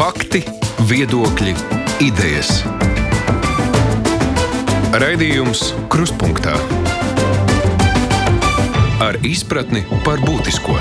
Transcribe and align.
Fakti, 0.00 0.40
viedokļi, 0.88 1.50
idejas. 2.00 2.62
Raidījums 4.96 5.74
Krustpunktā 5.92 6.54
ar 9.04 9.18
izpratni 9.28 9.82
par 10.00 10.24
būtisko. 10.24 10.78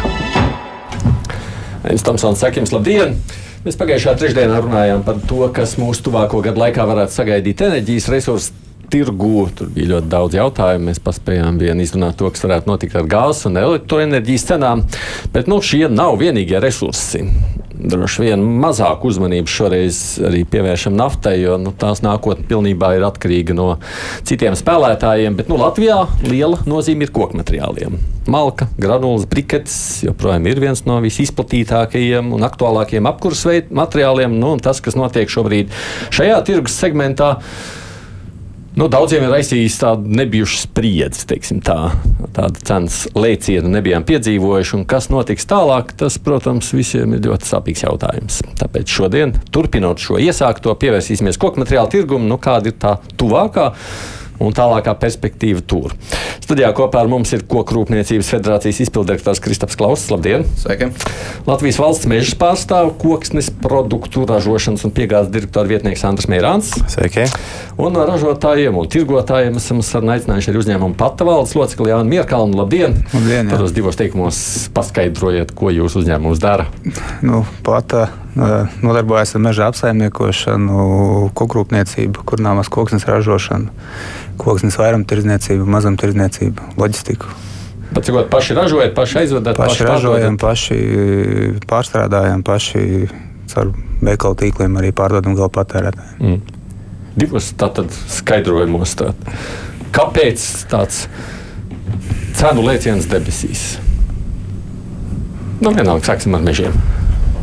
Es 1.92 2.08
tam 2.08 2.16
sāku 2.16 2.62
jums 2.62 2.72
labdien! 2.72 3.20
Mēs 3.68 3.76
pagājušā 3.84 4.16
trešdienā 4.24 4.64
runājām 4.64 5.04
par 5.04 5.20
to, 5.28 5.44
kas 5.52 5.76
mūsu 5.76 6.08
tuvāko 6.08 6.40
gadu 6.46 6.64
laikā 6.64 6.88
varētu 6.88 7.20
sagaidīt 7.20 7.68
enerģijas 7.68 8.08
resursu 8.16 8.56
tirgu. 8.88 9.50
Tur 9.52 9.76
bija 9.76 9.98
ļoti 9.98 10.14
daudz 10.16 10.40
jautājumu. 10.40 10.94
Mēs 10.94 11.04
paspējām 11.04 11.60
vien 11.60 11.84
izrunāt 11.84 12.16
to, 12.24 12.32
kas 12.32 12.48
varētu 12.48 12.72
notikt 12.72 12.96
ar 12.96 13.12
gāzes 13.20 13.52
un 13.52 13.60
elektroenerģijas 13.68 14.52
cenām. 14.54 14.88
Bet 15.36 15.52
nu, 15.52 15.60
šie 15.60 15.90
nav 15.92 16.16
vienīgie 16.24 16.64
resursi. 16.64 17.28
Droši 17.80 18.26
vien 18.26 18.42
mazāk 18.60 19.06
uzmanības 19.08 19.54
šoreiz 19.56 19.98
arī 20.28 20.42
pievēršam 20.52 20.98
naftai, 21.00 21.38
jo 21.40 21.56
nu, 21.62 21.72
tās 21.72 22.02
nākotne 22.04 22.44
pilnībā 22.50 22.92
ir 22.98 23.06
atkarīga 23.08 23.56
no 23.56 23.70
citiem 24.28 24.58
spēlētājiem. 24.60 25.38
Bet 25.40 25.48
nu, 25.48 25.56
Latvijā 25.62 26.02
liela 26.28 26.60
nozīme 26.68 27.08
ir 27.08 27.14
koku 27.16 27.40
materiāliem. 27.40 27.96
Malka, 28.30 28.68
granulas, 28.78 29.24
brikets 29.32 29.78
joprojām 30.04 30.52
ir 30.52 30.60
viens 30.60 30.84
no 30.86 31.00
visizplatītākajiem 31.06 32.34
un 32.36 32.44
aktuālākajiem 32.50 33.08
apkurses 33.10 33.72
materiāliem. 33.72 34.36
Nu, 34.44 34.58
tas, 34.60 34.84
kas 34.84 35.00
notiek 35.00 35.32
šobrīd 35.32 35.72
šajā 36.12 36.42
tirgus 36.52 36.76
segmentā, 36.84 37.38
Nu, 38.80 38.86
daudziem 38.88 39.26
ir 39.28 39.34
aizsījis 39.36 39.76
tādu 39.82 40.14
nebijušu 40.16 40.62
spriedzi, 40.62 41.26
teiksim, 41.28 41.58
tā, 41.68 41.90
tāda 42.32 42.62
cenas 42.64 43.02
lēcienu 43.12 43.68
nebijām 43.74 44.06
piedzīvojuši. 44.08 44.80
Kas 44.88 45.10
notiks 45.12 45.44
tālāk, 45.50 45.92
tas, 46.00 46.16
protams, 46.24 46.70
visiem 46.72 47.18
ir 47.18 47.26
ļoti 47.26 47.50
sāpīgs 47.50 47.84
jautājums. 47.84 48.40
Tāpēc 48.62 48.94
šodien, 48.96 49.34
turpinot 49.52 50.00
šo 50.00 50.22
iesākto, 50.24 50.78
pievērsīsimies 50.80 51.42
koku 51.42 51.60
materiālu 51.60 51.92
tirgumu, 51.92 52.30
nu, 52.32 52.40
kāda 52.40 52.72
ir 52.72 52.80
tā 52.80 52.96
tuvākā 53.20 53.74
un 54.44 54.56
tālākā 54.56 54.96
perspektīva 55.00 55.62
tur. 55.66 55.94
Studijā 56.44 56.72
kopā 56.76 57.04
ar 57.04 57.10
mums 57.12 57.32
ir 57.36 57.44
Kokrūpniecības 57.50 58.32
federācijas 58.34 58.82
izpildirektors 58.86 59.42
Kristaps 59.44 59.78
Klauss. 59.80 60.10
Labdien! 60.12 60.46
Sveiki! 60.60 60.90
Latvijas 61.48 61.80
valsts 61.82 62.10
meža 62.10 62.38
pārstāv 62.40 62.94
koksnes 63.02 63.52
produktu 63.64 64.26
ražošanas 64.30 64.86
un 64.88 64.96
piegādes 64.96 65.32
direktora 65.34 65.70
vietnieks 65.70 66.06
Andris 66.08 66.30
Mērāns. 66.32 66.72
Sveiki! 66.90 67.28
Un 67.80 67.96
no 67.96 68.06
ražotājiem 68.08 68.80
un 68.80 68.90
tirgotājiem 68.92 69.60
esam 69.60 69.84
aicinājuši 69.84 70.52
arī 70.52 70.64
uzņēmumu 70.64 70.98
pata 71.00 71.28
valdes 71.28 71.56
locekli 71.58 71.92
Jānu 71.92 72.10
Mierkalnu. 72.16 72.58
Labdien! 72.60 72.98
Labdien 73.14 73.52
Tādos 73.52 73.76
divos 73.76 74.00
teikumos 74.00 74.40
paskaidrojiet, 74.76 75.54
ko 75.58 75.74
jūsu 75.74 76.04
uzņēmums 76.04 76.42
dara. 76.44 76.70
Nu, 77.26 77.44
pata 77.66 78.08
nodarbojas 78.36 79.34
ar 79.36 79.42
meža 79.42 79.70
apsaimniekošanu, 79.72 80.84
kokrūpniecību, 81.38 82.26
kurnāmas 82.30 82.70
koksnes 82.72 83.08
ražošanu 83.10 83.74
koksnes 84.40 84.78
vairumtirdzniecību, 84.80 85.68
mazumtirdzniecību, 85.70 86.74
loģistiku. 86.80 87.32
Bet 87.90 88.06
cik 88.06 88.20
paši 88.30 88.56
ražojat, 88.58 88.94
paši 88.98 89.18
aizvedat? 89.24 89.58
Paši, 89.58 89.82
paši 89.82 89.88
ražojam, 89.88 90.38
paši 90.40 90.78
pārstrādājam, 91.70 92.44
paši 92.46 92.84
caur 93.50 93.74
veikalu 94.06 94.38
tīkliem 94.44 94.78
arī 94.80 94.94
pārdodam 94.96 95.36
gala 95.38 95.50
patērētājiem. 95.58 96.22
Mm. 96.22 96.58
Divos 97.20 97.50
tātad 97.60 97.92
skaidrojumos. 98.14 98.94
Tā. 99.00 99.12
Kāpēc 99.96 100.46
tāds 100.70 101.08
cenu 102.38 102.64
lēciens 102.64 103.10
debesīs? 103.10 103.66
Nu, 105.60 105.74
vienalga, 105.74 106.06
sāksim 106.14 106.38
ar 106.38 106.46
mežiem. 106.46 106.78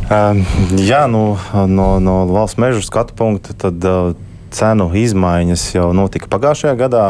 Jā, 0.07 1.01
nu, 1.11 1.23
no, 1.67 1.87
no 1.99 2.15
valsts 2.29 2.59
meža 2.61 2.79
skatu 2.85 3.15
punkta 3.17 3.51
tad 3.59 3.83
uh, 3.83 4.13
cenu 4.55 4.87
izmaiņas 4.95 5.65
jau 5.75 5.89
notika 5.95 6.29
pagājušajā 6.31 6.75
gadā. 6.79 7.05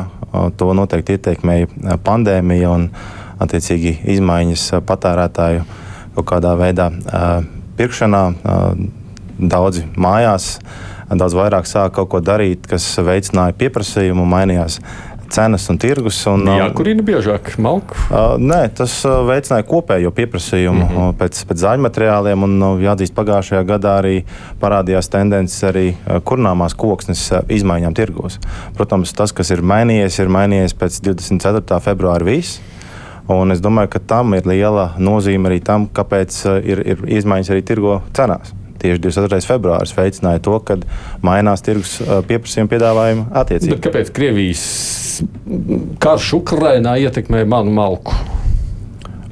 To 0.59 0.73
noteikti 0.75 1.15
ietekmēja 1.15 1.97
pandēmija 2.03 2.71
un, 2.73 2.89
attiecīgi, 3.41 3.93
izmaiņas 4.17 4.65
patērētāju 4.85 5.63
kaut 6.17 6.27
kādā 6.33 6.51
veidā 6.59 6.89
pirkšanā. 7.77 8.23
Daudzi 9.37 9.85
mājās 9.93 10.57
daudz 11.07 11.37
vairāk 11.37 11.69
sāka 11.69 12.01
kaut 12.01 12.09
ko 12.11 12.19
darīt, 12.25 12.65
kas 12.67 12.83
veicināja 12.99 13.55
pieprasījumu, 13.55 14.25
mainījās 14.27 14.81
cenas 15.33 15.67
un 15.71 15.79
tirgus. 15.81 16.19
Un, 16.29 16.45
Jā, 16.57 16.67
kurina 16.75 17.03
biežāk 17.05 17.53
malku? 17.63 17.97
Uh, 18.07 18.35
nē, 18.41 18.59
tas 18.77 18.99
veicināja 19.05 19.65
kopējo 19.67 20.11
pieprasījumu 20.15 20.83
mm 20.83 20.93
-hmm. 20.93 21.17
pēc, 21.19 21.41
pēc 21.49 21.63
zaļmateriāliem. 21.63 22.43
Un, 22.47 22.57
nu, 22.61 22.71
jāatzīst, 22.83 23.15
pagājušajā 23.17 23.63
gadā 23.67 23.97
arī 24.01 24.15
parādījās 24.61 25.11
tendences 25.13 25.63
arī 25.63 25.87
kurnāmās 26.23 26.75
koksnes 26.77 27.31
izmaiņām 27.49 27.93
tirgos. 27.93 28.39
Protams, 28.77 29.13
tas, 29.13 29.31
kas 29.31 29.51
ir 29.51 29.61
mainījies, 29.61 30.19
ir 30.19 30.29
mainījies 30.29 30.73
pēc 30.73 31.01
24. 31.01 31.79
februāra 31.79 32.25
viss. 32.25 32.61
Un 33.27 33.51
es 33.51 33.59
domāju, 33.59 33.89
ka 33.91 33.99
tam 33.99 34.33
ir 34.33 34.47
liela 34.47 34.93
nozīme 34.97 35.49
arī 35.49 35.59
tam, 35.59 35.89
kāpēc 35.91 36.45
ir, 36.63 36.83
ir 36.87 37.03
izmaiņas 37.19 37.49
arī 37.51 37.61
tirgo 37.61 38.01
cenās 38.15 38.53
tieši 38.77 39.01
24. 39.01 39.41
februāris 39.47 39.93
veicināja 39.97 40.41
to, 40.43 40.57
ka 40.65 40.77
mainās 41.25 41.63
tirgus 41.65 41.97
pieprasījuma 42.29 42.71
piedāvājuma 42.71 43.27
attiecības. 43.41 43.81
Kāpēc 43.83 44.11
Krievijas 44.15 44.63
karš 46.03 46.33
Ukrainā 46.39 46.97
ietekmē 47.01 47.43
manu 47.49 47.73
malku? 47.75 48.15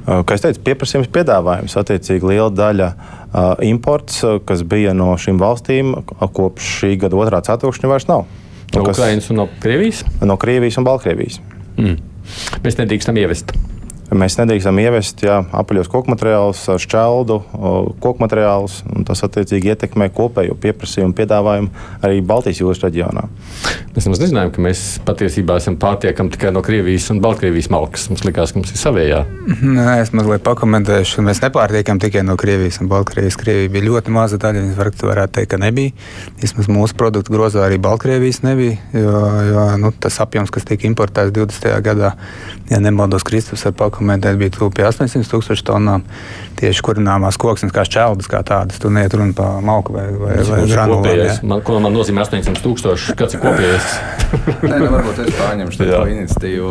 Kā 0.06 0.36
jau 0.36 0.42
teicu, 0.44 0.62
pieprasījums, 0.62 1.10
piedāvājums. 1.10 1.74
Attiecīgi, 1.80 2.28
liela 2.30 2.50
daļa 2.54 2.88
uh, 2.94 3.54
imports, 3.66 4.20
kas 4.46 4.62
bija 4.62 4.94
no 4.94 5.10
šīm 5.18 5.40
valstīm, 5.42 5.96
kopš 6.20 6.68
šī 6.80 6.92
gada 7.02 7.18
otrā 7.18 7.42
ceturkšņa 7.48 7.90
vairs 7.90 8.06
nav. 8.10 8.26
No 8.74 8.84
kas, 8.86 8.98
Ukrainas 8.98 9.30
un 9.32 9.40
no 9.42 9.48
Krievijas? 9.62 10.04
No 10.22 10.38
Krievijas 10.38 10.78
un 10.78 10.86
Baltkrievijas. 10.86 11.40
Mm. 11.76 11.98
Mēs 12.62 12.78
nedrīkstam 12.78 13.18
ievest. 13.18 13.54
Mēs 14.06 14.36
nedrīkstam 14.38 14.78
ievest 14.78 15.24
jā, 15.24 15.40
apaļos 15.56 15.88
koku 15.90 16.12
materiālus, 16.12 16.60
šķeldu 16.82 17.40
koku 17.98 18.22
materiālus, 18.22 18.78
un 18.94 19.06
tas 19.06 19.24
attiecīgi 19.26 19.72
ietekmē 19.72 20.06
kopējo 20.14 20.54
pieprasījumu 20.62 21.16
piedāvājumu 21.18 21.72
arī 22.06 22.20
Baltijas 22.22 22.60
jūras 22.62 22.84
reģionā. 22.84 23.26
Mēs 23.96 24.06
nemaz 24.06 24.20
nezinājām, 24.22 24.52
ka 24.54 24.62
mēs 24.62 24.82
patiesībā 25.06 25.56
esam 25.58 25.78
pārtiekami 25.80 26.30
tikai 26.34 26.52
no 26.54 26.62
Krievijas 26.62 27.08
un 27.14 27.22
Baltkrievijas 27.24 27.70
malkas. 27.72 28.06
Mums 28.12 28.22
likās, 28.28 28.52
ka 28.52 28.60
mums 28.60 28.70
ir 28.74 28.78
savējā. 28.78 29.22
Nē, 29.64 29.86
es 30.02 30.12
mazliet 30.14 30.44
pakomentēšu. 30.46 31.24
Mēs 31.26 31.40
nepārtiekam 31.42 31.98
tikai 32.02 32.22
no 32.28 32.36
Krievijas 32.38 32.78
un 32.84 32.90
Baltkrievijas. 32.92 33.38
Krievija 33.40 33.72
bija 33.72 33.88
ļoti 33.88 34.14
maza 34.14 34.38
daļa, 34.42 34.66
varētu 34.76 35.32
teikt, 35.38 35.50
ka 35.54 35.60
nebija. 35.62 35.94
Vismaz 36.42 36.68
mūsu 36.70 36.98
produktu 37.00 37.32
grozā 37.34 37.64
arī 37.64 37.80
Baltkrievijas 37.82 38.42
nebija, 38.44 38.76
jo, 38.92 39.24
jo 39.48 39.66
nu, 39.80 39.94
tas 39.96 40.20
apjoms, 40.22 40.52
kas 40.52 40.68
tika 40.68 40.86
importēts 40.90 41.32
20. 41.32 41.72
gadā, 41.88 42.12
ja 42.70 42.80
nemaldos 42.82 43.26
Kristus 43.26 43.66
ar 43.66 43.76
pakomentēšanu, 43.76 44.06
dokumentēt, 44.06 44.38
bija 44.38 44.50
tuvu 44.54 44.70
800 44.70 45.30
tūkstoši 45.30 45.64
tonnām. 45.66 46.04
Tieši 46.56 46.82
kurināmās 46.82 47.36
koksnes, 47.36 47.72
kā 47.74 47.84
šķeldas, 47.84 48.28
kā 48.30 48.40
tādas. 48.46 48.78
Tur 48.80 48.90
neiet 48.94 49.12
runa 49.12 49.34
par 49.36 49.60
malku 49.64 49.92
vai, 49.92 50.06
vai, 50.16 50.36
vai 50.46 50.60
granulām. 50.70 51.42
Man, 51.44 51.60
ko 51.66 51.80
man 51.82 51.92
nozīmē 51.92 52.24
800 52.24 52.62
tūkstoši? 52.64 53.16
Kāds 53.18 53.36
ir 53.36 53.42
kopējais? 53.42 53.90
Nē, 54.70 54.78
nu, 54.80 54.88
varbūt 54.94 55.20
es 55.26 55.34
pārņemšu 55.36 55.82
to 55.82 56.00
iniciatīvu. 56.14 56.70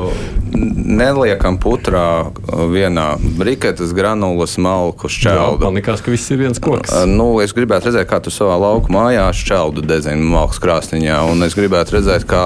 Neliekam 0.95 1.59
putrā 1.61 2.31
vienā 2.71 3.05
briketes, 3.37 3.93
granulas, 3.95 4.55
malku, 4.61 5.11
šķeldu. 5.11 5.59
Jā, 5.59 5.63
man 5.67 5.77
liekas, 5.77 6.01
ka 6.05 6.13
viss 6.13 6.33
ir 6.33 6.41
viens 6.41 6.61
koks. 6.63 6.95
Nu, 7.09 7.27
es 7.43 7.53
gribētu 7.55 7.91
redzēt, 7.91 8.07
kā 8.09 8.21
tu 8.23 8.33
savā 8.33 8.57
lauku 8.61 8.93
mājā 8.95 9.27
šķeldu 9.37 9.85
dezini 9.85 10.25
malkas 10.33 10.61
krāsniņā. 10.63 11.21
Un 11.29 11.45
es 11.45 11.57
gribētu 11.57 11.99
redzēt, 11.99 12.25
kā, 12.29 12.43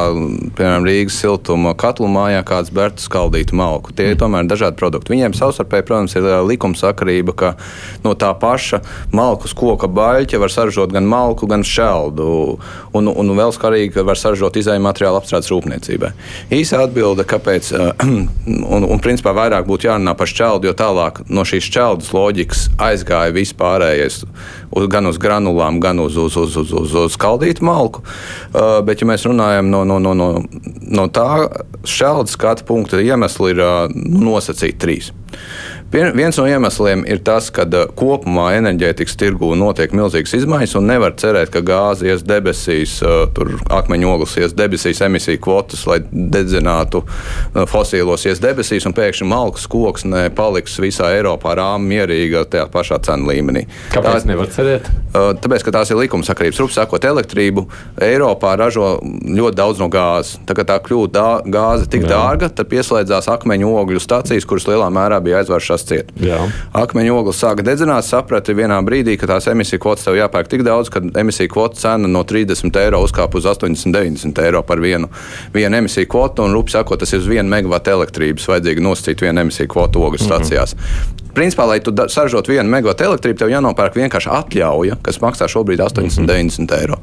piemēram, 0.59 0.88
Rīgas 0.89 1.21
siltuma 1.23 1.75
katlu 1.79 2.09
mājā 2.11 2.43
kāds 2.47 2.73
Bertu 2.75 3.05
skaldītu 3.39 3.55
malku. 3.55 3.94
Tie 3.94 4.11
ir 4.11 4.16
mm. 4.16 4.19
tomēr 4.19 4.47
dažādi 4.47 4.77
produkti. 4.77 5.13
Viņiem 5.13 5.33
savstarpēji, 5.33 5.85
protams, 5.88 6.16
ir 6.16 6.27
likumsakarība, 6.45 7.33
ka 7.33 7.55
no 8.03 8.13
tā 8.13 8.33
paša 8.33 8.81
malku 9.13 9.47
koka 9.55 9.88
baļķa 9.88 10.39
var 10.39 10.51
saražot 10.51 10.91
gan 10.91 11.06
malku, 11.06 11.47
gan 11.47 11.63
šķeldu. 11.63 12.59
Un, 12.94 13.07
un 13.07 13.33
vēl 13.38 13.51
skarīgi, 13.53 13.94
ka 13.95 14.03
var 14.03 14.18
saražot 14.18 14.56
izējuma 14.56 14.89
materiālu 14.89 15.19
apstrādes 15.19 15.50
rūpniecībai. 15.51 16.12
Īsa 16.51 16.83
atbilde, 16.83 17.25
kāpēc, 17.27 17.71
un, 18.75 18.88
un 18.88 19.00
principā 19.03 19.33
vairāk 19.36 19.68
būtu 19.68 19.89
jārunā 19.89 20.15
par 20.18 20.30
šķeldu, 20.30 20.69
jo 20.69 20.75
tālāk 20.77 21.24
no 21.30 21.45
šīs 21.47 21.69
šķeldas 21.69 22.13
loģikas 22.15 22.68
aizgāja 22.80 23.36
viss 23.36 23.56
pārējais 23.57 24.24
gan 24.92 25.10
uz 25.10 25.18
granulām, 25.21 25.80
gan 25.83 26.00
uz, 26.04 26.18
uz, 26.18 26.36
uz, 26.38 26.57
uz, 26.57 26.74
uz, 26.74 26.95
uz 27.06 27.16
skaldītu 27.16 27.66
malku. 27.66 28.04
Bet, 28.86 29.01
ja 29.01 29.10
mēs 29.10 29.25
runājam 29.27 29.71
no, 29.71 29.83
no, 29.88 30.00
no, 30.04 30.13
no, 30.18 30.30
no 30.89 31.07
tā 31.13 31.48
šķeldas 31.88 32.38
skatu 32.38 32.68
punkta, 32.69 33.01
iemesli 33.01 33.54
ir 33.56 33.63
nu, 33.95 34.30
nosacīti 34.30 34.80
trīs. 34.81 35.12
Vien, 35.91 36.12
viens 36.13 36.38
no 36.38 36.44
iemesliem 36.45 37.01
ir 37.09 37.18
tas, 37.25 37.47
ka 37.50 37.63
uh, 37.65 37.88
kopumā 37.97 38.51
enerģētikas 38.59 39.15
tirgū 39.18 39.56
notiek 39.57 39.89
milzīgas 39.97 40.36
izmaiņas, 40.38 40.75
un 40.77 40.86
nevar 40.86 41.15
cerēt, 41.18 41.50
ka 41.50 41.63
gāze 41.65 42.06
ies 42.06 42.21
debesīs, 42.21 43.00
tur 43.33 43.56
akmeņu 43.74 44.12
ogles 44.12 44.36
ies 44.38 44.53
debesīs, 44.53 45.01
emisiju 45.01 45.41
kvotas, 45.41 45.88
lai 45.89 45.97
dedzinātu 46.12 47.01
uh, 47.01 47.63
fosīlos 47.69 48.27
ies 48.30 48.41
debesīs, 48.44 48.86
un 48.86 48.94
pēkšņi 48.94 49.30
malkas 49.31 49.65
koksne 49.71 50.27
paliks 50.38 50.77
visā 50.77 51.09
Eiropā 51.15 51.56
rāmi 51.57 51.95
mierīga 51.95 52.45
tajā 52.53 52.68
pašā 52.69 53.01
cenu 53.09 53.31
līmenī. 53.31 53.65
Kāpēc 53.89 54.27
tā, 54.27 54.30
nevar 54.30 54.53
cerēt? 54.53 54.91
Tāpēc, 55.09 55.65
ka 55.65 55.74
tās 55.74 55.89
ir 55.89 55.97
likumsakarības. 56.03 56.62
Rupi 56.62 56.77
sakot, 56.77 57.09
elektrību 57.09 57.65
Eiropā 58.06 58.53
ražo 58.62 58.91
ļoti 59.01 59.57
daudz 59.57 59.81
no 59.81 59.89
gāzes. 59.89 60.38
Tā 60.45 60.53
kā 60.53 60.68
tā 60.69 60.77
kļūst 60.86 61.15
dā, 61.18 61.27
gāze 61.50 61.89
tik 61.89 62.06
Jā. 62.06 62.13
dārga, 62.13 62.53
tad 62.53 62.69
pieslēdzās 62.69 63.31
akmeņu 63.33 63.74
ogļu 63.81 64.06
stācijas, 64.06 64.45
kuras 64.45 64.69
lielā 64.69 64.91
mērā 64.94 65.18
bija 65.25 65.41
aizvēršās 65.41 65.78
tās 65.79 65.87
ciet. 65.87 66.11
Akmeņu 66.73 67.15
ogles 67.15 67.39
sāka 67.41 67.63
dedzināt, 67.65 68.05
saprati 68.07 68.55
vienā 68.57 68.79
brīdī, 68.85 69.17
ka 69.19 69.27
tās 69.29 69.47
emisiju 69.51 69.81
kvotas 69.83 70.07
tev 70.07 70.17
jāpērk 70.19 70.49
tik 70.51 70.63
daudz, 70.67 70.91
ka 70.93 71.01
emisiju 71.21 71.51
kvotu 71.53 71.79
cena 71.79 72.07
no 72.07 72.23
30 72.23 72.81
eiro 72.83 73.03
uzkāpa 73.05 73.39
uz 73.39 73.47
80, 73.49 73.93
90 73.95 74.43
eiro 74.45 74.63
par 74.63 74.81
vienu, 74.83 75.09
vienu 75.53 75.81
emisiju 75.81 76.09
kvotu. 76.09 76.43
Un, 76.43 76.53
rupi 76.53 76.75
sakot, 76.75 76.99
tas 76.99 77.13
ir 77.13 77.23
uz 77.23 77.29
vienu 77.29 77.49
megawatu 77.49 77.95
elektrības 77.97 78.47
vajadzīgi 78.49 78.83
nosacīt 78.83 79.23
vienu 79.25 79.45
emisiju 79.45 79.71
kvotu 79.71 80.03
ogles 80.03 80.25
mhm. 80.25 80.31
stācijās. 80.31 80.75
Mm 80.75 80.81
-hmm. 80.81 81.33
Principā, 81.33 81.67
lai 81.67 81.79
tu 81.79 81.93
saražotu 82.07 82.51
vienu 82.51 82.69
megawatu 82.69 83.03
elektrību, 83.03 83.37
tev 83.37 83.49
jānopērk 83.49 83.95
vienkārši 83.95 84.29
atļauja, 84.29 84.97
kas 85.01 85.21
maksā 85.21 85.47
šobrīd 85.47 85.79
80, 85.79 86.19
mm 86.19 86.25
-hmm. 86.25 86.27
90 86.27 86.81
eiro. 86.81 86.97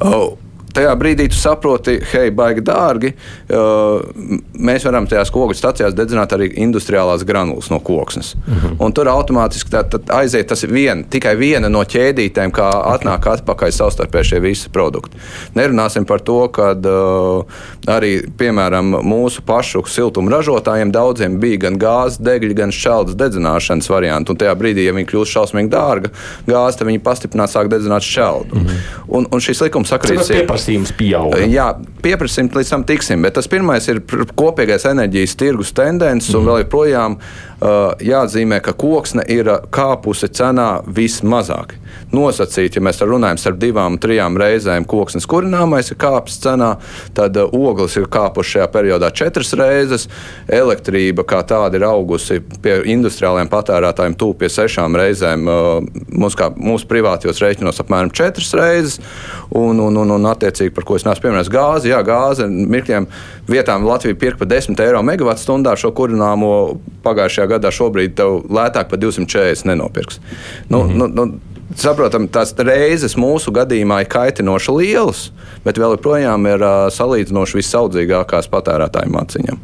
Uh, 0.00 0.45
tajā 0.76 0.92
brīdī 0.98 1.28
tu 1.32 1.38
saproti, 1.38 1.96
hei, 2.12 2.30
baigi 2.34 2.64
dārgi. 2.66 3.12
Uh, 3.48 4.02
mēs 4.68 4.84
varam 4.86 5.08
tajās 5.08 5.32
koku 5.34 5.56
stācijās 5.56 5.96
dedzināt 5.96 6.34
arī 6.36 6.50
industriālās 6.64 7.24
granulas 7.26 7.70
no 7.72 7.80
koksnes. 7.80 8.34
-hmm. 8.36 8.76
Un 8.78 8.92
tur 8.92 9.08
automātiski 9.08 9.70
tā, 9.72 9.82
tā 9.84 10.00
aiziet 10.20 10.46
tas 10.48 10.64
vien, 10.64 11.04
tikai 11.04 11.36
viena 11.36 11.68
no 11.68 11.82
ķēdītēm, 11.82 12.52
kā 12.52 12.68
atnāk 12.94 13.26
atpakaļ 13.26 13.70
savstarpēji 13.70 14.30
šie 14.30 14.40
visi 14.40 14.68
produkti. 14.72 15.16
Nerunāsim 15.54 16.04
par 16.04 16.20
to, 16.20 16.48
ka 16.48 16.72
uh, 16.72 17.44
arī, 17.86 18.12
piemēram, 18.38 18.96
mūsu 19.02 19.42
pašu 19.46 19.84
siltuma 19.86 20.30
ražotājiem 20.30 20.92
daudziem 20.92 21.40
bija 21.40 21.56
gan 21.56 21.78
gāzes, 21.78 22.20
degļi, 22.20 22.54
gan 22.54 22.70
šķeldas 22.72 23.16
dedzināšanas 23.16 23.90
varianti. 23.90 24.30
Un 24.32 24.36
tajā 24.36 24.54
brīdī, 24.54 24.86
ja 24.86 24.92
viņi 24.92 25.08
kļūst 25.10 25.32
šausmīgi 25.32 25.70
dārga 25.72 26.10
gāze, 26.46 26.78
tad 26.78 26.86
viņi 26.86 27.02
pastiprinās 27.04 27.54
sāk 27.56 27.68
dedzināt 27.68 28.02
šķeldu. 28.02 28.54
Mm 28.54 28.66
-hmm. 28.66 28.78
un, 29.08 29.26
un 29.30 29.40
šis 29.40 29.60
likums 29.60 29.88
sakrīt 29.88 30.20
pieprasījums 30.66 30.92
pieauga. 30.98 31.42
Jā, 31.50 31.68
pieprasījums 32.02 32.56
līdz 32.56 32.72
tam 32.72 32.84
tiksim, 32.88 33.22
bet 33.24 33.36
tas 33.38 33.48
pirmais 33.50 33.86
ir 33.90 34.02
kopīgais 34.36 34.86
enerģijas 34.90 35.36
tirgus 35.38 35.72
tendences, 35.76 36.32
mm. 36.32 36.38
un 36.38 36.42
mhm. 36.42 36.50
vēl 36.50 36.64
joprojām 36.64 37.18
jāatzīmē, 37.60 38.60
ka 38.64 38.74
koksne 38.76 39.24
ir 39.32 39.48
kāpusi 39.72 40.28
cenā 40.28 40.82
vismazāk. 40.86 41.76
Nosacīti, 42.12 42.78
ja 42.78 42.84
mēs 42.84 43.00
runājam 43.00 43.38
starp 43.40 43.58
divām, 43.60 43.96
trijām 43.98 44.36
reizēm, 44.38 44.84
koksnes 44.88 45.26
kurināmais 45.26 45.90
ir 45.90 45.98
kāpis 46.00 46.36
cenā, 46.42 46.74
tad 47.16 47.38
uh, 47.40 47.50
ogles 47.56 47.96
ir 47.96 48.08
kāpušas 48.12 48.52
šajā 48.56 48.66
periodā 48.74 49.10
četras 49.16 49.54
reizes, 49.58 50.06
elektrība 50.52 51.24
kā 51.26 51.40
tāda 51.48 51.78
ir 51.78 51.86
augusi 51.88 52.38
pie 52.62 52.78
industriāliem 52.92 53.50
patērētājiem 53.52 54.16
tūp 54.20 54.42
pie 54.42 54.50
sešām 54.52 54.96
reizēm, 54.98 55.46
mūsu, 55.46 56.38
kā, 56.38 56.50
mūsu 56.54 56.88
privātajos 56.90 57.40
rēķinos 57.42 57.82
apmēram 57.82 58.12
četras 58.14 58.52
reizes, 58.58 59.00
un, 59.50 59.80
un, 59.80 59.96
un, 60.02 60.14
un 60.18 60.30
attiecīgi, 60.30 60.74
par 60.76 60.86
ko 60.86 61.00
es 61.00 61.06
neesmu 61.06 61.26
pieminējis, 61.26 61.52
gāzi, 61.52 61.92
jā, 61.94 62.02
gāze, 62.06 62.46
mirkļiem 62.46 63.08
vietām 63.50 63.86
Latvija 63.86 64.18
pirka 64.18 64.44
par 64.44 64.52
10 64.52 64.84
eiro 64.84 65.02
megawatu 65.06 65.42
stundā 65.42 65.74
šo 65.78 65.92
kurināmo 65.96 66.52
pagājušajā 67.06 67.45
gadā 67.50 67.72
šobrīd 67.74 68.16
tev 68.18 68.42
lētāk 68.52 68.90
par 68.90 69.00
240 69.02 69.68
nenopirks. 69.70 70.20
Nu, 70.68 70.82
mm 70.82 70.90
-hmm. 70.90 70.96
nu, 70.96 71.06
nu, 71.06 71.56
Saprotam, 71.74 72.28
tās 72.30 72.54
reizes 72.62 73.16
mūsu 73.18 73.50
gadījumā 73.50 73.98
ir 74.00 74.06
kaitinoši 74.08 74.72
lielas, 74.72 75.32
bet 75.64 75.80
vēl 75.82 75.96
joprojām 75.96 76.46
ir 76.46 76.62
uh, 76.62 76.86
salīdzinoši 76.94 77.58
visaudzīgākās 77.58 78.46
patērētāju 78.52 79.10
maciņām. 79.10 79.58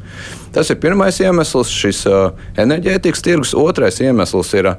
Tas 0.53 0.71
ir 0.71 0.81
pirmais 0.83 1.21
iemesls, 1.23 1.71
šis 1.71 2.03
uh, 2.11 2.35
enerģētikas 2.59 3.23
tirgus. 3.23 3.55
Otrais 3.55 4.01
iemesls 4.03 4.51
ir 4.59 4.67
uh, 4.67 4.75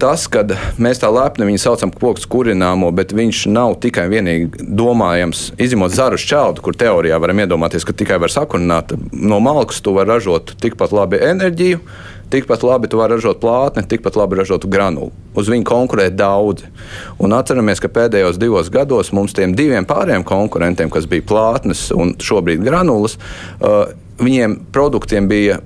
tas, 0.00 0.26
ka 0.32 0.42
mēs 0.82 1.00
tā 1.02 1.10
lepni 1.12 1.48
viņu 1.48 1.62
saucam 1.62 1.92
par 1.92 2.02
koku 2.02 2.28
kurināmo, 2.36 2.90
bet 2.96 3.14
viņš 3.16 3.46
nav 3.52 3.78
tikai 3.82 4.06
vienīgi 4.12 4.66
domājams, 4.76 5.46
izņemot 5.60 5.94
zaru 5.96 6.20
šķeldu, 6.20 6.64
kur 6.64 6.76
teorijā 6.76 7.20
varam 7.22 7.40
iedomāties, 7.44 7.86
ka 7.86 7.96
tikai 7.96 8.20
var 8.22 8.32
sakurināt. 8.32 8.96
No 9.12 9.40
malkas 9.44 9.80
tu 9.80 9.96
vari 9.96 10.14
ražot 10.14 10.56
tikpat 10.62 10.94
labi 10.96 11.22
enerģiju 11.24 11.80
Tikpat 12.30 12.62
labi 12.62 12.88
tu 12.90 12.98
vari 12.98 13.14
ražot 13.14 13.38
plātni, 13.38 13.84
tikpat 13.86 14.16
labi 14.18 14.40
ražot 14.40 14.64
granulu. 14.66 15.12
Uz 15.38 15.46
viņu 15.50 15.62
konkurē 15.68 16.08
daudzi. 16.10 16.66
Un 17.22 17.36
atceramies, 17.36 17.78
ka 17.78 17.90
pēdējos 17.92 18.40
divos 18.42 18.70
gados 18.72 19.12
mums 19.14 19.36
tiem 19.36 19.54
diviem 19.54 19.86
pārējiem 19.86 20.26
konkurentiem, 20.26 20.90
kas 20.90 21.06
bija 21.06 21.22
plātnes 21.28 21.86
un 21.94 22.16
šobrīd 22.18 22.64
granulas, 22.66 23.14
viņiem 24.18 24.58
produktiem 24.74 25.30
bija 25.30 25.60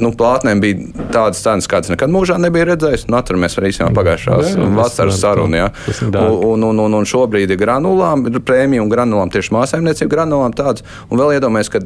nu, 0.00 0.10
plātnēm 0.16 0.60
bija 0.60 1.06
tādas 1.14 1.40
cenas, 1.44 1.68
kādas 1.70 1.90
nekad 1.92 2.12
mūžā 2.12 2.36
nebija 2.40 2.66
redzējis. 2.72 3.06
Nu, 3.08 3.16
Atceramies 3.20 3.56
arī 3.60 3.72
pagājušās 3.96 4.52
vasaras 4.76 5.20
sarunu. 5.22 5.56
Ja. 5.56 5.68
Un, 6.04 6.64
un, 6.66 6.82
un, 6.84 6.96
un 6.98 7.08
šobrīd 7.08 7.54
ir 7.54 7.60
granulām, 7.60 8.26
ir 8.30 8.40
prēmija 8.44 8.84
un 8.84 8.90
granulām 8.92 9.32
tieši 9.32 9.54
mājsaimniecība 9.56 10.12
granulām 10.12 10.54
tādas. 10.56 10.84
Un 11.08 11.20
vēl 11.20 11.36
iedomājamies, 11.36 11.72
ka 11.72 11.80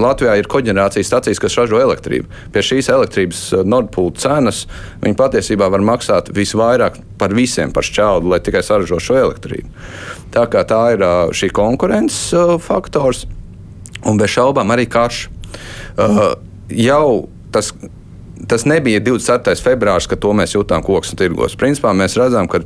Latvijā 0.00 0.36
ir 0.40 0.48
koģenerācijas 0.50 1.10
stacijas, 1.10 1.42
kas 1.42 1.58
ražo 1.60 1.80
elektrību. 1.82 2.30
Pie 2.54 2.64
šīs 2.64 2.90
elektrības 2.92 3.42
uh, 3.54 3.64
Nordpūļa 3.68 4.16
cenas 4.20 4.62
viņi 5.04 5.18
patiesībā 5.18 5.68
var 5.72 5.84
maksāt 5.84 6.32
visvairāk 6.36 7.00
par 7.20 7.34
visiem 7.36 7.74
par 7.74 7.86
šķeldu, 7.86 8.32
lai 8.32 8.40
tikai 8.44 8.64
saražo 8.64 9.00
šo 9.02 9.18
elektrību. 9.20 9.68
Tā 10.34 10.46
kā 10.50 10.64
tā 10.68 10.80
ir 10.94 11.04
uh, 11.04 11.34
šī 11.36 11.50
konkurences 11.56 12.30
uh, 12.36 12.56
faktors 12.62 13.26
un 14.08 14.16
bez 14.20 14.32
šaubām 14.32 14.72
arī 14.72 14.86
karš. 14.88 15.26
Uh, 15.98 16.22
jau 16.70 17.28
tas, 17.52 17.72
tas 18.50 18.64
nebija 18.68 19.00
24. 19.00 19.56
februāris, 19.64 20.08
kad 20.10 20.22
to 20.22 20.32
mēs 20.36 20.54
jutām 20.54 20.84
koksnes 20.86 21.18
tirgos. 21.20 21.56
Principā 21.60 21.92
mēs 21.96 22.16
redzam, 22.20 22.48
ka 22.50 22.62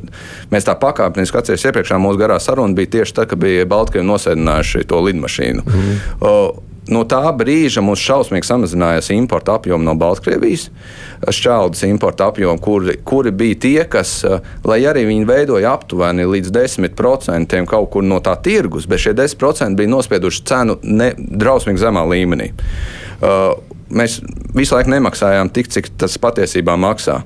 mēs 0.53 0.69
tā 0.69 0.77
pakāpeniski 0.81 1.41
atcerēsimies 1.41 1.73
iepriekšējā 1.73 2.03
mūsu 2.03 2.21
garā 2.21 2.39
saruna 2.43 2.77
bija 2.77 2.99
tieši 2.99 3.19
tad, 3.19 3.33
kad 3.33 3.43
bija 3.43 3.67
Baltkrievija 3.71 4.11
nosēdinājuši 4.13 4.87
to 4.91 5.03
lidmašīnu. 5.09 5.67
Mm. 5.67 5.99
Uh, 6.21 6.71
No 6.85 7.01
tā 7.09 7.23
brīža 7.33 7.81
mums 7.81 8.03
šausmīgi 8.05 8.45
samazinājās 8.45 9.09
importa 9.15 9.55
apjoms 9.57 9.87
no 9.87 9.95
Baltkrievijas, 9.97 10.67
šķeldas 11.33 11.85
importa 11.89 12.29
apjoms, 12.29 12.61
kuri, 12.65 12.99
kuri 13.09 13.33
bija 13.33 13.61
tie, 13.63 13.79
kas, 13.89 14.19
lai 14.69 14.83
arī 14.85 15.07
viņi 15.09 15.29
veidoja 15.29 15.73
aptuveni 15.73 16.29
līdz 16.29 16.53
10% 16.53 17.63
kaut 17.71 17.91
kur 17.95 18.05
no 18.05 18.21
tā 18.25 18.37
tirgus, 18.45 18.89
bet 18.91 19.01
šie 19.01 19.15
10% 19.17 19.81
bija 19.81 19.95
nospieduši 19.95 20.45
cenu 20.51 20.77
ne, 20.85 21.15
drausmīgi 21.17 21.81
zemā 21.81 22.05
līmenī. 22.11 22.51
Uh, 23.25 23.55
mēs 23.96 24.20
visu 24.55 24.76
laiku 24.76 24.93
nemaksājām 24.94 25.52
tik, 25.55 25.70
cik 25.73 25.94
tas 26.00 26.19
patiesībā 26.20 26.76
maksā. 26.81 27.23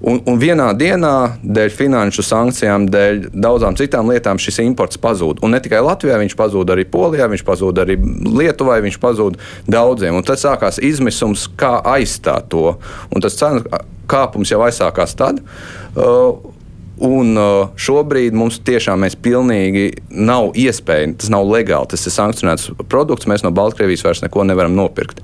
Un, 0.00 0.22
un 0.24 0.38
vienā 0.40 0.70
dienā, 0.80 1.36
dēļ 1.44 1.72
finanšu 1.76 2.24
sankcijām, 2.24 2.86
dēļ 2.88 3.18
daudzām 3.36 3.76
citām 3.76 4.08
lietām, 4.08 4.40
šis 4.40 4.62
imports 4.64 4.96
pazūd. 5.00 5.42
Un 5.44 5.52
ne 5.52 5.60
tikai 5.60 5.82
Latvijā, 5.84 6.16
viņš 6.22 6.36
pazūd 6.38 6.72
arī 6.72 6.86
Polijā, 6.88 7.26
viņš 7.28 7.44
pazūd 7.44 7.82
arī 7.82 7.98
Lietuvai, 8.24 8.78
viņš 8.86 8.96
pazūd 9.02 9.36
daudziem. 9.68 10.16
Un 10.16 10.24
tad 10.24 10.40
sākās 10.40 10.80
izmisums, 10.80 11.44
kā 11.60 11.76
aizstāt 11.98 12.48
to. 12.54 12.78
Un 13.12 13.24
tas 13.24 13.36
cenu 13.36 13.60
kāpums 14.10 14.54
jau 14.54 14.62
aizsākās 14.64 15.12
tad. 15.20 15.44
Uh, 15.92 16.56
Un 17.00 17.32
uh, 17.40 17.70
šobrīd 17.80 18.34
mums 18.36 18.58
tiešām 18.60 19.06
pilnīgi 19.24 19.86
nav 20.12 20.50
iespēja, 20.52 21.14
tas 21.22 21.30
nav 21.32 21.46
legāli, 21.48 21.88
tas 21.88 22.04
ir 22.04 22.12
sankcionēts 22.12 22.66
produkts, 22.92 23.24
mēs 23.30 23.40
no 23.40 23.54
Baltkrievijas 23.56 24.04
vairs 24.04 24.20
neko 24.20 24.44
nevaram 24.44 24.76
nopirkt. 24.76 25.22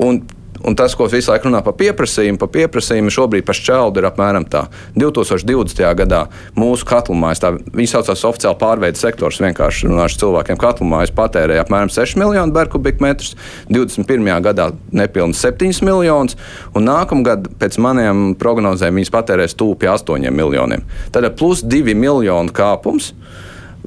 Un, 0.00 0.22
un 0.64 0.74
tas, 0.74 0.94
ko 0.96 1.06
visu 1.10 1.30
laiku 1.30 1.46
runā 1.48 1.60
par 1.64 1.76
pieprasījumu, 1.78 2.38
par 2.40 2.50
pieprasījumu 2.54 3.12
šobrīd 3.12 3.44
par 3.46 3.58
šķeldu 3.58 4.00
ir 4.00 4.08
apmēram 4.08 4.46
tā. 4.50 4.64
2020. 4.98 5.82
gadā 6.00 6.24
mūsu 6.58 6.88
katlumājas, 6.88 7.42
tā 7.44 7.52
viņi 7.60 7.90
saucās 7.92 8.24
oficiāli 8.26 8.58
pārveides 8.62 9.04
sektors, 9.04 9.42
vienkārši 9.44 9.90
runāšu 9.90 10.22
cilvēkiem, 10.24 10.58
katlumājas 10.60 11.14
patērēja 11.14 11.66
apmēram 11.66 11.92
6 11.94 12.18
miljonu 12.20 12.56
berkubikmetrus, 12.56 13.34
21. 13.70 14.30
gadā 14.48 14.70
nepilni 14.94 15.38
7 15.38 15.84
miljonus, 15.86 16.38
un 16.74 16.88
nākamgad 16.88 17.52
pēc 17.60 17.78
maniem 17.82 18.30
prognozēm 18.40 19.02
viņas 19.02 19.14
patērēs 19.14 19.58
tūpi 19.60 19.90
8 19.90 20.30
miljoniem. 20.34 20.86
Tad 21.14 21.28
plus 21.38 21.62
2 21.62 21.94
miljonu 21.98 22.54
kāpums 22.54 23.12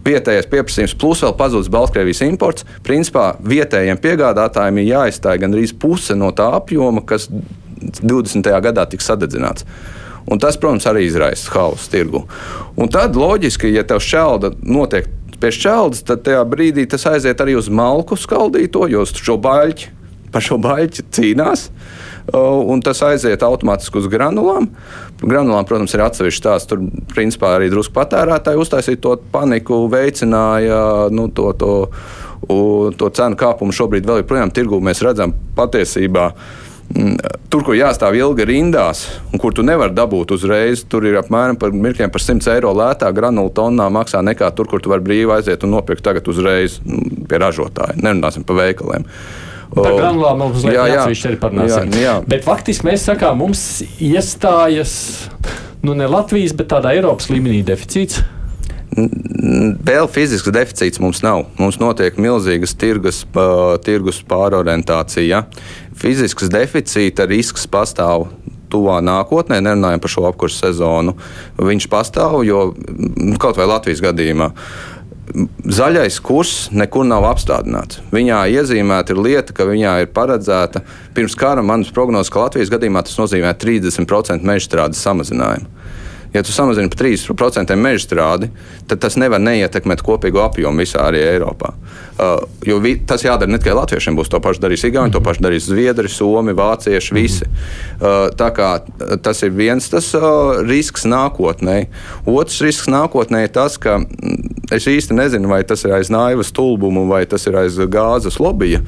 vietējais 0.06 0.50
pieprasījums, 0.52 0.96
plus 1.00 1.24
vēl 1.26 1.36
pazudis 1.40 1.72
Baltkrievijas 1.74 2.24
imports. 2.28 2.66
Principā 2.86 3.32
vietējiem 3.42 4.00
piegādātājiem 4.04 4.82
ir 4.82 4.92
jāizstāj 4.92 5.42
gandrīz 5.44 5.74
puse 5.80 6.18
no 6.18 6.32
tā 6.36 6.50
apjoma, 6.60 7.04
kas 7.08 7.30
20. 7.30 8.52
gadā 8.64 8.88
tiks 8.90 9.10
sadedzināts. 9.10 9.68
Un 10.28 10.42
tas, 10.44 10.58
protams, 10.60 10.88
arī 10.90 11.06
izraisa 11.08 11.54
hausu 11.56 11.88
tirgu. 11.92 12.26
Un 12.76 12.90
tad 12.92 13.16
loģiski, 13.16 13.72
ja 13.72 13.86
tev 13.88 14.02
šķelda 14.04 14.58
notiek 14.68 15.08
pie 15.40 15.52
šķeldas, 15.54 16.04
tad 16.08 16.26
tajā 16.26 16.42
brīdī 16.50 16.88
tas 16.90 17.06
aiziet 17.10 17.40
arī 17.44 17.56
uz 17.60 17.70
malku 17.70 18.18
skaldīto, 18.20 18.88
jo 18.92 19.06
šo 19.08 19.38
baļķi, 19.42 19.94
par 20.34 20.44
šo 20.44 20.58
baļķi 20.62 21.08
cīnās. 21.14 21.70
un 22.34 22.82
tas 22.84 23.00
aiziet 23.08 23.44
automātiski 23.44 24.02
uz 24.02 24.08
granulām. 24.12 24.68
Granulām, 25.18 25.66
protams, 25.66 25.96
ir 25.98 26.04
atsevišķi 26.06 26.44
tās. 26.46 26.68
Tur, 26.70 26.84
principā, 27.10 27.56
arī 27.58 27.72
drusku 27.74 27.96
patērētāji 27.96 28.62
uztaisīja 28.62 29.02
to 29.02 29.16
paniku, 29.34 29.86
veicināja 29.92 31.10
nu, 31.14 31.30
to. 31.34 31.52
to 31.58 31.74
to 32.48 33.10
cenu 33.18 33.36
kāpumu 33.36 33.74
šobrīd 33.74 34.06
vēl 34.06 34.22
joprojām 34.22 34.52
tirgū 34.54 34.78
mēs 34.84 35.02
redzam 35.02 35.34
patiesībā. 35.58 36.30
Mm, 36.96 37.18
tur, 37.52 37.66
kur 37.68 37.76
jāstāv 37.76 38.16
ilgi 38.16 38.46
rindās, 38.48 39.02
un 39.34 39.42
kur 39.44 39.52
tu 39.52 39.66
nevari 39.66 39.92
dabūt 39.92 40.32
uzreiz, 40.38 40.86
tur 40.88 41.04
ir 41.04 41.18
apmēram 41.20 41.58
par 41.60 41.74
mirkliem 41.76 42.14
par 42.14 42.24
100 42.24 42.48
eiro 42.54 42.72
lētāk 42.78 43.18
granulu 43.18 43.52
tonnā 43.52 43.90
maksā 43.92 44.22
nekā 44.24 44.54
tur, 44.56 44.70
kur 44.72 44.80
tu 44.80 44.94
vari 44.94 45.04
brīvi 45.04 45.34
aiziet 45.36 45.66
un 45.68 45.76
nopirkt 45.76 46.06
tagad 46.06 46.30
uzreiz 46.32 46.78
mm, 46.80 47.26
pie 47.28 47.42
ražotāja. 47.44 47.98
Nerunāsim 48.00 48.48
par 48.48 48.62
veikaliem. 48.62 49.04
Par 49.74 49.92
granulām 49.94 50.40
mums 50.42 50.64
jā, 50.64 50.86
jā, 50.90 51.04
arī 51.04 51.38
parunāsim. 51.42 51.92
Jā, 51.98 52.04
jā. 52.04 52.16
Bet 52.30 52.46
faktiski 52.48 52.88
mēs 52.88 53.04
sakām, 53.10 53.42
mums 53.44 53.84
iestājas 54.00 54.94
nu, 55.84 55.94
ne 55.98 56.08
Latvijas, 56.10 56.56
bet 56.58 56.72
tādā 56.72 56.96
Eiropas 56.98 57.30
līmenī 57.32 57.62
deficīts. 57.68 58.24
Vēl 58.98 60.08
fizisks 60.10 60.50
deficīts 60.56 61.02
mums 61.04 61.22
nav. 61.22 61.46
Mums 61.60 61.78
notiek 61.82 62.18
milzīgas 62.22 62.74
tirgus, 62.80 63.22
uh, 63.36 63.76
tirgus 63.84 64.24
pārorientācija. 64.26 65.44
Fizisks 65.98 66.50
deficīta 66.54 67.28
risks 67.30 67.68
pastāv 67.70 68.30
tuvā 68.72 68.98
nākotnē, 69.06 69.60
nerunājam 69.64 70.02
par 70.04 70.12
šo 70.12 70.26
apkursu 70.30 70.66
sezonu. 70.66 71.16
Viņš 71.60 71.88
pastāv, 71.92 72.42
jo 72.48 72.72
kaut 73.42 73.60
vai 73.60 73.70
Latvijas 73.70 74.04
gadījumā. 74.04 74.52
Zaļais 75.28 76.22
kurs 76.24 76.52
nekur 76.72 77.04
nav 77.08 77.26
apstādināts. 77.28 78.00
Viņā 78.16 78.46
iezīmēta 78.54 79.14
ir 79.14 79.20
lieta, 79.26 79.56
ka 79.56 79.68
viņā 79.68 79.98
ir 80.06 80.12
paredzēta 80.16 80.82
pirms 81.18 81.36
kara 81.38 81.64
manas 81.66 81.92
prognozes, 81.94 82.32
ka 82.32 82.46
Latvijas 82.46 82.72
gadījumā 82.72 83.04
tas 83.04 83.18
nozīmē 83.20 83.52
30% 83.60 84.48
meža 84.48 84.70
strādes 84.70 85.04
samazinājumu. 85.04 85.68
Ja 86.38 86.44
tu 86.44 86.52
samazini 86.54 86.90
par 86.94 87.00
3% 87.02 87.76
meža 87.82 88.04
strādi, 88.04 88.52
tad 88.86 89.02
tas 89.02 89.16
nevar 89.18 89.42
neietekmēt 89.42 90.04
kopīgo 90.06 90.44
apjomu 90.44 90.84
visā 90.84 91.08
arī 91.10 91.24
Eiropā. 91.26 91.72
Uh, 92.18 92.44
jo 92.66 92.78
vi, 92.82 92.92
tas 93.10 93.24
jādara 93.26 93.50
ne 93.50 93.58
tikai 93.58 93.74
latviešiem, 93.78 94.14
būs 94.18 94.30
to 94.30 94.38
pašu 94.42 94.62
darīs 94.62 94.86
Igauni, 94.86 95.14
to 95.14 95.22
pašu 95.26 95.42
darīs 95.48 95.66
Zviedri, 95.66 96.12
Somi, 96.14 96.54
Vācieši, 96.58 97.16
visi. 97.18 97.48
Uh, 97.98 98.28
tā 98.38 98.52
kā 98.54 98.70
tas 99.26 99.42
ir 99.46 99.56
viens 99.58 99.90
tas 99.90 100.12
uh, 100.18 100.60
risks 100.62 101.08
nākotnē. 101.10 101.80
Otrs 102.30 102.62
risks 102.66 102.90
nākotnē 102.94 103.48
ir 103.48 103.54
tas, 103.58 103.80
ka 103.82 103.98
mm, 104.04 104.62
es 104.78 104.86
īsti 104.90 105.18
nezinu, 105.18 105.50
vai 105.50 105.64
tas 105.66 105.86
ir 105.88 105.96
aiz 105.98 106.14
naivas 106.14 106.54
tulbumu 106.54 107.08
vai 107.10 107.24
tas 107.30 107.50
ir 107.50 107.58
aiz 107.58 107.82
gāzes 107.90 108.38
lobija, 108.42 108.84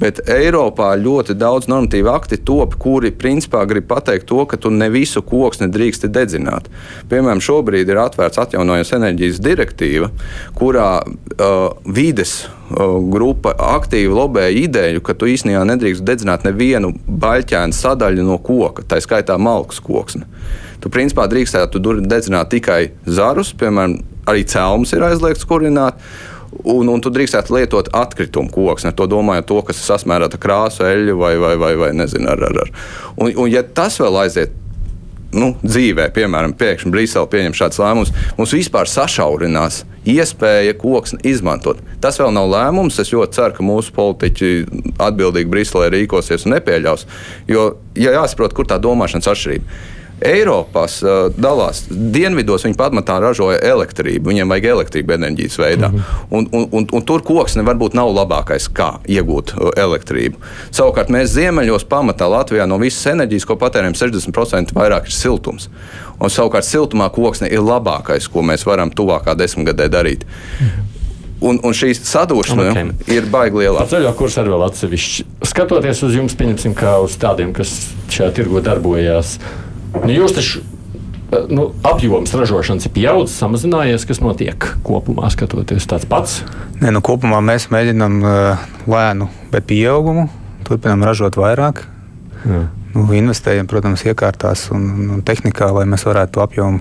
bet 0.00 0.24
Eiropā 0.32 0.94
ļoti 1.00 1.36
daudz 1.36 1.68
normatīvu 1.68 2.12
akti 2.12 2.40
top, 2.40 2.78
kuri 2.80 3.12
principā 3.12 3.66
grib 3.68 3.88
pateikt 3.92 4.28
to, 4.32 4.44
ka 4.48 4.56
tu 4.60 4.72
ne 4.72 4.88
visu 4.92 5.20
koksni 5.24 5.68
drīksti 5.72 6.12
dedzināt. 6.12 6.72
Piemēram, 7.10 7.42
šobrīd 7.44 7.90
ir 7.92 8.00
atvērts 8.02 8.40
atjaunojamas 8.42 8.92
enerģijas 8.96 9.40
direktīva, 9.44 10.10
kurā 10.58 10.90
uh, 11.02 11.56
vides 11.86 12.36
uh, 12.46 12.98
grupa 13.12 13.54
aktīvi 13.76 14.12
lobēja 14.14 14.54
ideju, 14.64 15.04
ka 15.06 15.14
tu 15.18 15.30
īstenībā 15.30 15.64
nedrīkst 15.68 16.06
dedzināt 16.06 16.46
nevienu 16.48 16.92
baļķēnu 17.06 17.76
sadaļu 17.76 18.26
no 18.26 18.38
koka, 18.42 18.86
tā 18.86 19.00
skaitā 19.04 19.38
malkas 19.38 19.82
koksni. 19.84 20.26
Tu 20.82 20.92
principā 20.92 21.24
drīkstētu 21.30 21.80
dedzināt 22.04 22.52
tikai 22.52 22.80
zarus, 23.06 23.54
piemēram, 23.58 24.00
arī 24.30 24.44
cēlums 24.46 24.92
ir 24.94 25.06
aizliegts 25.06 25.46
kurināt. 25.48 26.00
Un, 26.56 26.88
un 26.88 27.02
tu 27.04 27.10
drīkstētu 27.12 27.52
lietot 27.52 27.88
atkritumu 27.94 28.48
koksni, 28.54 28.92
to 28.96 29.04
domājot, 29.10 29.48
to, 29.50 29.58
kas 29.66 29.80
ir 29.80 29.88
sasmērēta 29.90 30.38
krāsa, 30.40 30.86
eļļa 30.88 31.16
vai, 31.18 31.32
vai, 31.42 31.52
vai, 31.60 31.72
vai 31.76 31.90
nezinu, 31.98 32.30
ar, 32.32 32.44
ar, 32.48 32.60
ar. 32.62 32.70
Un, 33.16 33.32
un, 33.34 33.50
ja 33.52 33.60
tas 33.66 33.98
vēl 34.00 34.16
aiziet 34.22 34.54
nu, 35.36 35.52
dzīvē, 35.64 36.08
piemēram, 36.16 36.54
pēkšņi 36.58 36.92
Brīselē 36.92 37.28
pieņem 37.32 37.56
šāds 37.56 37.80
lēmums, 37.82 38.12
mums 38.38 38.54
vispār 38.56 38.90
sašaurinās 38.90 39.82
iespēja 40.06 40.76
koksni 40.78 41.20
izmantot. 41.32 41.80
Tas 42.02 42.20
vēl 42.20 42.32
nav 42.34 42.48
lēmums. 42.52 43.00
Es 43.02 43.12
ļoti 43.14 43.38
ceru, 43.38 43.56
ka 43.56 43.66
mūsu 43.66 43.94
politiķi 43.96 44.52
atbildīgi 45.02 45.50
Briselē 45.50 45.90
rīkosies 45.94 46.46
un 46.46 46.56
nepieļaus. 46.56 47.06
Jo 47.50 47.68
ja 47.98 48.14
jāsaprot, 48.20 48.54
kur 48.56 48.68
tā 48.68 48.78
domāšanas 48.82 49.30
atšķirība. 49.32 49.82
Eiropas 50.24 51.02
uh, 51.04 51.26
dalās. 51.36 51.82
Dienvidos 51.90 52.64
viņi 52.64 52.76
pamatā 52.78 53.18
ražoja 53.20 53.58
elektrību. 53.60 54.30
Viņiem 54.30 54.54
vajag 54.54 54.68
elektrību 54.72 55.12
enerģijas 55.18 55.58
veidā. 55.60 55.90
Mm 55.90 55.98
-hmm. 55.98 56.24
un, 56.30 56.48
un, 56.52 56.68
un, 56.72 56.88
un 56.92 57.02
tur 57.02 57.22
koks 57.22 57.56
varbūt 57.56 57.94
nav 57.94 58.08
labākais, 58.14 58.70
kā 58.72 58.96
iegūt 59.08 59.52
uh, 59.56 59.70
elektrību. 59.76 60.40
Savukārt 60.70 61.12
mēs 61.12 61.36
ziemeļos 61.36 61.84
pamatā 61.84 62.30
Latvijā 62.30 62.66
no 62.66 62.78
visas 62.78 63.06
enerģijas, 63.12 63.44
ko 63.44 63.56
patērējam, 63.60 63.94
60% 63.94 64.72
vairāk 64.72 65.06
ir 65.06 65.12
siltums. 65.12 65.68
Un 66.20 66.32
savukārt 66.32 66.64
siltumā 66.64 67.10
koksne 67.12 67.48
ir 67.52 67.60
labākais, 67.60 68.28
ko 68.32 68.42
mēs 68.42 68.66
varam 68.66 68.90
tuvākā 68.90 69.36
desmitgadē 69.36 69.88
darīt. 69.88 70.24
Mm 70.60 70.66
-hmm. 70.66 70.96
Un, 71.40 71.58
un 71.60 71.74
šī 71.76 71.90
sadūršana 71.92 72.70
okay. 72.70 72.90
ir 73.12 73.26
baigta 73.28 73.58
liela. 73.60 73.84
Ceļā 73.84 74.14
kurs 74.16 74.38
arī 74.40 74.54
vēl 74.54 74.62
atsevišķi. 74.70 75.24
Skatoties 75.44 76.00
uz 76.02 76.16
jums, 76.16 76.36
pieņemsim, 76.38 76.74
kā 76.74 76.96
uz 77.04 77.18
tādiem, 77.20 77.52
kas 77.56 77.90
šajā 78.08 78.30
tirgo 78.38 78.62
darbojās, 78.64 79.36
Nu, 80.04 80.12
jūs 80.12 80.36
taču 80.36 80.62
eh, 80.62 81.46
nu, 81.48 81.68
apjoms 81.86 82.34
ražošanas 82.36 82.88
ir 82.88 82.94
pieaudzis, 82.96 83.36
samazinājies. 83.40 84.06
Kas 84.08 84.22
notiek 84.24 84.70
kopumā, 84.86 85.30
skatoties 85.32 85.88
tāds 85.90 86.08
pats? 86.08 86.40
Nē, 86.80 86.92
nu, 86.94 87.02
kopumā 87.04 87.40
mēs 87.44 87.70
mēģinām 87.72 88.18
uh, 88.22 88.66
lēnu, 88.90 89.30
bet 89.52 89.68
pieaugumu. 89.70 90.28
Turpinām 90.66 91.04
ražot 91.06 91.38
vairāk. 91.38 91.84
Jā. 92.46 92.66
Nu, 92.96 93.04
investējam, 93.12 93.68
protams, 93.68 94.06
iekārtās 94.08 94.70
un, 94.72 94.86
un 95.18 95.22
tehnikā, 95.26 95.68
lai 95.74 95.84
mēs 95.90 96.06
varētu 96.08 96.38
to 96.38 96.42
apjomu 96.44 96.80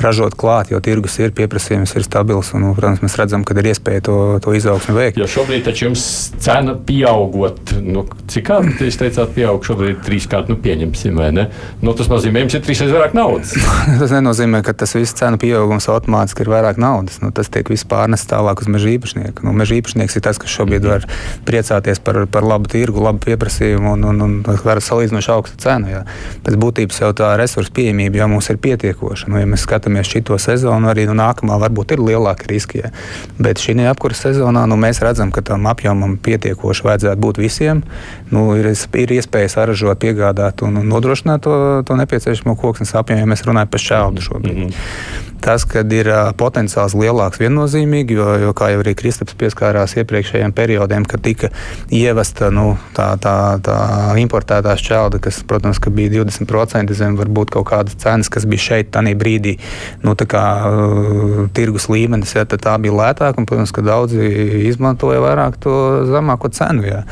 ražot 0.00 0.34
klāt, 0.38 0.70
jo 0.72 0.80
tirgus 0.84 1.16
ir 1.20 1.32
pieprasījums, 1.36 1.94
ir 1.96 2.06
stabils. 2.06 2.52
Un, 2.56 2.66
protams, 2.76 3.02
mēs 3.04 3.16
redzam, 3.20 3.44
ka 3.46 3.56
ir 3.58 3.70
iespēja 3.72 4.04
to, 4.08 4.16
to 4.44 4.54
izaugsmu 4.56 4.96
veikt. 4.96 5.20
Jo 5.20 5.28
šobrīd 5.30 5.64
taču 5.66 5.88
jums 5.88 6.04
cena 6.42 6.74
pieaugot, 6.76 7.74
nu, 7.84 8.04
cik 8.30 8.46
kā 8.48 8.60
jūs 8.86 8.98
teicāt, 9.00 9.34
pieaug 9.36 9.64
šobrīd 9.66 10.02
trīskārt, 10.06 10.50
nu, 10.52 10.58
pieņemsim, 10.64 11.18
vai 11.20 11.30
ne? 11.34 11.48
Nu, 11.84 11.94
tas 11.96 12.10
nozīmē, 12.12 12.44
jums 12.44 12.58
ir 12.58 12.64
trīsreiz 12.66 12.94
vairāk 12.94 13.16
naudas. 13.16 13.54
tas 14.02 14.14
nenozīmē, 14.14 14.62
ka 14.66 14.76
tas 14.84 14.96
viss 14.96 15.16
cenu 15.18 15.40
pieaugums 15.42 15.88
automātiski 15.92 16.44
ir 16.44 16.52
vairāk 16.54 16.80
naudas. 16.82 17.20
Nu, 17.24 17.32
tas 17.34 17.50
tiek 17.52 17.70
viss 17.72 17.86
pārnests 17.88 18.30
tālāk 18.30 18.64
uz 18.64 18.70
meža 18.70 18.92
īpašnieku. 18.94 19.46
Nu, 19.46 19.54
meža 19.56 19.78
īpašnieks 19.78 20.18
ir 20.18 20.24
tas, 20.24 20.40
kas 20.42 20.52
šobrīd 20.54 20.86
var 20.88 21.08
priecāties 21.48 22.02
par, 22.04 22.24
par 22.30 22.46
labu 22.46 22.70
tirgu, 22.70 23.02
labu 23.04 23.22
pieprasījumu 23.26 23.94
un, 23.96 24.08
un, 24.10 24.24
un 24.24 24.60
var 24.64 24.80
salīdzinoši 24.84 25.32
augstu 25.34 25.60
cenu. 25.64 25.90
Jā. 25.92 26.02
Pēc 26.44 26.58
būtības 26.60 27.00
jau 27.02 27.10
tā 27.16 27.34
resursu 27.40 27.72
pieejamība 27.74 28.22
jau 28.22 28.30
mums 28.32 28.50
ir 28.52 28.60
pietiekoša. 28.64 29.30
Nu, 29.32 29.40
ja 29.40 29.48
skatāmies 29.74 30.06
šo 30.06 30.38
sezonu, 30.38 30.88
arī 30.90 31.06
nu, 31.08 31.16
nākamā 31.18 31.58
varbūt 31.58 31.96
ir 31.96 32.02
lielāki 32.02 32.48
riski. 32.50 32.82
Ja. 32.84 32.90
Bet 33.38 33.58
šī 33.58 33.76
apkurss 33.90 34.22
sezonā 34.22 34.64
nu, 34.70 34.78
mēs 34.78 35.02
redzam, 35.02 35.32
ka 35.34 35.42
tam 35.42 35.66
apjomam 35.66 36.16
pietiekoši 36.22 36.86
vajadzētu 36.86 37.20
būt 37.20 37.42
visiem. 37.42 37.82
Nu, 38.30 38.46
ir, 38.58 38.70
ir 38.70 39.14
iespēja 39.18 39.50
saražot, 39.58 39.98
piegādāt 39.98 40.62
un 40.62 40.78
nodrošināt 40.86 41.44
to, 41.44 41.56
to 41.86 41.98
nepieciešamo 41.98 42.56
koksnes 42.56 42.94
apjomu, 42.94 43.24
ja 43.24 43.30
mēs 43.30 43.44
runājam 43.46 43.70
par 43.70 43.82
šādu 43.88 44.24
šobrīd. 44.24 44.54
Mm 44.54 44.70
-hmm. 44.70 45.33
Tas, 45.44 45.66
kad 45.68 45.90
ir 45.92 46.08
potenciāls 46.40 46.94
lielāks, 46.96 47.36
viennozīmīgi, 47.42 48.16
jo, 48.16 48.28
jo 48.40 48.52
kā 48.56 48.70
jau 48.72 48.80
arī 48.80 48.94
Kristaps 48.96 49.36
pieskārās 49.36 49.92
iepriekšējiem 50.00 50.54
periodiem, 50.56 51.04
kad 51.04 51.20
tika 51.20 51.50
ievesta 51.92 52.48
nu, 52.54 52.78
tā, 52.96 53.10
tā, 53.20 53.34
tā 53.64 53.76
importētā 54.22 54.72
šķelda, 54.80 55.20
kas, 55.26 55.42
protams, 55.44 55.80
ka 55.84 55.92
bija 55.92 56.14
20% 56.14 56.96
zem 56.96 57.18
varbūt 57.18 57.52
kaut 57.52 57.68
kādas 57.68 57.98
cenas, 58.00 58.30
kas 58.32 58.46
bija 58.48 58.64
šeit 58.68 58.88
tajā 58.94 59.12
brīdī, 59.20 59.58
nu, 60.06 60.14
kā, 60.16 60.46
uh, 60.64 61.42
tirgus 61.52 61.90
līmenis, 61.92 62.32
ja, 62.38 62.46
tā 62.48 62.78
bija 62.80 62.96
lētāka, 63.02 63.36
un, 63.42 63.48
protams, 63.50 63.74
ka 63.76 63.84
daudzi 63.84 64.24
izmantoja 64.70 65.20
vairāk 65.26 65.60
to 65.60 65.76
zemāko 66.08 66.48
cenu. 66.56 66.88
Ja. 66.88 67.02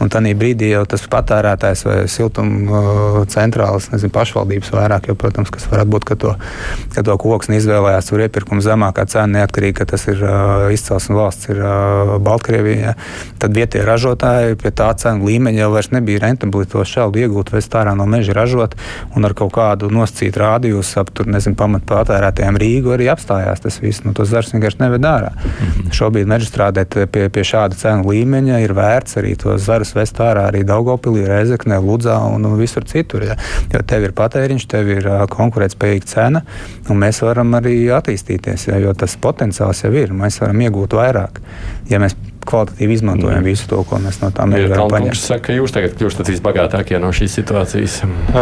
Un 0.00 0.08
tajā 0.08 0.32
brīdī 0.38 0.72
jau 0.72 0.86
tas 0.88 1.04
patērētājs 1.12 1.84
vai 1.90 2.00
siltuma 2.08 2.64
uh, 2.64 3.20
centrāls, 3.28 3.92
nezinu, 3.92 4.16
pašvaldības 4.16 4.72
vairāk, 4.72 5.12
jo, 5.12 5.20
protams, 5.20 5.52
kas 5.52 5.68
varētu 5.68 5.96
būt, 5.98 6.08
ka 6.08 6.20
to, 6.24 6.34
ka 6.96 7.04
to 7.04 7.20
koksni 7.20 7.60
izvēlēties 7.60 7.81
izvēlējās 7.82 8.08
tur 8.08 8.22
iepirkuma 8.22 8.62
zemākā 8.62 9.04
cena, 9.10 9.40
neatkarīgi, 9.40 9.74
ka 9.80 9.86
tas 9.90 10.04
ir 10.10 10.20
izcelsmes 10.72 11.16
valsts, 11.16 11.48
ir 11.50 11.60
Baltkrievija. 12.22 12.94
Tad 13.42 13.54
vietējie 13.56 13.84
ražotāji 13.86 14.58
pie 14.60 14.70
tā 14.70 14.90
cenu 14.98 15.26
līmeņa 15.26 15.62
jau 15.64 15.70
vairs 15.72 15.90
nebija 15.92 16.22
rentabli 16.22 16.66
to 16.70 16.84
šādu 16.86 17.22
iegūt, 17.22 17.52
vai 17.52 17.62
stārā 17.64 17.94
no 17.98 18.06
meža 18.06 18.36
ražot, 18.36 18.76
un 19.16 19.26
ar 19.26 19.34
kaut 19.34 19.52
kādu 19.56 19.90
nosacītu 19.92 20.42
rādījusu 20.42 21.00
ap 21.02 21.10
tur, 21.10 21.30
nezinu, 21.32 21.58
pamat 21.58 21.86
patērētājiem 21.90 22.60
Rīgu 22.62 22.94
arī 22.94 23.08
apstājās 23.12 23.64
tas 23.64 23.80
viss. 23.82 24.04
Nu, 24.06 24.14
tos 24.16 24.30
zars 24.30 24.52
vienkārši 24.54 24.82
neved 24.84 25.02
ārā. 25.06 25.32
Mm 25.32 25.50
-hmm. 25.50 25.92
Šobrīd 25.98 26.30
meža 26.30 26.46
strādāt 26.50 26.94
pie, 27.12 27.28
pie 27.28 27.44
šāda 27.44 27.78
cenu 27.78 28.10
līmeņa 28.10 28.62
ir 28.62 28.72
vērts 28.72 29.18
arī 29.18 29.36
tos 29.36 29.66
zarus 29.66 29.94
vest 29.94 30.20
ārā 30.20 30.46
arī 30.50 30.62
Daugopilī, 30.64 31.26
Rezeknē, 31.26 31.80
Ludzā 31.82 32.18
un, 32.34 32.46
visur 32.58 32.84
citur. 32.84 33.22
Ja. 33.22 33.36
Jo 33.72 33.82
tev 33.86 34.04
ir 34.04 34.12
patēriņš, 34.12 34.66
tev 34.66 34.88
ir 34.88 35.08
konkurētspējīga 35.28 36.06
cena, 36.06 36.42
un 36.88 36.98
mēs 36.98 37.22
varam 37.22 37.54
arī 37.54 37.71
arī 37.72 37.88
attīstīties, 37.96 38.68
ja, 38.68 38.80
jo 38.82 38.92
tas 38.98 39.16
potenciāls 39.20 39.82
jau 39.84 39.92
ir. 39.96 40.12
Mēs 40.16 40.40
varam 40.42 40.60
iegūt 40.66 40.96
vairāk. 40.98 41.40
Ja 41.90 42.00
mēs 42.02 42.14
kvalitatīvi 42.46 42.96
izmantojam 42.96 43.44
visu 43.46 43.68
to, 43.70 43.82
ko 43.86 44.00
mēs 44.02 44.18
no 44.22 44.32
tā 44.34 44.46
meža 44.50 44.72
varam 44.72 44.90
paņemt. 44.90 45.14
Jūs 45.14 45.26
sakat, 45.30 45.44
ka 45.46 45.56
jūs 45.56 45.74
tagad 45.74 45.94
kļūstat 45.98 46.30
visbagātākie 46.32 46.98
no 47.02 47.12
šīs 47.14 47.36
situācijas. 47.38 48.00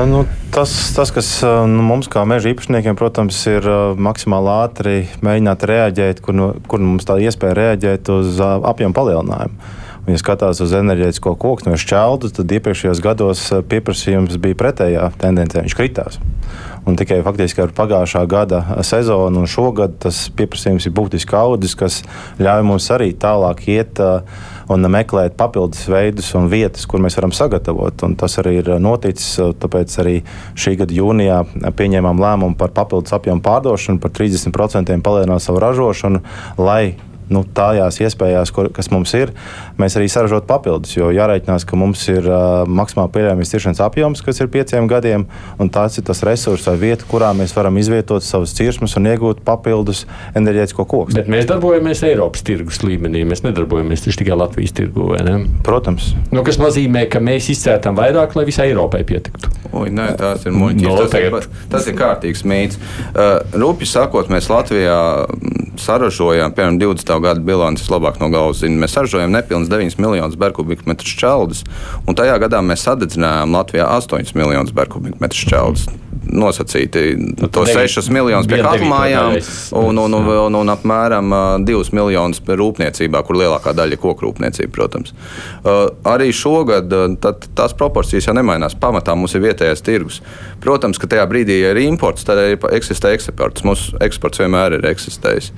Nu, 0.08 0.22
tas, 0.54 0.72
tas, 0.96 1.12
kas 1.14 1.28
nu, 1.44 1.84
mums 1.86 2.08
kā 2.12 2.24
meža 2.28 2.54
īpašniekiem, 2.54 2.96
protams, 2.98 3.42
ir 3.50 3.68
maksimāli 4.00 4.54
ātri 4.56 4.96
mēģināt 5.26 5.68
reaģēt, 5.70 6.24
kur, 6.24 6.36
no, 6.36 6.48
kur 6.70 6.82
mums 6.84 7.08
tā 7.08 7.20
iespēja 7.20 7.58
reaģēt 7.60 8.12
uz 8.16 8.40
apjomu 8.40 8.96
palielinājumu. 8.96 9.76
Un, 10.00 10.14
ja 10.14 10.20
skatās 10.20 10.62
uz 10.64 10.72
enerģētisko 10.74 11.34
koku 11.36 11.68
no 11.68 11.76
šķeldu, 11.78 12.32
tad 12.38 12.52
iepriekšējos 12.56 13.02
gados 13.04 13.42
pieprasījums 13.68 14.40
bija 14.40 14.56
pretējā 14.62 15.10
tendencē, 15.20 15.66
viņš 15.66 15.76
kritās. 15.76 16.16
Un 16.90 16.96
tikai 16.98 17.20
faktiski 17.22 17.62
ar 17.62 17.70
pagājušā 17.76 18.24
gada 18.26 18.60
sezonu 18.82 19.44
un 19.44 19.50
šogad 19.50 19.92
tas 20.02 20.24
pieprasījums 20.34 20.88
ir 20.88 20.94
būtiski 20.96 21.36
audzis, 21.38 21.76
kas 21.78 22.00
ļauj 22.42 22.64
mums 22.66 22.88
arī 22.90 23.12
tālāk 23.14 23.62
iet 23.70 24.00
un 24.70 24.88
meklēt 24.90 25.36
papildus 25.38 25.84
veidus 25.90 26.32
un 26.38 26.48
vietas, 26.50 26.88
kur 26.90 27.02
mēs 27.02 27.14
varam 27.18 27.34
sagatavot. 27.36 28.02
Un 28.06 28.16
tas 28.18 28.34
arī 28.42 28.56
ir 28.58 28.72
noticis. 28.82 29.38
Tāpēc 29.62 29.94
arī 30.02 30.16
šī 30.58 30.74
gada 30.80 30.96
jūnijā 30.96 31.38
pieņēmām 31.78 32.24
lēmumu 32.24 32.58
par 32.58 32.74
papildus 32.74 33.14
apjomu 33.14 33.44
pārdošanu, 33.46 34.02
par 34.02 34.14
30% 34.18 34.98
palielināt 35.06 35.46
savu 35.46 35.62
ražošanu, 35.62 36.24
lai 36.58 36.96
nu, 37.30 37.42
tājās 37.56 38.00
iespējās, 38.02 38.52
kur, 38.54 38.70
kas 38.74 38.90
mums 38.92 39.12
ir, 39.18 39.32
mēs 39.80 39.96
arī 39.98 40.08
saražot 40.10 40.48
papildus. 40.50 40.96
Jo 40.96 41.10
jāreikinās, 41.14 41.66
ka 41.68 41.78
mums 41.78 42.02
ir 42.10 42.26
uh, 42.26 42.62
maksimāli 42.68 43.12
pieļaujamais 43.14 43.54
tiršanas 43.54 43.82
apjoms, 43.86 44.24
kas 44.26 44.42
ir 44.42 44.50
pieciem 44.52 44.88
gadiem, 44.90 45.26
un 45.62 45.72
tāds 45.72 46.00
ir 46.00 46.06
tas 46.08 46.22
resurs 46.26 46.66
vai 46.68 46.76
vieta, 46.80 47.06
kurā 47.10 47.32
mēs 47.36 47.54
varam 47.56 47.78
izvietot 47.80 48.24
savus 48.26 48.54
cirsmas 48.56 48.96
un 48.98 49.08
iegūt 49.10 49.44
papildus 49.46 50.04
enerģētisko 50.38 50.86
koku. 50.86 51.16
Bet 51.16 51.30
mēs 51.30 51.48
darbojamies 51.50 52.04
Eiropas 52.08 52.44
tirgus 52.46 52.82
līmenī, 52.84 53.24
mēs 53.28 53.44
nedarbojamies 53.46 54.06
tikai 54.10 54.36
Latvijas 54.36 54.74
tirgu. 54.76 55.12
Protams. 55.64 56.12
Nu, 56.34 56.42
kas 56.46 56.58
nozīmē, 56.60 57.06
ka 57.10 57.22
mēs 57.22 57.50
izcērtam 57.54 57.96
vairāk, 57.98 58.36
lai 58.38 58.46
visai 58.48 58.70
Eiropai 58.70 59.02
pietiktu. 59.06 59.50
Ui, 59.70 59.90
nē, 59.94 60.08
tās 60.18 60.46
ir 60.48 60.54
muļķis. 60.56 60.86
No, 60.86 60.96
tas, 60.98 61.12
tagad... 61.12 61.36
ir, 61.38 61.66
tas 61.70 61.86
ir 61.86 61.96
kārtīgs 61.98 62.42
mīts. 62.48 62.80
Uh, 63.12 63.38
Rūpīgi 63.54 63.92
sakot, 63.92 64.30
mēs 64.32 64.50
Latvijā 64.50 64.98
saražojām, 65.80 66.54
piemēram, 66.56 66.80
20. 66.80 67.19
Gada 67.24 67.42
bilances 67.44 67.90
labāk 67.92 68.20
no 68.22 68.30
galvas 68.32 68.62
zinu. 68.64 68.80
Mēs 68.82 68.96
saražojām 68.96 69.32
nepilnīgi 69.34 69.72
9 69.72 69.98
miljonus 70.02 70.38
berkubikmetru 70.40 71.14
šķeldes, 71.14 71.64
un 72.06 72.18
tajā 72.18 72.38
gadā 72.42 72.62
mēs 72.64 72.86
sadedzinājām 72.88 73.56
Latvijā 73.56 73.88
8 74.00 74.36
miljonus 74.38 74.74
berkubikmetru 74.76 75.46
šķeldes. 75.46 75.88
Nosacīti 76.30 77.14
nu, 77.16 77.48
to 77.52 77.62
6 77.66 78.10
miljonus 78.14 78.48
pie 78.50 78.58
kalmājām 78.62 79.36
un, 79.78 79.98
un, 79.98 80.14
un, 80.18 80.28
un, 80.46 80.56
un 80.60 80.72
apmēram 80.72 81.34
2 81.66 81.94
miljonus 81.96 82.42
rūpniecībā, 82.44 83.22
kur 83.26 83.38
lielākā 83.38 83.74
daļa 83.78 83.96
ir 83.96 84.00
koku 84.02 84.26
rūpniecība, 84.26 84.72
protams. 84.74 85.14
Uh, 85.62 85.86
arī 86.10 86.30
šogad 86.34 86.90
tad, 87.22 87.46
tās 87.58 87.74
proporcijas 87.78 88.28
jau 88.28 88.34
nemainās. 88.36 88.76
Pamatā 88.80 89.14
mums 89.18 89.34
ir 89.38 89.44
vietējais 89.46 89.84
tirgus. 89.86 90.20
Protams, 90.62 90.98
ka 91.00 91.10
tajā 91.10 91.26
brīdī, 91.30 91.60
ir 91.70 91.80
imports, 91.82 92.26
tad 92.26 92.42
arī 92.42 92.58
eksistē 92.76 93.14
eksports. 93.16 93.64
Mūsu 93.66 93.98
eksports 94.02 94.42
vienmēr 94.42 94.78
ir 94.78 94.86
eksistējis. 94.90 95.52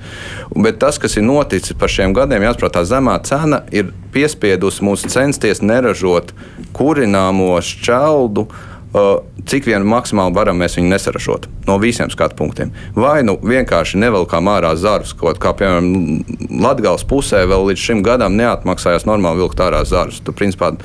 Bet 0.53 0.81
tas, 0.83 1.01
kas 1.01 1.17
ir 1.17 1.25
noticis 1.27 1.77
par 1.79 1.91
šiem 1.91 2.13
gadiem, 2.15 2.45
jāsaprot, 2.45 2.75
tā 2.77 2.85
zemā 2.87 3.17
cena 3.25 3.63
ir 3.73 3.89
piespiedusi 4.13 4.85
mūs 4.85 5.07
censties 5.09 5.63
neražot 5.65 6.33
kurināmo 6.75 7.55
šķeldu. 7.63 8.47
Cik 8.93 9.65
vien 9.65 9.81
maksimāli 9.89 10.35
varam 10.35 10.59
mēs 10.61 10.75
viņu 10.77 10.91
nesaražot 10.91 11.47
no 11.65 11.79
visiem 11.81 12.11
skatu 12.13 12.37
punktiem. 12.37 12.69
Vai 12.93 13.23
nu 13.25 13.33
vienkārši 13.41 13.97
nevelkām 13.97 14.45
ārā 14.51 14.75
zarus, 14.77 15.15
kaut 15.17 15.39
kā 15.41 15.55
piemēram 15.57 16.21
Latvijas 16.61 17.01
pusē 17.09 17.41
vēl 17.49 17.65
līdz 17.71 17.85
šim 17.87 18.03
gadam 18.05 18.37
neatmaksājās 18.37 19.07
normāli 19.09 19.41
vilkt 19.41 19.63
ārā 19.65 19.81
zarus. 19.89 20.21
Tu, 20.21 20.35
principā, 20.37 20.75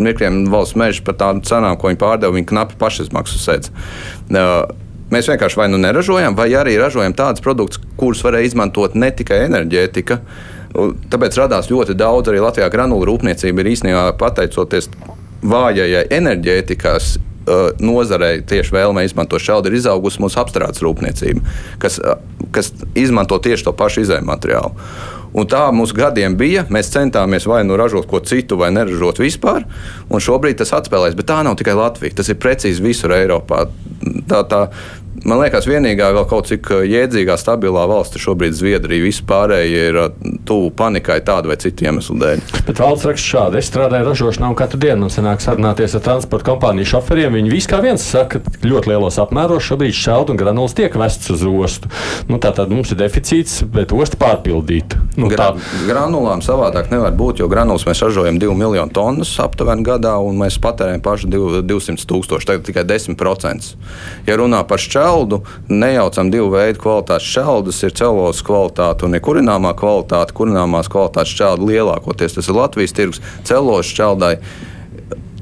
Mirkliem 0.00 0.46
valsts 0.48 0.78
meža 0.80 1.04
par 1.04 1.18
tādu 1.20 1.44
cenām, 1.44 1.76
ko 1.76 1.90
viņi 1.90 2.00
pārdeva, 2.00 2.32
viņi 2.38 2.48
knapi 2.54 2.80
pašizmaksu 2.80 3.42
sēdz. 3.42 3.72
Mēs 5.12 5.28
vienkārši 5.28 5.60
vai 5.60 5.68
nu 5.68 5.80
neražojam, 5.80 6.36
vai 6.38 6.48
arī 6.56 6.78
ražojam 6.80 7.16
tādus 7.16 7.44
produktus, 7.44 7.84
kurus 8.00 8.24
varēja 8.24 8.48
izmantot 8.48 8.96
ne 8.96 9.12
tikai 9.12 9.42
enerģētika. 9.46 10.20
Tāpēc 11.12 11.36
radās 11.40 11.68
ļoti 11.72 11.96
daudz 11.96 12.32
arī 12.32 12.40
Latvijā 12.44 12.72
granulu 12.72 13.08
rūpniecība 13.08 13.64
ir 13.64 13.72
īstenībā 13.76 14.10
pateicoties 14.20 14.90
vājajai 15.42 16.06
enerģētikas 16.16 17.16
nozarei 17.82 18.42
tieši 18.46 18.74
vēlme 18.74 19.04
izmantot 19.06 19.42
šādu 19.42 19.70
ir 19.70 19.78
izaugusi 19.78 20.22
mūsu 20.22 20.40
apstrādes 20.42 20.82
rūpniecība, 20.84 21.44
kas, 21.82 22.00
kas 22.54 22.72
izmanto 22.98 23.38
tieši 23.42 23.68
to 23.68 23.76
pašu 23.76 24.04
izējumu 24.06 24.32
materiālu. 24.32 24.74
Un 25.36 25.48
tā 25.48 25.66
mums 25.74 25.92
gadiem 25.96 26.36
bija. 26.40 26.64
Mēs 26.72 26.88
centāmies 26.94 27.46
vai 27.48 27.60
nu 27.66 27.76
ražot 27.76 28.08
ko 28.08 28.20
citu, 28.24 28.56
vai 28.60 28.70
neražot 28.72 29.20
vispār. 29.20 29.66
Šobrīd 30.08 30.60
tas 30.62 30.72
atspēlēs. 30.76 31.16
Bet 31.18 31.28
tā 31.28 31.42
nav 31.44 31.58
tikai 31.60 31.76
Latvija. 31.76 32.16
Tas 32.18 32.32
ir 32.32 32.40
precīzi 32.40 32.84
visur 32.84 33.12
Eiropā. 33.16 33.66
Tā, 34.30 34.40
tā, 34.48 34.62
Man 35.26 35.40
liekas, 35.42 35.66
vienīgā 35.66 36.12
vēl 36.14 36.26
kaut 36.30 36.48
cik 36.50 36.68
uh, 36.70 36.84
jēdzīgā, 36.86 37.34
stabilā 37.40 37.86
valsts 37.90 38.20
šobrīd 38.22 38.52
ir 38.52 38.58
Zviedrija. 38.58 39.04
Visi 39.08 39.24
pārējie 39.26 39.82
ir 39.90 39.98
tuvu 40.46 40.70
panikai 40.76 41.18
tādu 41.26 41.50
vai 41.50 41.58
citu 41.60 41.86
iemeslu 41.88 42.16
dēļ. 42.20 42.42
Bet 42.68 42.80
valsts 42.82 43.08
raksta 43.08 43.32
šādi: 43.32 43.60
es 43.60 43.70
strādāju 43.70 44.08
ražošanā, 44.10 44.50
un 44.52 44.58
katru 44.58 44.80
dienu 44.82 45.06
man 45.06 45.12
sanāk 45.12 45.42
sarunāties 45.42 45.96
ar 45.98 46.04
transporta 46.06 46.50
kompāniju 46.50 46.92
šoferiem. 46.92 47.34
Viņi 47.38 47.52
visi 47.52 47.70
kā 47.70 47.80
viens 47.82 48.04
saka, 48.04 48.40
ka 48.44 48.62
ļoti 48.68 48.92
lielos 48.92 49.18
apmēros 49.22 49.66
šobrīd 49.66 49.96
šādu 49.96 50.34
un 50.34 50.40
granulas 50.40 50.76
tiek 50.78 50.94
vests 50.98 51.32
uz 51.34 51.44
ostu. 51.48 51.90
Nu, 52.30 52.38
Tātad 52.38 52.70
mums 52.72 52.92
ir 52.94 53.00
deficīts, 53.00 53.60
bet 53.74 53.92
osta 53.92 54.16
pārpildīta. 54.20 55.00
Nu, 55.18 55.28
Gra 55.32 55.50
granulām 55.88 56.40
savādāk 56.44 56.92
nevar 56.92 57.16
būt, 57.18 57.42
jo 57.42 57.48
granulas 57.50 57.84
mēs 57.88 58.00
ražojam 58.04 58.38
2 58.40 58.54
miljonu 58.56 58.94
tonnas 58.94 59.34
aptuveni 59.42 59.84
gadā, 59.86 60.14
un 60.22 60.38
mēs 60.40 60.60
patērējam 60.62 61.02
paši 61.04 61.32
200 61.66 62.06
tūkstoši, 62.08 62.48
tagad 62.48 62.66
tikai 62.68 62.86
10%. 62.86 63.72
Ja 64.28 64.38
runā 64.38 64.62
par 64.68 64.80
šķēlu, 64.82 65.07
šķeldu, 65.08 65.40
nejaucam 65.72 66.28
divu 66.30 66.50
veidu 66.52 66.82
kvalitātes 66.82 67.28
šķeldus. 67.32 67.80
Ir 67.86 67.94
celulozes 67.96 68.44
kvalitāte 68.44 69.06
un 69.06 69.16
ir 69.16 69.22
kurināmā 69.24 69.72
kvalitāte. 69.78 70.34
Kurināmās 70.36 70.90
kvalitātes 70.92 71.32
šķelda 71.32 71.64
lielākoties 71.64 72.36
tas 72.36 72.48
ir 72.48 72.58
Latvijas 72.58 72.92
tirgus 72.92 73.22
celulozes 73.48 73.94
šķeldai 73.94 74.34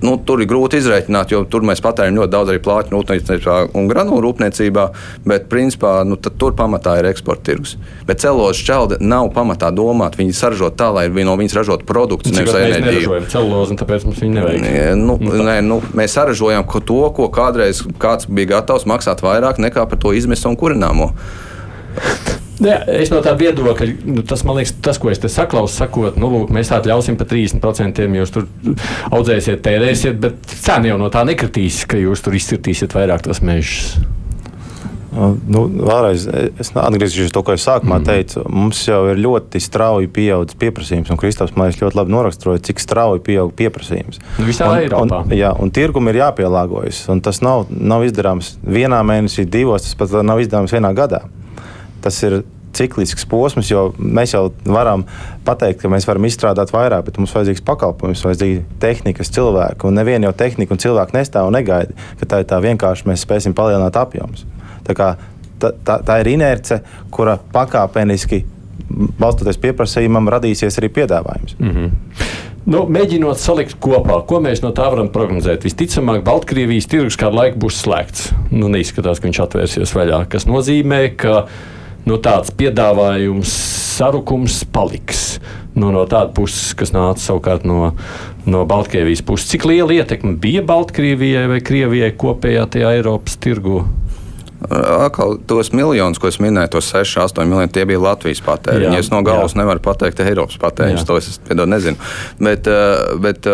nu, 0.04 0.16
tur 0.26 0.42
ir 0.42 0.48
grūti 0.50 0.80
izreikināt, 0.80 1.32
jo 1.32 1.42
tur 1.48 1.64
mēs 1.66 1.80
patērējam 1.84 2.20
ļoti 2.20 2.32
daudz 2.32 2.52
arī 2.52 2.62
plāķu 2.64 2.94
rūpniecībā 2.94 3.56
un 3.78 3.88
granulu 3.90 4.22
rūpniecībā, 4.26 4.86
bet 5.28 5.48
principā 5.52 5.98
nu, 6.08 6.18
tur 6.18 6.56
pamatā 6.58 6.98
ir 7.00 7.08
eksporta 7.10 7.50
tirgus. 7.50 7.76
Bet 8.08 8.20
celulozes 8.24 8.62
šķelde 8.62 9.00
nav 9.04 9.30
pamatā 9.36 9.70
domāta. 9.74 10.20
Viņi 10.20 10.36
saražo 10.36 10.70
tā, 10.74 10.90
lai 10.94 11.08
no 11.08 11.36
viņas 11.38 11.58
ražotu 11.60 11.88
produktus, 11.88 12.34
nevis 12.36 12.56
enerģiju. 12.56 13.20
Celulozi, 13.32 13.78
tāpēc 13.80 14.08
mums 14.08 14.22
viņa 14.22 14.40
nevajag. 14.40 14.66
Nu, 15.00 15.18
nu, 15.20 15.36
nē, 15.46 15.58
nu, 15.66 15.80
mēs 15.96 16.16
saražojam 16.18 16.66
to, 16.86 17.02
ko 17.16 17.30
kādreiz 17.32 17.82
kāds 18.02 18.28
bija 18.28 18.56
gatavs 18.56 18.86
maksāt 18.88 19.24
vairāk 19.24 19.60
nekā 19.62 19.86
par 19.88 20.00
to 20.00 20.12
izmestu 20.16 20.52
un 20.52 20.58
kurināmo. 20.60 21.12
Jā, 22.56 22.78
es 22.88 23.10
no 23.12 23.20
tā 23.24 23.34
viedokļa, 23.36 23.86
nu, 24.08 24.22
tas 24.24 24.40
man 24.48 24.56
liekas, 24.56 24.72
tas, 24.84 24.96
ko 25.00 25.10
es 25.12 25.20
te 25.20 25.28
saklausu, 25.28 25.76
sakot, 25.76 26.16
nu, 26.20 26.30
lūk, 26.32 26.52
mēs 26.56 26.72
tādu 26.72 26.88
ļausim 26.88 27.18
par 27.20 27.28
30%, 27.28 28.04
jūs 28.16 28.32
tur 28.32 28.46
audzēsiet, 29.12 29.60
tērēsiet, 29.66 30.16
bet 30.22 30.56
cena 30.64 30.92
jau 30.92 31.00
no 31.00 31.12
tā 31.12 31.26
nekritīs, 31.28 31.84
ka 31.90 32.00
jūs 32.00 32.24
tur 32.24 32.38
izcirtīsiet 32.38 32.96
vairāk 32.96 33.26
tos 33.28 33.42
mežus. 33.44 33.98
Nu, 35.16 35.62
vēlreiz, 35.64 36.26
es 36.60 36.72
atgriezīšos 36.76 37.30
pie 37.30 37.36
tā, 37.36 37.42
ko 37.44 37.54
es 37.56 37.64
sākumā 37.64 38.02
mm. 38.02 38.08
teicu. 38.08 38.42
Mums 38.52 38.82
jau 38.84 38.98
ir 39.08 39.20
ļoti 39.24 39.60
strauji 39.64 40.10
pieaudzis 40.12 40.58
pieprasījums, 40.60 41.12
un 41.12 41.20
Kristofers 41.20 41.56
man 41.56 41.72
ļoti 41.72 41.96
labi 41.96 42.12
noraksturoja, 42.12 42.60
cik 42.68 42.82
strauji 42.84 43.24
pieaug 43.24 43.54
pieprasījums. 43.56 44.20
Nu, 44.36 44.44
visā 44.48 44.68
un, 44.68 44.82
Eiropā. 44.82 45.22
Un, 45.24 45.32
jā, 45.36 45.54
un 45.56 45.72
tirgum 45.72 46.12
ir 46.12 46.20
jāpielāgojas. 46.20 47.06
Tas 47.24 47.40
nav, 47.44 47.64
nav 47.72 48.04
izdarāms 48.04 48.58
vienā 48.60 49.00
mēnesī, 49.08 49.46
divos, 49.48 49.88
tas 49.88 49.96
pat 49.96 50.12
nav 50.20 50.44
izdarāms 50.44 50.76
vienā 50.76 50.92
gadā 50.96 51.24
tas 52.04 52.22
ir 52.26 52.42
ciklisks 52.76 53.24
posms, 53.28 53.70
jo 53.70 53.86
mēs 53.96 54.34
jau 54.34 54.48
varam 54.68 55.06
pateikt, 55.46 55.80
ka 55.82 55.90
mēs 55.92 56.06
varam 56.08 56.26
izstrādāt 56.28 56.72
vairāk, 56.74 57.06
bet 57.06 57.20
mums 57.20 57.32
vajadzīgs 57.36 57.64
pakalpojums, 57.66 58.24
vajadzīga 58.26 58.64
tehnikas 58.82 59.32
cilvēku. 59.32 59.88
Un 59.88 59.96
neviena 60.00 60.28
jau 60.28 60.34
tehnika 60.44 60.76
un 60.76 60.82
cilvēku 60.82 61.16
nestāv 61.16 61.48
un 61.48 61.56
negaida, 61.56 61.96
ka 62.20 62.28
tā 62.28 62.42
ir 62.42 62.50
tā 62.50 62.60
vienkārši 62.64 63.08
mēs 63.08 63.24
spēsim 63.24 63.56
palielināt 63.56 63.96
apjomus. 64.00 64.44
Tā, 64.86 64.96
kā, 64.98 65.14
tā, 65.62 65.72
tā, 65.86 66.00
tā 66.06 66.20
ir 66.22 66.34
inerce, 66.36 66.82
kura 67.14 67.38
pakāpeniski, 67.52 68.44
balstoties 69.20 69.58
pieprasījumam, 69.62 70.28
radīsies 70.36 70.76
arī 70.80 70.92
piedāvājums. 71.00 71.56
Mm 71.58 71.70
-hmm. 71.70 71.90
Nu, 72.66 72.80
mēģinot 72.90 73.38
salikt 73.38 73.76
kopā, 73.78 74.16
ko 74.26 74.40
mēs 74.42 74.58
no 74.62 74.72
tā 74.74 74.88
varam 74.90 75.08
prognozēt. 75.08 75.62
Visticamāk, 75.62 76.24
Baltkrievijas 76.26 76.86
tirgus 76.90 77.16
kādu 77.16 77.38
laiku 77.38 77.58
būs 77.62 77.78
slēgts. 77.84 78.32
Nu, 78.50 78.66
neizskatās, 78.68 79.20
ka 79.20 79.28
viņš 79.28 79.40
atvērsies 79.44 79.94
vaļā. 79.94 80.24
Tas 80.28 80.48
nozīmē, 80.50 81.14
ka 81.16 81.46
nu, 82.06 82.18
tāds 82.22 82.54
piedāvājums, 82.56 83.52
sarukums 83.96 84.62
paliks. 84.72 85.36
Nu, 85.76 85.90
no 85.92 86.06
tāda 86.08 86.32
puses, 86.36 86.72
kas 86.78 86.94
nāca 86.94 87.20
savukārt 87.20 87.66
no, 87.68 87.90
no 88.48 88.64
Baltkrievijas 88.68 89.20
puses. 89.26 89.50
Cik 89.50 89.66
liela 89.68 89.98
ietekme 89.98 90.38
bija 90.40 90.64
Baltkrievijai 90.64 91.44
vai 91.50 91.60
Krievijai 91.64 92.14
kopējā 92.16 92.64
tajā 92.72 92.94
Eiropas 92.96 93.36
tirgu? 93.42 93.82
Atkal 94.66 95.36
tos 95.46 95.68
miljonus, 95.76 96.18
ko 96.18 96.30
es 96.30 96.38
minēju, 96.40 96.70
tos 96.78 96.88
6, 96.94 97.18
8 97.26 97.44
miljoni, 97.44 97.70
tie 97.74 97.84
bija 97.86 98.00
Latvijas 98.00 98.40
patēriņi. 98.46 98.96
Ja 98.96 99.02
es 99.04 99.12
no 99.12 99.20
galvas 99.26 99.52
jā. 99.52 99.60
nevaru 99.60 99.84
pateikt 99.84 100.22
Eiropas 100.24 100.56
patēriņus, 100.62 101.04
to 101.06 101.18
es 101.20 101.36
piedod, 101.44 101.68
nezinu. 101.68 102.00
Bet, 102.40 102.70
bet 103.20 103.46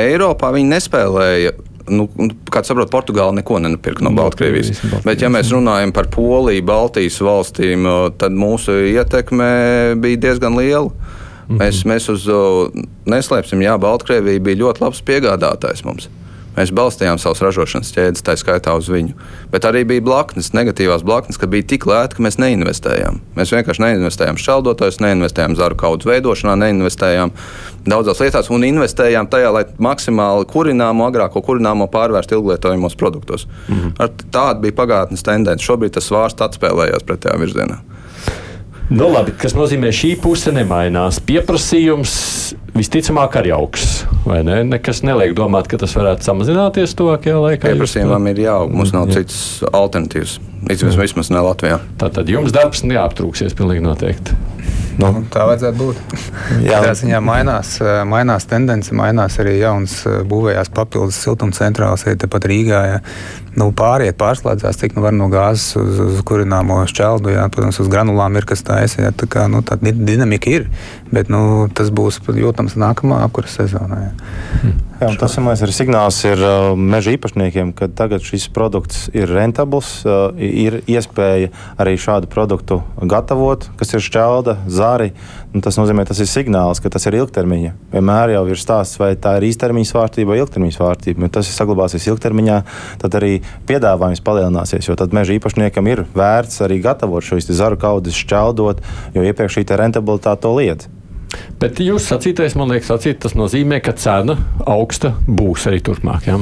Eiropā 0.00 0.54
viņi 0.56 0.72
nespēlēja 0.72 1.52
nu, 1.92 2.06
kā 2.52 2.62
saprotu, 2.66 2.90
Portugāla 2.92 3.34
neko 3.38 3.60
nenopirka 3.62 4.04
no 4.04 4.12
Baltkrievijas. 4.16 4.82
Bet, 5.04 5.22
ja 5.22 5.30
mēs 5.32 5.52
runājam 5.54 5.92
par 5.96 6.10
Poliju, 6.12 6.64
Baltijas 6.66 7.18
valstīm, 7.24 7.86
tad 8.20 8.36
mūsu 8.36 8.74
ietekme 8.92 9.48
bija 10.02 10.22
diezgan 10.28 10.58
liela. 10.58 10.90
Mhm. 11.46 11.60
Mēs, 11.62 11.84
mēs 11.86 12.08
uz 12.10 12.26
neslēpsim, 13.06 13.62
Jā, 13.62 13.76
Baltkrievija 13.78 14.42
bija 14.42 14.64
ļoti 14.64 14.82
labs 14.82 15.02
piegādātājs 15.06 15.84
mums. 15.86 16.08
Mēs 16.56 16.72
balstījām 16.72 17.18
savus 17.20 17.42
ražošanas 17.44 17.92
ķēdes, 17.92 18.24
tā 18.24 18.36
skaitā 18.40 18.72
uz 18.78 18.88
viņu. 18.88 19.16
Bet 19.52 19.66
arī 19.68 19.84
bija 19.88 20.04
blaknes, 20.04 20.52
negatīvās 20.56 21.04
blaknes, 21.06 21.36
ka 21.40 21.48
bija 21.50 21.66
tik 21.74 21.84
lēti, 21.88 22.16
ka 22.16 22.24
mēs 22.24 22.38
neinvestējām. 22.40 23.20
Mēs 23.36 23.52
vienkārši 23.52 23.84
neinvestējām 23.84 24.40
šķeldotājos, 24.40 25.00
neinvestējām 25.04 25.56
zaru 25.58 25.76
kaudu 25.80 26.08
veidošanā, 26.10 26.56
neinvestējām 26.64 27.34
daudzās 27.86 28.22
lietās 28.24 28.48
un 28.50 28.64
investējām 28.66 29.28
tajā, 29.32 29.52
lai 29.52 29.64
maksimāli 29.82 30.48
kurināmo, 30.50 31.10
agrāko 31.10 31.44
kurināmo 31.44 31.90
pārvērstu 31.92 32.38
ilglietojamos 32.38 32.96
produktos. 32.96 33.46
Mm 33.68 33.76
-hmm. 33.76 34.24
Tāda 34.32 34.60
bija 34.60 34.72
pagātnes 34.80 35.22
tendence. 35.22 35.64
Šobrīd 35.64 35.92
tas 35.92 36.08
svārsts 36.08 36.42
atspēlējās 36.48 37.04
pretējā 37.04 37.38
virzienā. 37.38 37.80
Nu, 38.90 39.08
labi, 39.10 39.32
kas 39.34 39.54
nozīmē, 39.58 39.90
šī 39.90 40.12
puse 40.22 40.52
nemainās. 40.54 41.18
Pieprasījums 41.26 42.12
visticamāk 42.76 43.38
arī 43.40 43.52
augs. 43.56 44.04
Ne? 44.26 44.60
Nekas 44.66 45.02
neliek 45.06 45.36
domāt, 45.38 45.68
ka 45.70 45.78
tas 45.80 45.94
varētu 45.96 46.26
samazināties 46.26 46.96
tuvākajā 46.98 47.38
laikā. 47.42 47.70
Pieprasījumam 47.70 48.26
ir 48.32 48.42
jāaug. 48.46 48.74
Mums 48.74 48.94
nav 48.96 49.10
jā. 49.10 49.20
citas 49.20 49.40
alternatīvas. 49.70 50.38
Vismaz, 50.66 50.98
vismaz 50.98 51.30
ne 51.30 51.44
Latvijā. 51.46 51.78
Tātad 52.00 52.30
jums 52.30 52.54
darbs 52.54 52.82
neaptrūksies 52.86 53.54
pilnīgi 53.58 53.84
noteikti. 53.86 54.36
Nu, 54.96 55.10
tā 55.28 55.44
vajadzētu 55.44 55.76
būt. 55.76 55.98
Jā, 56.64 56.80
tā 56.80 56.94
ziņā 56.96 57.20
mainās, 57.20 57.74
mainās 58.08 58.48
tendence, 58.48 58.94
mainās 58.96 59.36
arī 59.42 59.58
jaunas 59.60 59.98
būvējās 60.28 60.72
papildus 60.74 61.18
siltumcentrāls, 61.20 62.06
arī 62.06 62.16
tepat 62.24 62.48
Rīgā. 62.48 62.80
Ja 62.94 63.02
nu, 63.56 63.68
pāriet, 63.76 64.16
pārslēdzās, 64.20 64.78
cik 64.80 64.96
nu 64.96 65.04
var 65.04 65.14
no 65.16 65.28
gāzes 65.32 65.76
uz, 65.80 66.00
uz 66.00 66.22
kurināmo 66.26 66.78
šķeldu. 66.88 67.32
Jā, 67.34 67.44
protams, 67.52 67.78
uz 67.82 67.90
granulām 67.92 68.36
ir 68.40 68.48
kas 68.48 68.64
tāds. 68.66 68.96
Tā 68.96 69.28
kā 69.30 69.46
nu, 69.52 69.60
tā 69.66 69.78
dinamika 69.80 70.50
ir, 70.52 70.66
bet 71.12 71.28
nu, 71.32 71.68
tas 71.76 71.92
būs 71.94 72.20
jūtams 72.24 72.65
nākamā 72.74 73.22
apkuras 73.28 73.54
sezonā. 73.60 74.02
Jā. 74.08 74.12
Hmm. 74.64 74.82
Jā, 74.96 75.10
tas 75.20 75.34
ir 75.36 75.70
signāls 75.76 76.22
ir, 76.24 76.40
uh, 76.40 76.70
meža 76.72 77.12
īpašniekiem, 77.12 77.74
ka 77.76 77.84
tagad 77.92 78.24
šis 78.24 78.46
produkts 78.48 79.10
ir 79.12 79.28
rentabls. 79.28 79.90
Uh, 80.08 80.32
ir 80.40 80.78
iespēja 80.88 81.50
arī 81.76 81.98
šādu 82.00 82.30
produktu 82.32 82.78
gatavot, 83.04 83.68
kas 83.76 83.92
ir 83.92 84.00
šķelda, 84.00 84.56
zari. 84.72 85.10
Nu, 85.52 85.60
tas 85.60 85.76
nozīmē, 85.76 86.06
tas 86.08 86.22
ir 86.24 86.30
signāls, 86.30 86.80
ka 86.80 86.88
tas 86.88 87.04
ir 87.10 87.18
ilgtermiņa. 87.20 87.74
Vienmēr 87.92 88.32
jau 88.38 88.42
ir 88.48 88.62
stāsts, 88.62 88.96
vai 88.96 89.12
tā 89.20 89.36
ir 89.36 89.50
īstermiņa 89.50 89.92
svārstība 89.92 90.32
vai 90.32 90.40
ilgtermiņa 90.40 90.78
svārstība. 90.78 91.28
Ja 91.28 91.34
tas 91.36 91.52
saglabāsies 91.52 92.08
ilgtermiņā, 92.08 92.58
tad 93.04 93.20
arī 93.20 93.34
piedāvājums 93.68 94.24
palielināsies. 94.24 94.88
Jo 94.88 94.96
tad 94.96 95.12
meža 95.12 95.36
īpašniekam 95.36 95.92
ir 95.92 96.06
vērts 96.16 96.64
arī 96.64 96.80
gatavot 96.80 97.24
šīs 97.24 97.52
zaru 97.52 97.76
kaudzes, 97.76 98.16
šķeldot, 98.16 98.80
jo 99.12 99.28
iepriekš 99.28 99.60
šī 99.60 99.68
rentabilitāte 99.76 100.46
to 100.48 100.56
liedz. 100.56 100.88
Bet 101.60 101.80
jūs 101.82 102.06
sacītais, 102.10 102.54
man 102.58 102.70
liekas, 102.72 102.90
sacīt, 102.92 103.20
tas 103.24 103.34
nozīmē, 103.38 103.80
ka 103.84 103.96
cena 103.98 104.36
augsta 104.68 105.14
būs 105.26 105.66
arī 105.70 105.80
turpmāk. 105.84 106.28
Ja? 106.28 106.38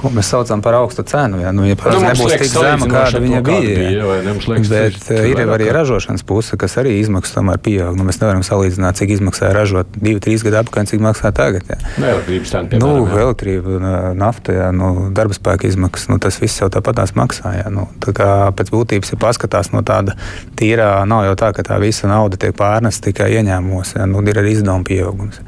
Ko 0.00 0.10
mēs 0.14 0.30
saucam 0.32 0.62
par 0.64 0.76
augstu 0.78 1.04
cenu. 1.06 1.40
Ja, 1.42 1.52
nu, 1.52 1.66
ja 1.68 1.76
nu, 1.76 2.00
nebūs 2.04 2.34
tik 2.34 2.50
zema, 2.50 2.88
kāda 2.90 3.20
viņa 3.22 3.40
bija. 3.44 3.74
bija 3.76 3.90
ja, 4.00 4.34
liekas, 4.34 4.70
bet 4.72 5.08
ir, 5.12 5.42
ir 5.44 5.52
arī 5.52 5.68
ražošanas 5.74 6.24
puse, 6.26 6.56
kas 6.60 6.76
arī 6.80 6.96
izmaksas 7.00 7.36
tomēr 7.36 7.60
pieaug. 7.62 7.98
Nu, 7.98 8.06
mēs 8.08 8.20
nevaram 8.22 8.44
salīdzināt, 8.46 8.98
cik 9.00 9.14
izmaksāja 9.16 9.52
ražot 9.56 9.92
divi, 9.96 10.20
trīs 10.22 10.44
gadu 10.46 10.60
atpakaļ, 10.62 10.88
cik 10.90 11.04
maksā 11.04 11.32
tagad. 11.36 11.68
Ja. 11.70 11.78
Nu, 11.96 12.08
elektrības 12.14 12.54
cena. 12.54 12.80
Nu, 12.82 12.92
jā. 13.04 13.20
elektrība, 13.24 13.78
nafta, 14.18 14.56
ja, 14.56 14.70
nu, 14.74 15.10
darba 15.16 15.36
spēka 15.36 15.68
izmaksas, 15.68 16.10
nu, 16.12 16.20
tas 16.22 16.40
viss 16.42 16.62
jau 16.62 16.70
tāpatās 16.72 17.14
maksā. 17.18 17.54
Ja, 17.60 17.68
nu, 17.72 17.86
tā 18.02 18.14
kā 18.16 18.30
pēc 18.56 18.72
būtības 18.74 19.14
ir 19.14 19.20
paskatās 19.22 19.72
no 19.74 19.84
tāda 19.86 20.16
tīrā, 20.58 20.92
nav 21.08 21.26
jau 21.28 21.36
tā, 21.44 21.52
ka 21.56 21.66
tā 21.66 21.80
visa 21.82 22.10
nauda 22.10 22.40
tiek 22.40 22.56
pārnesta 22.56 23.10
tikai 23.10 23.30
ieņēmumos. 23.40 23.94
Ja, 23.98 24.08
nu, 24.10 24.24
ir 24.24 24.40
arī 24.40 24.54
izdevuma 24.56 24.86
pieaugums. 24.86 25.40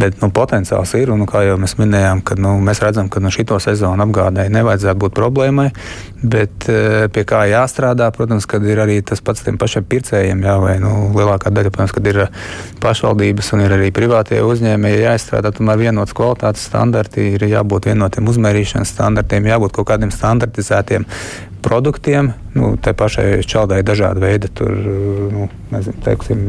Bet 0.00 0.20
nu, 0.22 0.30
potenciāls 0.34 0.94
ir, 0.98 1.12
un, 1.12 1.22
nu, 1.22 1.28
kā 1.30 1.44
jau 1.46 1.58
mēs 1.60 1.76
minējām, 1.80 2.24
kad, 2.26 2.40
nu, 2.42 2.56
mēs 2.64 2.82
redzam, 2.84 3.10
ka 3.12 3.22
no 3.22 3.32
šito 3.34 3.49
sezonu 3.58 4.06
apgādēji 4.06 4.52
nevajadzētu 4.54 5.02
būt 5.02 5.16
problēmai. 5.16 5.70
Bet 6.20 6.66
eh, 6.68 7.06
pie 7.08 7.22
kā 7.24 7.46
jāstrādā, 7.48 8.10
protams, 8.12 8.44
kad 8.48 8.64
ir 8.68 8.82
arī 8.82 8.98
tas 9.06 9.22
pats 9.24 9.40
tiem 9.46 9.56
pašiem 9.60 9.86
pircējiem, 9.88 10.42
jā, 10.44 10.56
vai 10.60 10.74
nu, 10.82 10.90
lielākā 11.16 11.48
daļa, 11.48 11.72
protams, 11.72 11.94
kad 11.96 12.10
ir 12.12 12.18
eh, 12.26 12.34
pašvaldības 12.84 13.48
un 13.56 13.64
ir 13.64 13.72
arī 13.78 13.88
privātie 13.96 14.42
uzņēmēji, 14.44 15.04
jāizstrādā 15.06 15.54
tomēr 15.56 15.80
vienots 15.80 16.16
kvalitātes 16.16 16.66
standarti, 16.68 17.24
ir 17.38 17.46
jābūt 17.48 17.88
vienotiem 17.88 18.28
uzmērīšanas 18.28 18.92
standartiem, 18.92 19.48
jābūt 19.48 19.78
kaut 19.78 19.88
kādiem 19.94 20.12
standartizētiem 20.12 21.08
produktiem. 21.64 22.34
Nu, 22.56 22.72
tā 22.82 22.92
pašai 22.96 23.40
šķeldē 23.44 23.78
ir 23.80 23.86
dažādi 23.86 24.22
veidi, 24.24 24.48
tur, 24.60 24.72
nu, 25.30 25.46
nezinu, 25.70 26.00
teiksim, 26.02 26.40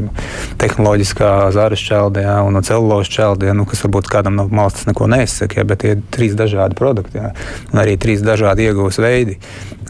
tehnoloģiskā 0.62 1.30
zāra 1.54 1.78
šķeldē 1.78 2.24
ja, 2.26 2.38
un 2.48 2.58
celulozes 2.66 3.12
šķeldē, 3.12 3.52
ja, 3.52 3.58
nu, 3.58 3.68
kas 3.70 3.84
varbūt 3.86 4.10
kādam 4.12 4.40
no 4.40 4.48
malas 4.50 4.88
neko 4.90 5.08
neizsaka, 5.12 5.62
ja, 5.62 5.68
bet 5.68 5.86
ir 5.86 6.02
trīs 6.14 6.34
dažādi 6.40 6.80
produkti 6.80 7.22
ja, 7.22 7.36
un 7.70 7.84
arī 7.84 8.00
trīs 8.02 8.24
dažādi 8.26 8.66
iegūs 8.72 8.98
veidi. 9.04 9.38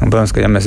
Un, 0.02 0.10
protams, 0.10 0.32
ka 0.34 0.42
ja 0.42 0.50
mēs 0.50 0.66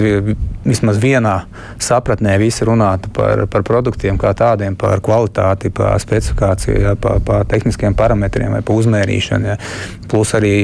vismaz 0.65 0.99
vienā 1.03 1.35
sapratnē 1.83 2.37
visi 2.39 2.65
runātu 2.67 3.11
par, 3.15 3.45
par 3.51 3.65
produktiem 3.67 4.19
kā 4.21 4.31
tādiem, 4.37 4.77
par 4.79 5.03
kvalitāti, 5.05 5.73
par 5.75 5.99
specifikāciju, 6.03 6.77
ja, 6.79 6.93
par, 6.95 7.19
par 7.27 7.43
tehniskiem 7.51 7.97
parametriem 7.99 8.55
vai 8.55 8.63
par 8.63 8.79
uzmērīšanu, 8.79 9.49
ja, 9.51 9.57
plus 10.11 10.35
arī 10.39 10.55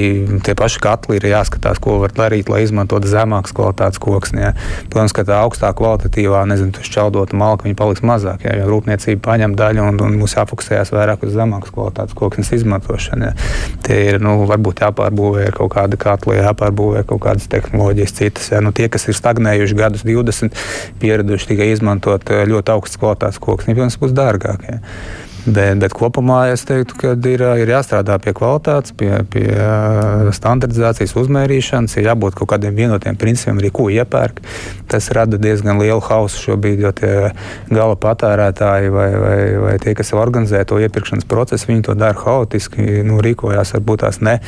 tie 0.47 0.55
paši 0.55 0.83
katli 0.85 1.19
ir 1.19 1.27
jāskatās, 1.33 1.81
ko 1.83 1.99
var 2.05 2.15
darīt, 2.15 2.51
lai 2.53 2.63
izmantotu 2.63 3.11
zemākas 3.11 3.55
kvalitātes 3.57 3.99
koksni. 4.03 4.45
Ja. 4.45 4.53
Protams, 4.93 5.17
ka 5.17 5.27
tā 5.27 5.41
augstā 5.43 5.73
kvalitatīvā, 5.77 6.45
nezinu, 6.53 6.87
šķeldota 6.87 7.37
malka, 7.37 7.75
paliks 7.77 8.05
mazāk, 8.07 8.47
ja, 8.47 8.55
jo 8.61 8.71
rūpniecība 8.71 9.25
paņem 9.27 9.59
daļu 9.59 9.89
un, 9.89 10.01
un 10.07 10.19
mums 10.23 10.37
jāfokusējas 10.39 10.95
vairāk 10.95 11.27
uz 11.27 11.35
zemākas 11.35 11.75
kvalitātes 11.75 12.17
koksnes 12.17 12.55
izmantošanu. 12.61 13.33
Ja. 13.33 13.51
Tie 13.87 13.99
ir, 14.13 14.23
nu, 14.23 14.39
varbūt 14.49 14.85
jāpārbūvē 14.87 15.51
kaut 15.59 15.75
kāda 15.75 15.99
katla, 16.01 16.39
jāpārbūvē 16.45 17.05
kaut 17.11 17.25
kādas 17.27 17.51
tehnoloģijas 17.51 18.17
citas. 18.17 18.30
Ja. 18.51 18.61
Nu, 18.65 18.73
tie, 18.77 18.89
kas 18.93 19.09
ir 19.09 19.19
stagnējuši 19.19 19.79
gadus 19.79 20.05
20, 20.07 20.55
pieraduši 21.03 21.51
tikai 21.53 21.71
izmantot 21.75 22.31
eh, 22.31 22.45
ļoti 22.51 22.75
augstas 22.77 23.01
kvalitātes 23.01 23.43
koksni, 23.43 23.75
protams, 23.75 23.99
būs 24.01 24.15
dārgāk. 24.17 24.69
Ja. 24.69 24.81
Bet, 25.41 25.79
bet 25.81 25.95
kopumā 25.97 26.51
es 26.53 26.67
teiktu, 26.69 26.97
ka 27.01 27.13
ir, 27.17 27.43
ir 27.63 27.71
jāstrādā 27.73 28.19
pie 28.21 28.35
kvalitātes, 28.37 28.93
pie, 28.97 29.09
pie 29.33 29.47
standartizācijas, 30.37 31.15
uzmērīšanas, 31.17 31.97
ir 31.97 32.11
jābūt 32.11 32.37
kaut 32.37 32.51
kādiem 32.53 32.77
vienotiem 32.77 33.17
principiem, 33.17 33.61
arī 33.63 33.71
ko 33.73 33.89
iepērk. 33.93 34.43
Tas 34.91 35.09
rada 35.17 35.41
diezgan 35.41 35.81
lielu 35.81 36.03
hausu 36.05 36.43
šobrīd, 36.45 36.85
jo 36.85 36.93
tie 37.01 37.15
gala 37.73 37.97
patērētāji 38.01 38.93
vai, 38.93 39.09
vai, 39.25 39.41
vai 39.65 39.75
tie, 39.81 39.97
kas 39.97 40.13
organizē 40.13 40.61
to 40.69 40.83
iepirkšanas 40.85 41.29
procesu, 41.31 41.71
viņi 41.73 41.89
to 41.89 41.97
dara 41.97 42.21
haotiski, 42.21 43.01
nu, 43.09 43.23
rīkojās 43.25 43.73
varbūt 43.79 44.05
tās 44.05 44.21
ne, 44.21 44.39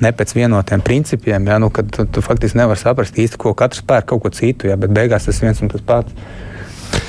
ne 0.00 0.16
pēc 0.16 0.32
vienotiem 0.38 0.84
principiem. 0.84 1.52
Ja, 1.52 1.60
nu, 1.60 1.68
tu, 1.68 2.08
tu 2.08 2.24
faktiski 2.24 2.62
nevari 2.62 2.80
saprast 2.80 3.20
īsti, 3.20 3.40
ko 3.40 3.52
katrs 3.58 3.84
pērk 3.84 4.14
kaut 4.14 4.24
ko 4.24 4.32
citu, 4.32 4.72
ja, 4.72 4.80
bet 4.80 4.96
beigās 4.96 5.28
tas 5.28 5.44
viens 5.44 5.60
un 5.60 5.76
tas 5.76 5.84
pats. 5.84 6.16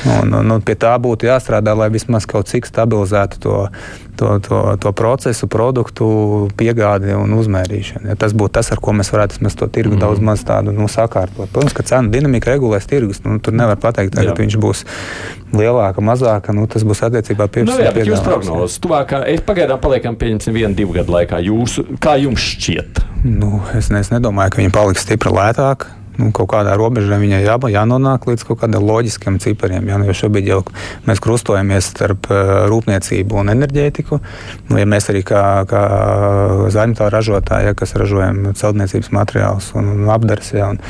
Un, 0.07 0.31
un, 0.33 0.51
un 0.55 0.61
pie 0.63 0.77
tā 0.79 0.93
būtu 1.01 1.27
jāstrādā, 1.27 1.73
lai 1.75 1.89
vismaz 1.91 2.23
kaut 2.29 2.47
cik 2.47 2.67
stabilizētu 2.69 3.39
to, 3.43 3.55
to, 4.19 4.29
to, 4.43 4.59
to 4.79 4.93
procesu, 4.95 5.49
produktu 5.51 6.07
piegādi 6.59 7.11
un 7.17 7.35
uzmērīšanu. 7.35 8.07
Ja 8.11 8.15
tas 8.19 8.35
būtu 8.37 8.55
tas, 8.59 8.71
ar 8.71 8.79
ko 8.83 8.95
mēs 8.95 9.11
varētu 9.11 9.43
to 9.59 9.67
tirgu 9.67 9.97
mm. 9.97 10.03
daudz 10.05 10.23
maz 10.23 10.45
tādu 10.47 10.71
nu, 10.75 10.87
sakārtot. 10.91 11.51
Protams, 11.51 11.75
ka 11.75 11.83
cenu 11.87 12.13
dinamika 12.13 12.53
regulēs 12.53 12.87
tirgus. 12.87 13.19
Nu, 13.25 13.41
tur 13.43 13.55
nevar 13.59 13.79
pateikt, 13.81 14.15
ka 14.15 14.37
viņš 14.39 14.57
būs 14.61 14.85
lielāka, 15.51 16.03
mazāka. 16.05 16.55
Nu, 16.55 16.67
tas 16.71 16.87
būs 16.87 17.03
attiecībā 17.09 17.49
pie 17.51 17.67
nu, 17.67 17.75
jā, 17.75 17.91
jūsu 17.91 18.23
prognozes. 18.23 18.79
Tuvākā, 18.83 19.25
es 19.31 19.43
pagaidām 19.43 19.83
paliekam 19.83 20.15
pieņemsim 20.19 20.55
vienu, 20.55 20.75
divu 20.79 20.95
gadu 20.95 21.17
laikā. 21.17 21.43
Jūsu, 21.43 21.89
kā 21.99 22.15
jums 22.23 22.51
šķiet? 22.55 23.03
Nu, 23.27 23.59
es, 23.75 23.91
es 23.91 24.13
nedomāju, 24.15 24.55
ka 24.55 24.63
viņi 24.63 24.75
paliks 24.75 25.03
stipri 25.03 25.35
lētāki 25.35 25.98
nu, 26.19 26.29
kaut 26.35 26.51
kādā 26.51 26.75
robežā 26.79 27.19
viņai 27.21 27.41
jā, 27.45 27.55
jānonāk 27.73 28.27
līdz 28.29 28.45
kaut 28.47 28.61
kādiem 28.63 28.83
loģiskiem 28.85 29.39
cipariem. 29.41 29.87
Jā, 29.89 29.99
nu, 30.01 30.07
jo 30.09 30.15
šobrīd 30.17 30.49
jau 30.49 30.59
mēs 31.07 31.21
krustojamies 31.23 31.91
starp 31.93 32.29
uh, 32.31 32.65
rūpniecību 32.69 33.39
un 33.41 33.53
enerģētiku. 33.55 34.19
Nu, 34.69 34.79
ja 34.79 34.87
mēs 34.89 35.09
arī 35.13 35.23
kā, 35.27 35.43
kā 35.69 35.83
zaļumtā 36.73 37.09
ražotāji, 37.13 37.69
ja, 37.71 37.77
kas 37.77 37.95
ražojam 37.99 38.51
celtniecības 38.59 39.11
materiālus 39.15 39.71
un, 39.79 39.91
un 39.95 40.11
apdars, 40.13 40.51
ja, 40.55 40.71
un 40.73 40.81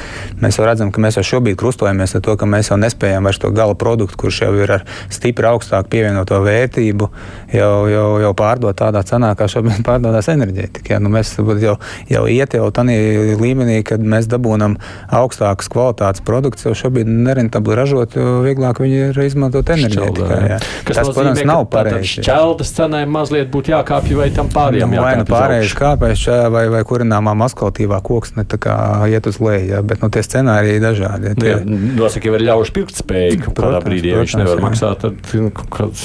mēs 0.41 0.59
jau 0.59 0.67
redzam, 0.67 0.93
ka 0.95 1.03
mēs 1.03 1.19
jau 1.19 1.25
šobrīd 1.35 1.59
krustojamies 1.59 2.17
ar 2.17 2.25
to, 2.25 2.35
ka 2.39 2.49
mēs 2.49 2.71
jau 2.71 2.79
nespējam 2.81 3.29
vairs 3.29 3.41
to 3.41 3.51
gala 3.55 3.77
produktu, 3.79 4.17
kurš 4.23 4.43
jau 4.45 4.51
ir 4.57 4.75
ar 4.79 4.85
stipri 5.13 5.49
augstāku 5.49 5.91
pievienoto 5.93 6.41
vērtību, 6.45 7.09
jau, 7.53 7.73
jau, 7.91 8.07
jau 8.25 8.33
pārdot 8.37 8.77
tādā 8.79 9.03
cenā, 9.07 9.33
kā 9.39 9.49
šobrīd 9.51 9.83
pārdodas 9.87 10.31
enerģētika. 10.31 10.95
Ja. 10.95 11.01
Nu, 11.03 11.11
mēs 11.13 11.35
jau, 11.37 11.77
jau 12.09 12.23
iet 12.31 12.55
jau 12.57 12.69
tādā 12.73 12.95
līmenī, 13.39 13.81
kad 13.87 14.03
mēs 14.03 14.29
dabūnam 14.31 14.77
augstākas 15.19 15.69
kvalitātes 15.71 16.23
produkts 16.25 16.65
jau 16.65 16.73
šobrīd 16.77 17.09
nerentabli 17.09 17.77
ražot, 17.77 18.15
jo 18.17 18.39
vieglāk 18.45 18.81
viņi 18.83 19.01
ir 19.09 19.21
izmantot. 19.25 19.69
Kas 19.69 20.99
Tas, 20.99 21.09
protams, 21.13 21.41
nav 21.47 21.65
pareizi. 21.71 22.19
jā. 22.19 22.25
Šķeldas 22.25 22.73
cenai 22.77 23.03
mazliet 23.09 23.51
būtu 23.53 23.73
jākāpj 23.73 24.17
vai 24.17 24.29
tam 24.35 24.49
pārējiem. 24.53 24.89
Nu, 24.95 25.01
vai 25.03 25.13
nu 25.19 25.23
jākāpj 25.23 25.29
uz 25.29 25.33
pārējais 25.35 25.67
augšu. 25.67 25.79
kāpēc, 25.83 26.25
vai, 26.55 26.65
vai 26.73 26.81
kurināmā 26.87 27.35
maskalitīvā 27.43 28.01
koksne 28.05 28.45
tā 28.49 28.59
kā 28.61 28.75
iet 29.11 29.29
uz 29.29 29.39
leju, 29.43 29.69
jā, 29.73 29.81
bet 29.85 30.03
nu, 30.03 30.09
tie 30.13 30.23
scenāriji 30.25 30.79
ir 30.79 30.85
dažādi. 30.87 31.33
Nu, 31.35 31.43
Tie, 31.43 31.53
ja 31.53 31.59
Nosaka, 31.99 32.29
jau 32.29 32.37
ir 32.39 32.45
ļaužu 32.49 32.75
pirktspēja, 32.79 33.37
ka 33.43 33.51
tādā 33.51 33.59
Protams, 33.59 33.87
brīdī, 33.87 34.13
ja 34.13 34.23
viņš 34.23 34.37
nevar 34.41 34.57
jā. 34.57 34.65
maksāt, 34.65 35.03
tad 35.05 35.33
nu, 35.39 35.51
kaut 35.55 35.71
kāds 35.75 36.03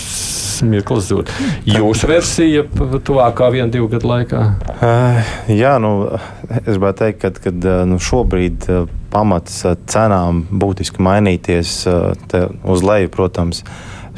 mirklis 0.65 1.09
zūd. 1.11 1.33
Jūsu 1.69 2.11
versija 2.11 2.65
tuvākā 3.05 3.51
viena, 3.55 3.69
divu 3.73 3.89
gadu 3.93 4.11
laikā. 4.11 4.43
Uh, 4.75 5.33
jā, 5.51 5.77
nu, 5.83 5.95
es 6.63 6.69
gribētu 6.75 7.05
teikt, 7.05 7.23
ka 7.25 7.33
kad, 7.49 7.67
uh, 7.67 7.83
nu, 7.89 7.99
šobrīd 8.03 8.69
uh, 8.71 8.85
pamats 9.15 9.63
uh, 9.65 9.77
cenām 9.91 10.45
būtiski 10.51 11.03
mainīties 11.05 11.77
te 12.31 12.47
uz 12.67 12.83
leju, 12.87 13.13
protams, 13.15 13.63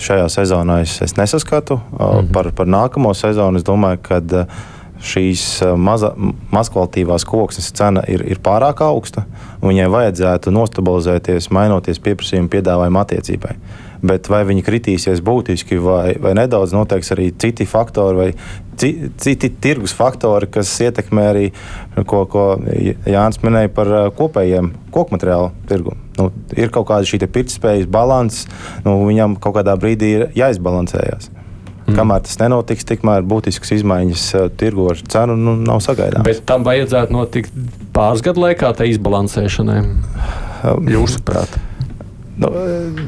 šajā 0.00 0.28
sezonā 0.32 0.80
es, 0.84 0.96
es 1.04 1.16
nesaskatu. 1.16 1.76
Mm 1.76 1.98
-hmm. 1.98 2.32
par, 2.32 2.52
par 2.52 2.66
nākamo 2.66 3.14
sezonu 3.14 3.56
es 3.56 3.64
domāju, 3.64 3.98
ka 4.02 4.20
šīs 5.02 5.42
maza, 5.76 6.12
mazkvalitīvās 6.54 7.26
koksnes 7.28 7.72
cena 7.76 8.02
ir, 8.08 8.24
ir 8.26 8.40
pārāk 8.42 8.80
augsta. 8.84 9.26
Viņai 9.62 9.88
vajadzētu 9.92 10.52
nostabilizēties, 10.54 11.50
mainoties 11.50 12.00
pieprasījuma 12.02 12.48
piedāvājuma 12.52 13.04
attiecībai. 13.04 13.56
Bet 14.06 14.28
vai 14.28 14.42
viņi 14.44 14.64
kritīsies 14.64 15.22
būtiski 15.24 15.78
vai, 15.82 16.16
vai 16.20 16.34
nedaudz, 16.36 16.74
noteiks 16.76 17.12
arī 17.12 17.30
citi 17.38 17.66
faktori 17.66 18.16
vai 18.16 18.30
citi 18.76 19.50
tirgus 19.62 19.94
faktori, 19.96 20.48
kas 20.52 20.70
ietekmē 20.84 21.24
arī, 21.32 21.46
ko, 22.08 22.24
ko 22.30 22.44
Jānis 23.08 23.40
minēja 23.44 23.72
par 23.76 23.92
uh, 23.92 24.08
kopējiem 24.16 24.72
koku 24.94 25.16
materiālu 25.16 25.52
tirgu. 25.70 25.96
Nu, 26.16 26.30
ir 26.56 26.72
kaut 26.74 26.88
kāda 26.90 27.08
šī 27.08 27.20
pirktspējas 27.24 27.88
balanss, 27.92 28.46
nu, 28.86 28.98
viņam 29.08 29.38
kaut 29.42 29.58
kādā 29.58 29.76
brīdī 29.80 30.12
ir 30.18 30.26
jāizbalansējas. 30.38 31.30
Mm. 31.86 31.94
Kamēr 31.94 32.24
tas 32.26 32.40
nenotiks, 32.40 32.86
tikmēr 32.88 33.26
būtiskas 33.28 33.76
izmaiņas 33.78 34.26
uh, 34.34 34.48
tirgu 34.58 34.90
ar 34.90 35.02
cenu 35.14 35.38
nu, 35.38 35.54
nav 35.60 35.82
sagaidāmas. 35.84 36.26
Bet 36.26 36.42
tam 36.48 36.66
vajadzētu 36.66 37.14
notikt 37.14 37.54
pāris 37.94 38.24
gadu 38.26 38.42
laikā, 38.48 38.72
tā 38.76 38.88
izbalansēšanai. 38.90 39.80
Jūsuprāt? 40.90 41.60
Nu, 42.36 42.50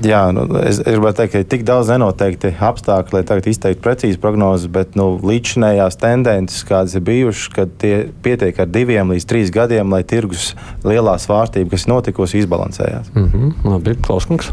jā, 0.09 0.23
nu, 0.33 0.47
es, 0.62 0.79
es 0.81 0.97
gribētu 0.97 1.21
teikt, 1.21 1.33
ka 1.35 1.43
ir 1.43 1.49
tik 1.53 1.64
daudz 1.69 1.91
nenoteikti 1.93 2.55
apstākļi, 2.64 3.19
lai 3.19 3.25
tagad 3.29 3.49
izteiktu 3.51 3.85
precīzi 3.85 4.21
prognozes, 4.23 4.71
bet 4.73 4.97
nu, 4.97 5.11
līdzinējās 5.21 6.01
tendences, 6.01 6.64
kādas 6.69 6.97
ir 6.97 7.05
bijušas, 7.05 7.51
kad 7.53 7.75
tie 7.83 7.95
pietiek 8.25 8.57
ar 8.64 8.71
diviem 8.73 9.12
līdz 9.12 9.29
trīs 9.29 9.53
gadiem, 9.53 9.93
lai 9.93 10.01
tirgus 10.09 10.55
lielā 10.87 11.19
svārstība, 11.21 11.75
kas 11.75 11.85
notikusi, 11.91 12.41
izbalansējās. 12.41 13.12
Mm 13.14 13.29
-hmm. 13.29 13.73
Labi, 13.75 13.97
Klauskungs. 14.07 14.53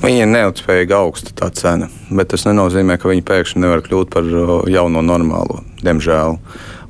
Viņa 0.00 0.24
ir 0.24 0.28
neilgspējīga 0.30 0.98
augsta 1.02 1.32
tā 1.34 1.50
cena, 1.54 1.88
bet 2.10 2.30
tas 2.30 2.46
nenozīmē, 2.46 2.98
ka 2.98 3.08
viņa 3.10 3.24
pēkšņi 3.26 3.62
nevar 3.62 3.82
kļūt 3.86 4.10
par 4.10 4.26
uh, 4.26 4.52
jauno 4.70 5.02
normālo, 5.02 5.62
diemžēl. 5.82 6.38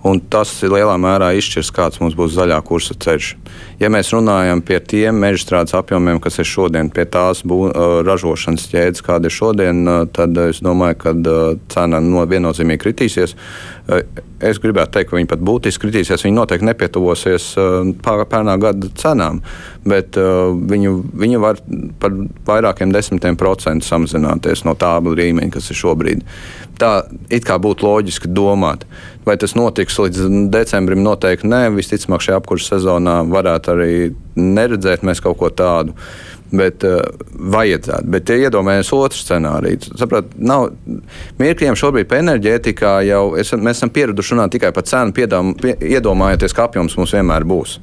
Un 0.01 0.17
tas 0.33 0.49
lielā 0.65 0.95
mērā 0.97 1.35
izšķirs, 1.37 1.71
kāds 1.77 2.01
mums 2.01 2.15
būs 2.17 2.33
zaļā 2.33 2.57
kursa 2.65 2.95
ceļš. 2.97 3.35
Ja 3.83 3.91
mēs 3.93 4.13
runājam 4.15 4.63
par 4.65 4.81
tiem 4.89 5.19
meža 5.21 5.43
strādes 5.43 5.77
apjomiem, 5.77 6.21
kas 6.25 6.41
ir 6.41 6.49
šodien, 6.49 6.89
pie 6.95 7.05
tās 7.05 7.43
bū, 7.45 7.67
ražošanas 8.07 8.65
ķēdes, 8.73 9.05
kāda 9.05 9.29
ir 9.29 9.37
šodien, 9.37 9.83
tad 10.17 10.41
es 10.47 10.63
domāju, 10.65 10.97
ka 11.05 11.15
cena 11.73 12.01
no 12.01 12.25
viennozīmīgi 12.29 12.81
kritīsies. 12.81 13.37
Es 14.41 14.61
gribētu 14.63 14.95
teikt, 14.95 15.11
ka 15.11 15.19
viņi 15.19 15.29
pat 15.29 15.43
būtiski 15.45 15.85
kritīsies. 15.85 16.25
Viņi 16.25 16.39
noteikti 16.39 16.69
nepietuvosies 16.71 17.51
pērnā 18.01 18.57
gada 18.63 18.89
cenām, 18.97 19.43
bet 19.85 20.17
viņu, 20.17 20.95
viņu 21.21 21.43
var 21.45 21.61
par 22.01 22.17
vairākiem 22.49 22.95
desmitiem 22.95 23.37
procentu 23.37 23.85
samazināties 23.85 24.65
no 24.65 24.73
tā 24.81 24.97
līmeņa, 25.05 25.53
kas 25.59 25.69
ir 25.75 25.81
šobrīd. 25.83 26.25
Tā 26.81 26.95
it 27.29 27.45
kā 27.45 27.61
būtu 27.61 27.85
loģiski 27.85 28.33
domāt. 28.33 28.89
Vai 29.31 29.37
tas 29.39 29.53
notiks 29.55 29.95
līdz 29.95 30.25
decembrim? 30.51 31.05
Noteikti 31.07 31.47
nē. 31.47 31.69
Visticamāk, 31.77 32.25
šajā 32.25 32.41
apkurss 32.41 32.73
sezonā 32.73 33.21
varētu 33.31 33.71
arī 33.77 33.93
neredzēt 34.35 35.05
mēs 35.07 35.23
kaut 35.23 35.39
ko 35.39 35.53
tādu. 35.55 35.95
Bet 36.51 36.85
uh, 36.87 37.01
vajadzētu. 37.55 38.11
Bet, 38.11 38.31
ja 38.31 38.49
iedomājamies 38.49 38.93
otru 38.97 39.21
scenāriju, 39.21 39.93
saprāt, 40.01 40.33
nav 40.35 40.71
mirkļiem 41.41 41.79
šobrīd 41.79 42.09
par 42.11 42.23
enerģētikā 42.25 42.95
jau 43.07 43.23
es, 43.39 43.53
mēs 43.55 43.79
esam 43.79 43.93
pieraduši 43.95 44.35
runāt 44.35 44.55
tikai 44.57 44.73
par 44.75 44.87
cenu, 44.89 45.15
piedām, 45.17 45.53
pie, 45.61 45.77
iedomājieties, 45.95 46.55
ka 46.57 46.67
apjoms 46.69 46.97
mums 46.99 47.15
vienmēr 47.15 47.47
būs. 47.49 47.77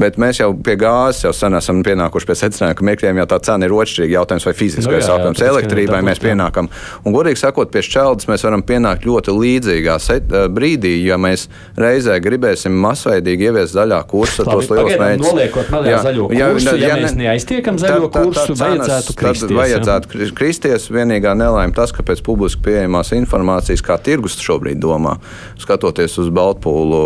Bet 0.00 0.18
mēs 0.20 0.42
jau 0.42 0.50
pie 0.66 0.76
gāzes 0.80 1.24
jau 1.24 1.32
sen 1.36 1.56
esam 1.58 1.80
pienākuši 1.86 2.28
pie 2.28 2.38
secinājuma, 2.42 2.78
ka 2.78 2.88
mirkļiem 2.90 3.22
jau 3.22 3.28
tā 3.30 3.40
cena 3.48 3.68
ir 3.68 3.76
otršķirīga 3.76 4.18
jautājums, 4.18 4.48
vai 4.48 4.56
fiziskais 4.58 4.94
Nu 4.94 5.00
jā, 5.00 5.06
jā, 5.06 5.16
apjoms. 5.18 5.42
Elektrībai 5.48 6.00
mēs 6.06 6.20
pienākam. 6.22 6.68
Un, 7.04 7.14
godīgi 7.14 7.40
sakot, 7.40 7.70
pie 7.72 7.82
šķeldes 7.84 8.28
mēs 8.30 8.44
varam 8.46 8.62
pienākt 8.66 9.06
ļoti 9.08 9.34
līdzīgā 9.34 9.96
set, 10.02 10.30
eh, 10.32 10.46
brīdī, 10.52 10.94
ja 11.04 11.18
mēs 11.20 11.46
reizē 11.80 12.18
gribēsim 12.24 12.74
masveidīgi 12.84 13.48
ieviest 13.50 13.76
zaļā 13.76 14.00
kursa 14.10 14.44
Labi, 14.44 14.54
tos 14.54 14.70
pagaidām, 14.70 15.04
mērķus. 15.04 15.28
noliekot 15.28 15.72
zaļo 16.04 16.28
kursu, 16.30 16.76
ja 16.80 16.98
mēs 17.00 17.16
neaiztiekam 17.18 17.80
zaļo 17.94 18.10
kursu, 18.14 18.56
vajadzētu 18.58 19.14
kristies, 19.18 19.44
Tad 19.44 19.54
ja? 19.54 19.58
vajadzētu 19.60 20.10
kri- 20.12 20.30
kristies. 20.36 20.88
Vienīgā 20.94 21.32
nelaime 21.38 21.74
tas, 21.76 21.92
ka 21.94 22.04
pēc 22.06 22.22
publiski 22.26 22.62
pieejamās 22.66 23.14
informācijas, 23.16 23.82
kā 23.84 23.96
tirgus 24.02 24.36
šobrīd 24.42 24.82
domā, 24.82 25.16
skatoties 25.62 26.18
uz 26.22 26.28
Baltpūlu 26.34 27.00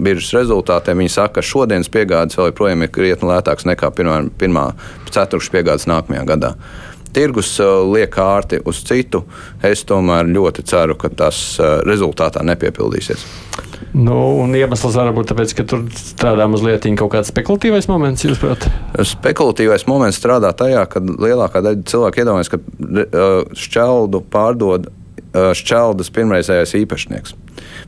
biržas 0.00 0.32
rezultātiem, 0.40 1.02
viņi 1.02 1.14
saka, 1.16 1.40
ka 1.40 1.46
šodienas 1.46 1.90
piegādes 1.92 2.38
vēl 2.38 2.52
joprojām 2.52 2.86
ir 2.86 2.92
krietni 2.94 3.32
lētākas 3.32 3.66
nekā 3.68 3.90
pirmā, 3.96 4.20
pirmā 4.40 4.70
ceturkšņa 5.10 5.56
piegādes 5.58 5.88
nākamajā 5.90 6.24
gadā. 6.30 6.54
Tirgus 7.10 7.56
uh, 7.58 7.80
liek 7.90 8.12
kārti 8.14 8.60
uz 8.70 8.84
citu. 8.86 9.24
Es 9.66 9.82
tomēr 9.82 10.28
ļoti 10.30 10.62
ceru, 10.70 10.94
ka 10.94 11.10
tas 11.10 11.40
uh, 11.58 11.80
rezultātā 11.82 12.44
nepiepildīsies. 12.46 13.24
Nu, 13.90 14.16
un 14.38 14.54
iemesls 14.54 14.94
var 14.94 15.10
būt 15.14 15.32
tāpēc, 15.32 15.52
ka 15.58 15.64
tur 15.66 15.82
strādā 15.98 16.46
mazliet 16.50 16.86
kaut 16.98 17.10
kāds 17.16 17.32
spekulatīvais 17.32 17.88
moments, 17.90 18.22
jūsuprāt? 18.22 18.68
Spekulatīvais 18.94 19.86
moments 19.90 20.20
strādā 20.20 20.52
tajā, 20.54 20.84
ka 20.90 21.02
lielākā 21.02 21.62
daļa 21.66 21.86
cilvēku 21.90 22.22
iedomājas, 22.22 22.52
ka 22.52 22.60
šķeldu 23.58 24.22
pārdod 24.30 24.90
šķeldas 25.34 26.10
pirmreizējais 26.14 26.76
īpašnieks. 26.80 27.34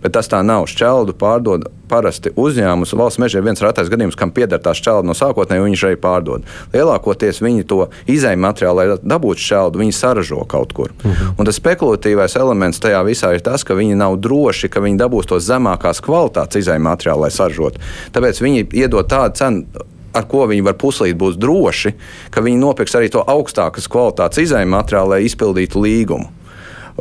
Bet 0.03 0.17
tas 0.17 0.31
tā 0.31 0.41
nav. 0.47 0.67
Šķeldu 0.71 1.15
pārdod 1.19 1.69
parasti 1.91 2.33
uzņēmums. 2.39 2.95
Valsts 2.99 3.21
meža 3.23 3.39
ir 3.39 3.47
viens 3.47 3.63
retais 3.63 3.91
gadījums, 3.93 4.17
kam 4.19 4.33
pieder 4.35 4.61
tā 4.63 4.75
šķelda 4.77 5.07
no 5.07 5.17
sākotnēji, 5.17 5.65
viņš 5.67 5.85
arī 5.89 5.99
pārdod. 6.03 6.49
Lielākoties 6.73 7.43
viņi 7.45 7.67
to 7.71 7.87
izējuma 8.11 8.49
materiālu, 8.49 8.81
lai 8.81 8.99
dabūtu 8.99 9.45
šķeldu, 9.45 9.83
viņi 9.83 9.97
saražo 9.97 10.43
kaut 10.49 10.73
kur. 10.73 10.93
Uh 11.05 11.11
-huh. 11.13 11.35
Un 11.39 11.47
tas 11.47 11.61
spekulatīvais 11.61 12.37
elements 12.41 12.81
tajā 12.81 13.05
visā 13.05 13.35
ir 13.35 13.41
tas, 13.41 13.65
ka 13.65 13.75
viņi 13.75 13.95
nav 13.95 14.17
droši, 14.17 14.69
ka 14.69 14.81
viņi 14.81 14.99
dabūs 14.99 15.29
tos 15.29 15.45
zemākās 15.45 16.01
kvalitātes 16.01 16.63
izējuma 16.63 16.91
materiālu, 16.91 17.21
lai 17.21 17.31
saražotu. 17.31 17.81
Tāpēc 18.13 18.43
viņi 18.43 18.69
iedod 18.73 19.07
tādu 19.09 19.35
cenu 19.35 19.65
ar 20.13 20.29
ko 20.29 20.47
viņi 20.47 20.65
var 20.67 20.77
puslīt 20.81 21.17
būs 21.17 21.39
droši, 21.41 21.95
ka 22.31 22.41
viņi 22.45 22.61
nopirks 22.61 22.95
arī 22.99 23.11
to 23.13 23.25
augstākas 23.25 23.89
kvalitātes 23.89 24.39
izējuma 24.39 24.83
materiālu, 24.83 25.15
lai 25.15 25.25
izpildītu 25.25 25.81
līgumu. 25.81 26.29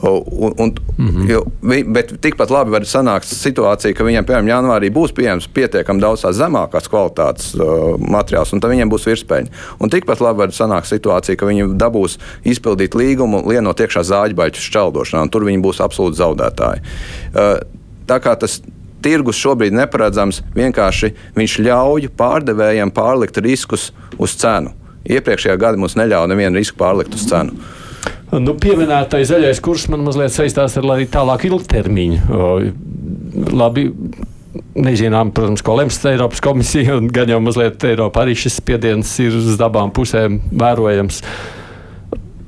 Un, 0.02 0.54
un, 0.58 0.74
mm 0.98 1.08
-hmm. 1.08 1.30
jo, 1.30 1.46
bet 1.94 2.14
tikpat 2.22 2.50
labi 2.50 2.72
var 2.72 2.82
sanākt 2.82 3.30
situācija, 3.30 3.94
ka 3.94 4.04
viņiem, 4.04 4.26
piemēram, 4.26 4.48
janvārī 4.50 4.90
būs 4.90 5.14
pieejams 5.14 5.48
pietiekami 5.48 6.02
daudz 6.02 6.26
zemākās 6.26 6.90
kvalitātes 6.90 7.54
uh, 7.54 8.00
materiāls, 8.00 8.54
un 8.54 8.60
tad 8.60 8.72
viņiem 8.72 8.90
būs 8.90 9.06
virspēļi. 9.06 9.48
Un 9.80 9.90
tikpat 9.90 10.20
labi 10.20 10.40
var 10.40 10.50
sanākt 10.50 10.90
situācija, 10.90 11.36
ka 11.36 11.46
viņi 11.46 11.78
dabūs 11.78 12.18
izpildīt 12.44 12.96
līgumu, 12.96 13.44
lienot 13.48 13.80
iekšā 13.80 14.02
zāģbaļķu 14.02 14.62
šķeldošanā, 14.62 15.22
un 15.22 15.30
tur 15.30 15.46
viņi 15.46 15.62
būs 15.62 15.82
absolūti 15.86 16.18
zaudētāji. 16.18 16.82
Uh, 16.82 17.60
tā 18.08 18.20
kā 18.20 18.36
tas 18.36 18.62
tirgus 19.02 19.36
šobrīd 19.36 19.74
neparedzams, 19.74 20.42
vienkārši 20.56 21.14
viņš 21.36 21.60
ļauj 21.60 22.10
pārdevējiem 22.18 22.92
pārlikt 22.92 23.38
riskus 23.38 23.92
uz 24.18 24.36
cenu. 24.36 24.74
Iepriekšējā 25.06 25.58
gada 25.58 25.78
mums 25.78 25.96
neļāva 25.98 26.28
nevienu 26.30 26.58
risku 26.58 26.78
pārlikt 26.78 27.14
uz 27.14 27.26
cenu. 27.30 27.52
Nu, 28.32 28.56
pieminētais 28.56 29.28
zaļais 29.28 29.60
kurs 29.64 29.90
man 29.92 30.06
mazliet 30.06 30.32
saistās 30.32 30.78
ar 30.80 30.88
arī 30.94 31.08
tālāk 31.12 31.50
ilgtermiņu. 31.50 32.20
O, 32.32 32.52
Labi, 33.52 33.90
nezinām, 34.80 35.34
protams, 35.36 35.64
ko 35.66 35.76
lems 35.80 36.00
Eiropas 36.08 36.44
komisija, 36.44 36.96
un 37.00 37.10
gan 37.12 37.32
jau 37.32 37.42
mazliet 37.44 37.84
Eiropā 37.88 38.26
arī 38.26 38.38
šis 38.40 38.62
spiediens 38.62 39.12
ir 39.24 39.36
uz 39.36 39.58
abām 39.64 39.92
pusēm 39.96 40.40
vērojams. 40.52 41.20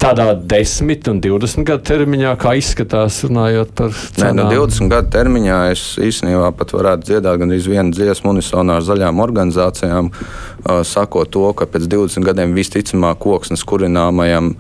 Tādā 0.04 0.34
10 0.36 1.08
un 1.08 1.19
20 1.24 1.63
gadu 1.67 1.84
termiņā, 1.88 2.34
kā 2.39 2.58
izskatās, 2.60 3.22
runājot 3.24 3.69
par 3.78 3.91
Nē, 3.93 4.32
nu, 4.36 4.43
cenām. 4.43 4.50
20 4.52 4.91
gadu 4.91 5.12
termiņā 5.15 5.60
es 5.72 5.84
īstenībā 6.04 6.50
pat 6.60 6.74
varētu 6.76 7.08
dziedāt 7.08 7.39
gan 7.39 7.56
vienu 7.56 7.96
dziesmu 7.96 8.34
unisonā 8.34 8.80
ar 8.80 8.88
zaļām 8.88 9.24
organizācijām, 9.24 10.12
uh, 10.12 10.82
sakot 10.88 11.32
to, 11.32 11.46
ka 11.56 11.69
pēc 11.72 11.88
20 11.91 12.28
gadiem 12.28 12.56
visticamāk 12.56 13.24
koksnes 13.24 13.63
kurināmajam 13.67 14.52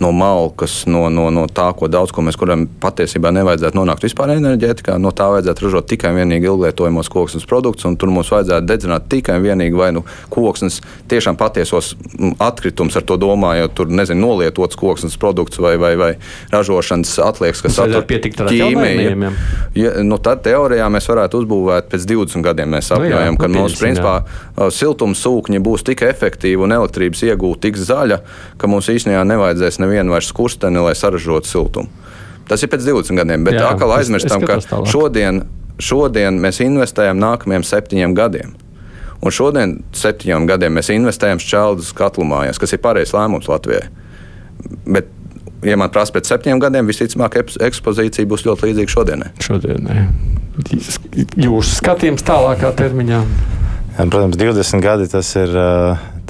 no 0.00 0.12
malkas, 0.12 0.86
no, 0.88 1.04
no, 1.12 1.26
no 1.30 1.44
tā, 1.52 1.66
ko 1.76 1.84
daudz 1.92 2.12
ko 2.14 2.22
mēs 2.24 2.38
kuram 2.40 2.64
patiesībā 2.80 3.28
nevajadzētu 3.36 3.76
nonākt 3.76 4.06
vispār 4.06 4.32
enerģētikā. 4.32 4.94
No 4.96 5.12
tā 5.12 5.26
vajadzētu 5.28 5.66
ražot 5.66 5.90
tikai 5.90 6.14
un 6.14 6.20
vienīgi 6.22 6.48
ilglietojamos 6.48 7.10
koksnes 7.12 7.44
produktus, 7.48 7.84
un 7.84 7.98
tur 8.00 8.08
mums 8.14 8.30
vajadzētu 8.32 8.64
dedzināt 8.64 9.10
tikai 9.12 9.36
un 9.36 9.44
vienīgi 9.44 9.76
vai 9.76 9.90
nu 9.92 10.02
koksnes 10.32 10.78
tiešām 11.10 11.36
patiesos 11.36 11.92
atkritumus, 12.40 12.96
ar 12.96 13.04
to 13.04 13.18
domājot, 13.20 13.74
tur 13.76 13.92
nezinu, 13.92 14.22
nolietots 14.24 14.78
koksnes 14.80 15.18
produkts 15.20 15.60
vai, 15.60 15.74
vai, 15.80 15.92
vai 16.00 16.10
ražošanas 16.54 17.12
atliekas, 17.26 17.60
kas 17.66 17.76
satur 17.82 18.08
ķīmiju. 18.08 19.34
Ja, 19.76 19.92
nu, 20.00 20.16
tad 20.24 20.40
teorijā 20.48 20.88
mēs 20.88 21.10
varētu 21.12 21.42
uzbūvēt 21.44 21.92
pēc 21.92 22.08
20 22.08 22.46
gadiem. 22.48 22.72
Mēs 22.72 22.88
apjojam, 22.96 23.36
nu, 23.36 23.42
ka 23.42 23.52
mums 23.52 23.76
principā 23.76 24.16
siltumsūkņi 24.80 25.60
būs 25.60 25.84
tik 25.92 26.06
efektīvi 26.08 26.64
un 26.64 26.72
elektrības 26.80 27.26
iegūta 27.28 27.66
tik 27.68 27.76
zaļa, 27.84 28.20
ka 28.56 28.70
mums 28.70 28.88
īstenībā 28.88 29.26
nevajadzēs 29.28 29.76
nevienu 29.82 29.89
vairs 30.12 30.30
skursteni, 30.30 30.80
lai 30.84 30.94
saražotu 30.98 31.50
siltumu. 31.50 31.90
Tas 32.50 32.64
ir 32.64 32.70
pēc 32.72 32.82
20 32.82 33.14
gadiem, 33.20 33.44
bet 33.46 33.60
Jā, 33.60 33.68
atkal 33.70 33.92
aizmirstam, 33.94 34.42
ka 34.42 34.58
šodien, 34.90 35.44
šodien 35.78 36.40
mēs 36.42 36.58
investējam 36.64 37.20
nākamajiem 37.22 37.66
septiņiem 37.66 38.16
gadiem. 38.18 38.56
Un 39.20 39.34
šodien, 39.34 39.76
septiņiem 39.94 40.48
gadiem, 40.48 40.74
mēs 40.78 40.90
investējam 40.94 41.38
šķeldus 41.42 41.92
katlu 41.94 42.26
mājās, 42.26 42.58
kas 42.58 42.74
ir 42.74 42.82
pareizs 42.82 43.14
lēmums 43.14 43.46
Latvijai. 43.50 43.86
Bet, 44.88 45.12
ja 45.62 45.76
man 45.78 45.92
prasa 45.94 46.16
pēc 46.16 46.32
septiņiem 46.32 46.62
gadiem, 46.64 46.90
visticamāk, 46.90 47.38
ekspozīcija 47.68 48.26
būs 48.30 48.46
ļoti 48.48 48.70
līdzīga 48.70 48.94
šodienai. 48.96 49.30
Šodienai. 49.44 50.04
Jūsu 51.38 51.76
skatījums 51.76 52.26
tālākā 52.26 52.72
termiņā? 52.80 53.20
Protams, 54.00 54.38
20 54.40 54.82
gadi 54.82 55.06
tas 55.12 55.28
ir 55.36 55.54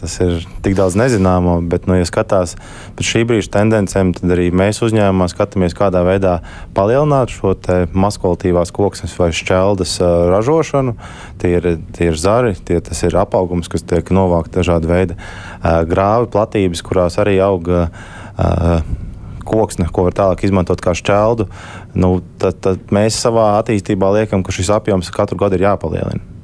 Tas 0.01 0.15
ir 0.25 0.47
tik 0.65 0.77
daudz 0.79 0.97
nezināmo, 0.97 1.59
bet, 1.69 1.85
nu, 1.91 1.99
ja 1.99 2.07
skatās 2.09 2.55
pēc 2.97 3.09
šī 3.11 3.25
brīža 3.29 3.51
tendencēm, 3.59 4.15
tad 4.17 4.33
arī 4.33 4.47
mēs 4.57 4.81
uzņēmumā 4.87 5.27
skatāmies, 5.29 5.77
kādā 5.77 6.01
veidā 6.07 6.39
palielināt 6.77 7.35
šo 7.35 7.53
maskvalitīvās 7.93 8.73
koksnes 8.73 9.17
vai 9.21 9.29
šķeldas 9.37 9.99
uh, 10.01 10.15
ražošanu. 10.33 10.97
Tie 11.43 11.53
ir, 11.59 11.69
tie 11.97 12.09
ir 12.09 12.17
zari, 12.17 12.55
tie, 12.57 12.81
ir 12.81 13.21
apaugums, 13.21 13.69
kas 13.69 13.85
tiek 13.85 14.09
novākts 14.17 14.57
dažādu 14.57 14.89
veidu 14.89 15.19
uh, 15.19 15.83
grāvi 15.89 16.33
platības, 16.33 16.85
kurās 16.87 17.21
arī 17.21 17.37
aug. 17.45 17.69
Uh, 17.69 18.83
koksne, 19.51 19.89
ko 19.91 20.07
var 20.07 20.15
tālāk 20.15 20.45
izmantot 20.47 20.83
kā 20.85 20.95
šķeldu, 20.95 21.49
nu, 21.99 22.21
tad, 22.41 22.61
tad 22.63 22.93
mēs 22.95 23.19
savā 23.19 23.57
attīstībā 23.59 24.13
liekam, 24.21 24.45
ka 24.47 24.55
šis 24.55 24.71
apjoms 24.77 25.11
katru 25.15 25.41
gadu 25.41 25.59
ir 25.59 25.67
jāpalielina. 25.67 26.40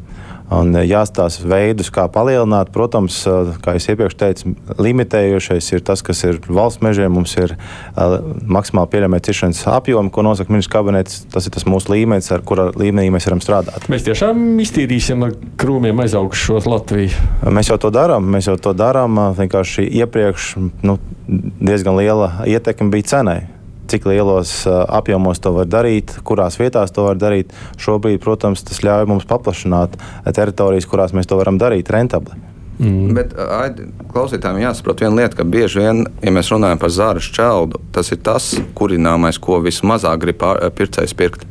Un 0.54 0.70
eh, 0.76 0.84
jāstāsta 0.86 1.46
veidus, 1.48 1.90
kā 1.94 2.06
palielināt. 2.12 2.70
Protams, 2.74 3.18
eh, 3.26 3.52
kā 3.62 3.74
jau 3.76 3.94
iepriekš 3.94 4.16
teicu, 4.20 4.52
limitējošais 4.78 5.70
ir 5.74 5.82
tas, 5.86 6.04
kas 6.06 6.22
ir 6.28 6.38
valsts 6.46 6.82
mežiem. 6.84 7.10
Mums 7.16 7.32
ir 7.40 7.54
uh, 7.56 8.18
maksimāli 8.44 8.90
pieļaujamie 8.92 9.20
ciršanas 9.24 9.62
apjomi, 9.72 10.12
ko 10.12 10.22
nosaka 10.26 10.52
ministrs 10.52 10.72
kabinets. 10.74 11.18
Tas 11.32 11.48
ir 11.48 11.54
tas 11.56 11.66
mūsu 11.66 11.94
līmenis, 11.94 12.28
ar 12.34 12.44
kura 12.46 12.68
līmenī 12.76 13.08
mēs 13.14 13.26
varam 13.30 13.42
strādāt. 13.42 13.88
Mēs 13.92 14.06
tiešām 14.06 14.60
iztīrīsim 14.62 15.26
ar 15.26 15.34
krūmiem 15.58 16.04
aizaugušo 16.04 16.60
Latviju. 16.66 17.26
Mēs 17.50 17.72
jau 17.72 17.80
to 17.80 17.90
darām. 17.94 18.30
Mēs 18.36 18.50
jau 18.50 18.58
to 18.60 18.74
darām. 18.76 19.18
Vienkārši 19.38 19.88
iepriekš 20.02 20.54
nu, 20.86 20.98
diezgan 21.26 21.98
liela 21.98 22.32
ietekme 22.46 22.92
bija 22.92 23.14
cenai 23.16 23.40
cik 23.90 24.08
lielos 24.10 24.58
apjomos 24.68 25.40
to 25.42 25.54
var 25.56 25.70
darīt, 25.70 26.16
kurās 26.26 26.58
vietās 26.60 26.94
to 26.94 27.06
var 27.06 27.20
darīt. 27.20 27.54
Šobrīd, 27.82 28.20
protams, 28.24 28.64
tas 28.66 28.82
ļauj 28.84 29.08
mums 29.10 29.28
paplašināt 29.30 29.96
teritorijas, 30.36 30.88
kurās 30.90 31.16
mēs 31.16 31.30
to 31.30 31.38
varam 31.40 31.60
darīt 31.60 31.90
rentabli. 31.94 32.38
Mm. 32.76 33.14
Bet 33.16 33.32
aidi, 33.40 33.86
klausītājiem 34.12 34.66
jāsaprot 34.66 35.00
viena 35.00 35.22
lieta, 35.22 35.38
ka 35.38 35.46
bieži 35.48 35.80
vien, 35.80 36.02
ja 36.20 36.32
mēs 36.34 36.50
runājam 36.52 36.80
par 36.82 36.92
zāru 36.92 37.22
šķeldu, 37.24 37.80
tas 37.96 38.12
ir 38.12 38.20
tas 38.24 38.50
kurināmais, 38.76 39.40
ko 39.40 39.62
vismazāk 39.64 40.26
grib 40.26 40.44
pircējs 40.76 41.16
pirkt. 41.16 41.46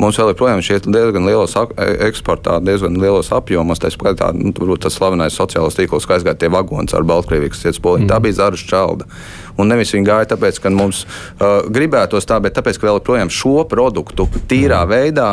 Mums 0.00 0.16
vēl 0.16 0.30
joprojām 0.32 0.62
šeit 0.64 0.86
diezgan 0.88 1.26
lielos 1.28 1.52
e, 1.60 1.88
eksportā, 2.06 2.56
diezgan 2.64 2.96
lielos 3.02 3.28
apjomos. 3.36 3.82
Tā 3.82 3.90
skaitā, 3.92 4.30
nu, 4.32 4.76
tas 4.80 4.96
slavenais 4.96 5.36
sociālais 5.36 5.76
tīkls, 5.76 6.06
kā 6.08 6.16
aizgāja 6.16 6.38
tie 6.40 6.48
vagoni 6.52 6.88
ar 6.96 7.04
Baltkrieviju, 7.08 7.52
kas 7.52 7.66
iet 7.66 7.76
spoliņu. 7.76 8.06
Mm. 8.06 8.12
Tā 8.12 8.20
bija 8.24 8.38
Zara 8.38 8.60
Čalda. 8.72 9.08
Un 9.58 9.70
nevis 9.72 9.94
viņi 9.94 10.06
gāja 10.06 10.30
tāpēc, 10.34 10.60
ka 10.62 10.72
mums 10.74 11.04
uh, 11.06 11.66
gribētos 11.70 12.28
tā, 12.28 12.38
bet 12.42 12.56
tāpēc, 12.58 12.78
ka 12.78 12.88
vēl 12.88 13.00
joprojām 13.00 13.32
šo 13.34 13.64
produktu 13.70 14.28
tīrā 14.50 14.84
mm. 14.84 14.90
veidā 14.92 15.30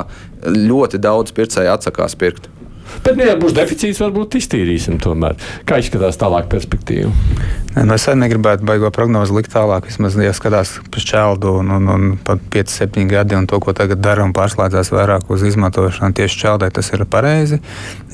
ļoti 0.47 1.01
daudz 1.01 1.36
pircēju 1.36 1.73
atsakās 1.73 2.17
pirkt. 2.19 2.49
Bet, 3.04 3.19
ja 3.21 3.38
būs 3.39 3.56
deficīts, 3.58 4.02
varbūt 4.04 4.39
iztīrīsim 4.39 5.00
tomēr. 5.04 5.38
Kā 5.67 5.80
izskatās 5.82 6.19
tālāk 6.19 6.50
perspektīva? 6.52 7.13
Nu, 7.78 7.93
es 7.93 8.08
arī 8.10 8.23
negribētu 8.23 8.65
baigot 8.65 8.95
prognozi 8.95 9.36
likt 9.36 9.52
tālāk. 9.54 9.86
Vismaz, 9.86 10.15
ja 10.17 10.34
skatās 10.34 10.71
pēc 10.89 11.04
čeldu 11.12 11.52
un, 11.60 11.69
un, 11.76 11.89
un 11.93 12.06
pat 12.26 12.41
5, 12.54 12.73
7 12.73 13.06
gadi 13.12 13.38
un 13.38 13.45
to, 13.50 13.60
ko 13.62 13.73
tagad 13.78 14.02
dara 14.02 14.26
un 14.26 14.34
pārslēdzās 14.34 14.89
vairāk 14.95 15.30
uz 15.34 15.43
izmantošanu 15.45 16.17
tieši 16.17 16.39
čeldē, 16.41 16.71
tas 16.73 16.89
ir 16.95 17.06
pareizi. 17.06 17.60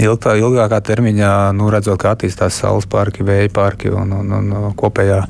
Ilgā, 0.03 0.35
ilgākā 0.41 0.81
termiņā, 0.83 1.31
nu, 1.55 1.69
redzot, 1.71 2.01
kā 2.01 2.11
attīstās 2.17 2.57
saules 2.59 2.89
parki, 2.91 3.23
vēja 3.23 3.51
parki 3.55 3.93
un, 3.93 4.11
un, 4.19 4.33
un 4.35 4.75
kopējā 4.79 5.21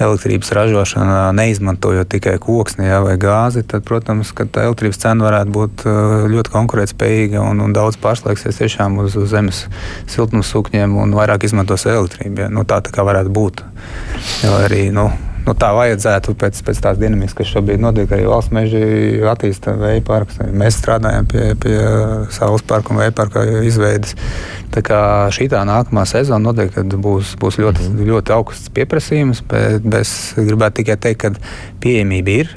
elektrības 0.00 0.54
ražošana, 0.56 1.18
neizmantojot 1.36 2.08
tikai 2.14 2.38
koksni 2.42 2.88
jā, 2.88 3.02
vai 3.04 3.18
gāzi, 3.20 3.66
tad, 3.68 3.84
protams, 3.84 4.32
ka 4.36 4.48
elektrības 4.64 5.02
cena 5.04 5.28
varētu 5.28 5.54
būt 5.54 5.84
uh, 5.84 6.14
ļoti 6.32 6.54
konkurētspējīga 6.56 7.44
un, 7.44 7.60
un 7.64 7.76
daudz 7.76 8.00
pārslēgsies 8.00 8.62
tiešām 8.62 8.83
uz, 9.02 9.18
uz 9.20 9.30
zemes 9.32 9.64
siltumsūkņiem 10.12 10.96
un 11.00 11.14
vairāk 11.16 11.46
izmantos 11.48 11.86
elektrību. 11.90 12.46
Ja? 12.46 12.50
Nu, 12.52 12.66
tā, 12.68 12.80
tā 12.84 12.94
kā 12.94 13.04
varētu 13.06 13.32
būt. 13.34 13.62
Jo 14.44 14.58
arī 14.64 14.88
nu, 14.94 15.08
nu, 15.44 15.54
tā 15.58 15.70
vajadzētu 15.76 16.34
pēc, 16.40 16.60
pēc 16.66 16.80
tās 16.86 17.00
dinamikas, 17.00 17.36
kas 17.38 17.50
šobrīd 17.52 17.82
notiek. 17.82 18.10
Arī 18.14 18.26
valsts 18.28 18.54
meži 18.54 18.82
attīsta 19.30 19.76
vēja 19.80 20.04
parkus. 20.06 20.40
Mēs 20.52 20.78
strādājam 20.80 21.28
pie, 21.30 21.46
pie 21.60 21.76
saules 22.34 22.64
parku 22.68 22.94
un 22.94 23.02
vēja 23.02 23.14
parka 23.16 23.44
izveides. 23.66 24.16
Tā 24.74 24.82
kā 24.84 24.98
šī 25.34 25.48
tā 25.52 25.62
nākamā 25.68 26.06
sezona 26.10 26.42
noteikti 26.48 26.98
būs, 26.98 27.36
būs 27.40 27.60
ļoti, 27.62 27.88
mm. 27.90 28.04
ļoti 28.10 28.36
augsts 28.36 28.72
pieprasījums, 28.74 29.44
bet 29.50 29.86
es 30.00 30.34
gribētu 30.38 30.82
tikai 30.82 31.00
teikt, 31.08 31.24
ka 31.24 31.80
pieejamība 31.84 32.38
ir. 32.44 32.54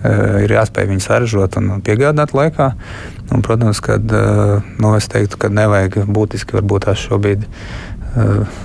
Uh, 0.00 0.38
ir 0.40 0.54
jāspēj 0.54 0.86
viņu 0.88 1.04
saražot 1.04 1.58
un 1.60 1.82
piegādāt 1.84 2.32
laikā. 2.32 2.70
Un, 3.34 3.44
protams, 3.44 3.82
ka 3.84 3.98
uh, 4.00 4.72
nu, 4.80 4.94
es 4.96 5.10
teiktu, 5.12 5.36
ka 5.42 5.52
nevajag 5.52 6.06
būtiski 6.08 6.56
varbūt 6.56 6.88
tās 6.88 7.02
šobrīd 7.04 7.44
uh, 7.44 8.60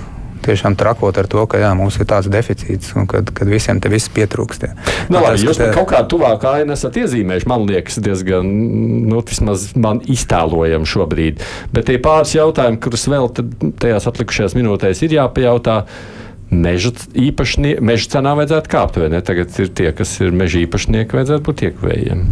tiešām 0.46 0.76
trakot 0.78 1.18
ar 1.18 1.28
to, 1.30 1.42
ka 1.50 1.60
jā, 1.60 1.70
mums 1.76 1.98
ir 2.00 2.08
tāds 2.08 2.30
deficīts 2.32 2.94
un 2.98 3.08
kad, 3.10 3.30
kad 3.36 3.50
visiem 3.50 3.80
te 3.82 3.90
viss 3.92 4.10
pietrūkst. 4.14 4.66
Nu, 5.10 5.20
labi, 5.20 5.42
jūs 5.44 5.60
te... 5.60 5.70
kaut 5.74 5.90
kā 5.92 6.02
tuvāk 6.08 6.46
aina 6.50 6.76
esat 6.76 6.98
iezīmējuši, 7.02 7.50
man 7.50 7.66
liekas, 7.68 7.98
diezgan, 8.04 8.50
nu, 9.10 9.22
man 9.82 10.02
iztēlojam 10.16 10.86
šobrīd. 10.88 11.42
Bet 11.74 11.90
tie 11.90 11.98
pāris 12.02 12.36
jautājumi, 12.36 12.80
kurus 12.82 13.08
vēl 13.10 13.32
tajās 13.82 14.08
atlikušajās 14.12 14.56
minūtēs 14.58 15.02
ir 15.06 15.18
jāpajautā. 15.18 15.82
Meža, 16.50 16.92
īpašnie, 17.18 17.78
meža 17.82 18.12
cenā 18.16 18.36
vajadzētu 18.38 18.70
kāpt, 18.70 19.00
vai 19.02 19.10
ne? 19.10 19.22
Tagad 19.24 19.50
ir 19.58 19.72
tie, 19.74 19.90
kas 19.96 20.12
ir 20.22 20.30
meža 20.30 20.62
īpašnieki, 20.62 21.18
vajadzētu 21.18 21.42
būt 21.48 21.64
iekvējiem. 21.70 22.22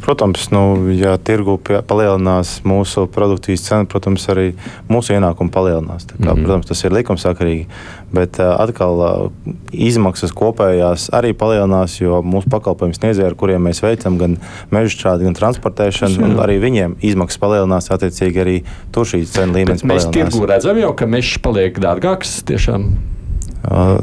Protams, 0.00 0.46
nu, 0.48 0.88
ja 0.96 1.12
tirgu 1.20 1.58
palielinās 1.60 2.62
mūsu 2.64 3.04
produkcijas 3.12 3.66
cena, 3.66 3.84
protams, 3.88 4.24
arī 4.32 4.46
mūsu 4.88 5.12
ienākumi 5.12 5.52
palielinās. 5.52 6.06
Kā, 6.08 6.16
mm 6.16 6.24
-hmm. 6.24 6.44
Protams, 6.44 6.66
tas 6.66 6.84
ir 6.84 6.92
likumsakarīgi, 6.96 7.66
bet 8.12 8.40
atkal 8.40 9.30
izmaksas 9.72 10.32
kopējās 10.32 11.10
arī 11.12 11.34
palielinās, 11.36 12.00
jo 12.00 12.22
mūsu 12.22 12.48
pakalpojumu 12.50 12.96
sniedzēji, 12.96 13.26
ar 13.26 13.34
kuriem 13.34 13.62
mēs 13.68 13.82
veicam 13.82 14.18
gan 14.18 14.38
meža 14.70 14.96
strādi, 14.96 15.24
gan 15.24 15.34
transportēšanu, 15.34 16.40
arī 16.40 16.58
viņiem 16.60 16.96
izmaksas 17.02 17.38
palielinās, 17.38 17.90
attiecīgi 17.90 18.40
arī 18.40 18.62
tur 18.92 19.04
šīs 19.04 19.36
cenu 19.36 19.52
līmenis 19.52 19.82
palielinās. 19.82 20.06
Mēs 20.06 20.32
tirgu 20.32 20.46
redzam 20.46 20.78
jau, 20.78 20.94
ka 20.96 21.06
mežs 21.06 21.38
paliek 21.38 21.78
dārgāks 21.78 22.42
tiešām. 22.44 23.19
Uh, 23.64 23.98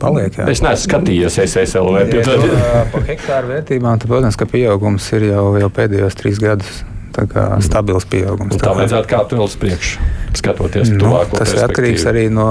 paliek. 0.00 0.34
Jā. 0.36 0.48
Es 0.52 0.62
neesmu 0.64 0.88
skatījies 0.90 1.38
SSLV. 1.46 2.04
Ja, 2.20 2.84
par 2.92 3.06
hektāru 3.08 3.54
vērtībām, 3.54 4.02
tad, 4.02 4.10
protams, 4.10 4.38
ka 4.38 4.48
pieaugums 4.50 5.08
ir 5.16 5.30
jau, 5.30 5.48
jau 5.60 5.72
pēdējos 5.80 6.18
trīs 6.20 6.42
gadus. 6.42 6.82
Tā 7.16 7.24
kā 7.30 7.44
stabils 7.64 8.04
pieaugums. 8.12 8.52
Un 8.52 8.60
tā 8.60 8.74
vajadzētu 8.76 9.08
kāpt 9.08 9.30
vēl 9.32 9.46
uz 9.46 9.54
priekšu, 9.56 10.06
skatoties 10.36 10.90
nu, 10.92 11.12
tas 11.32 11.54
ir 11.54 11.62
atkarīgs 11.64 12.02
arī 12.10 12.26
no 12.28 12.44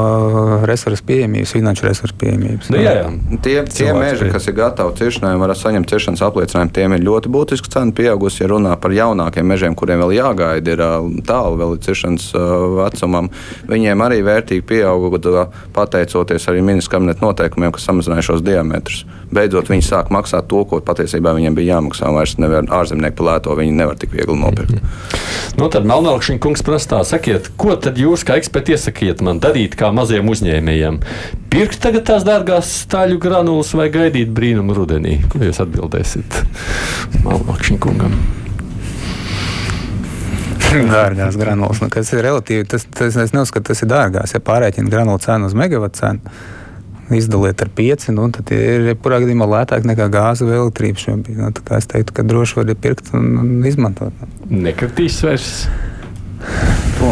resursu 0.66 1.06
pieejamības, 1.06 1.52
finanšu 1.54 1.86
resursu 1.86 2.16
pieejamības. 2.18 2.72
Nu, 2.74 2.80
jā, 2.82 2.96
jā. 2.98 3.12
Tie, 3.46 3.54
tie 3.70 3.92
meži, 3.94 4.32
kas 4.34 4.50
ir 4.50 4.56
gatavi 4.58 4.96
ciršanai, 4.98 5.36
var 5.38 5.54
saņemt 5.60 5.92
ciršanas 5.94 6.24
apliecinājumu, 6.26 6.74
tiem 6.74 6.96
ir 6.98 7.06
ļoti 7.06 7.32
būtiska 7.36 7.70
cena 7.76 7.94
pieaugusi. 7.94 8.42
Ja 8.42 8.50
runā 8.56 8.74
par 8.82 8.96
jaunākiem 8.96 9.46
mežiem, 9.54 9.78
kuriem 9.78 10.02
vēl 10.02 10.16
jāgaida, 10.18 10.74
ir 10.74 10.82
tālu 11.30 11.62
vēl 11.62 11.78
ciršanas 11.86 12.32
vecumam, 12.80 13.30
viņiem 13.70 14.02
arī 14.08 14.24
vērtīgi 14.26 14.66
pieauga 14.66 15.46
pateicoties 15.78 16.50
arī 16.50 16.66
ministra 16.66 16.98
kabineta 16.98 17.22
noteikumiem, 17.22 17.76
kas 17.76 17.86
samazināja 17.86 18.32
šos 18.32 18.42
diametrus. 18.46 19.06
Beidzot, 19.36 19.70
viņi 19.70 19.86
sāk 19.86 20.10
maksāt 20.14 20.50
to, 20.50 20.62
ko 20.70 20.82
patiesībā 20.86 21.34
viņiem 21.38 21.58
bija 21.58 21.78
jāmaksā. 21.78 22.10
Vairs 22.16 22.38
nevar 22.42 22.66
ārzemnieki 22.82 23.18
par 23.20 23.30
lēto, 23.30 23.56
viņi 23.58 23.78
nevar 23.78 23.98
tik 24.00 24.14
viegli 24.16 24.38
nopirkt. 24.38 24.55
Nopirkt. 24.56 25.18
Nu, 25.60 25.70
tad 25.72 25.88
Melnākšņa 25.88 26.40
kungs 26.44 26.64
prastā, 26.66 27.02
sakiet, 27.08 27.52
ko 27.60 27.76
tad 27.80 28.00
jūs 28.00 28.26
kā 28.28 28.40
eksperti 28.40 28.76
iesakiet 28.76 29.24
man 29.26 29.40
darīt 29.44 29.78
kā 29.80 29.92
maziem 29.96 30.28
uzņēmējiem? 30.32 31.02
Pirkt 31.54 31.80
tagad 31.84 32.08
tās 32.10 32.26
dārgās 32.28 32.72
staļu 32.84 33.20
granulas 33.24 33.72
vai 33.78 33.88
gaidīt 33.94 34.34
brīnumu 34.36 34.76
rudenī? 34.76 35.22
Ko 35.32 35.44
jūs 35.44 35.62
atbildēsiet 35.64 36.42
Melnākšņa 37.24 37.80
kungam? 37.84 38.18
Dārgās 40.96 41.38
granulas. 41.40 41.80
Nu, 41.84 41.90
kas 41.94 42.12
ir 42.14 42.24
relatīvi, 42.26 42.68
tas, 42.70 42.88
tas 42.92 43.16
es 43.22 43.34
neuzskatu, 43.36 43.70
tas 43.72 43.84
ir 43.84 43.92
dārgās. 43.92 44.36
Ja 44.36 44.44
pārēķina 44.44 44.92
granulu 44.92 45.22
cenu 45.24 45.50
uz 45.50 45.56
megawatu 45.58 46.02
cenu, 46.02 46.36
izdaliet 47.14 47.62
ar 47.62 47.70
pieci, 47.76 48.12
nu, 48.16 48.28
tad 48.34 48.50
ir 48.56 48.90
jebkurā 48.92 49.20
gadījumā 49.24 49.48
lētāk 49.52 49.86
nekā 49.86 50.08
gāze 50.14 50.48
vai 50.48 50.58
elektrība 50.58 51.02
šobrīd. 51.02 51.38
Nu, 51.38 51.52
es 51.78 51.90
teiktu, 51.92 52.16
ka 52.18 52.26
droši 52.26 52.60
var 52.60 52.72
pirkt 52.82 53.12
un, 53.18 53.28
un 53.42 53.68
izmantot. 53.68 54.26
Nekritīs 54.50 55.22
vairs. 55.26 55.52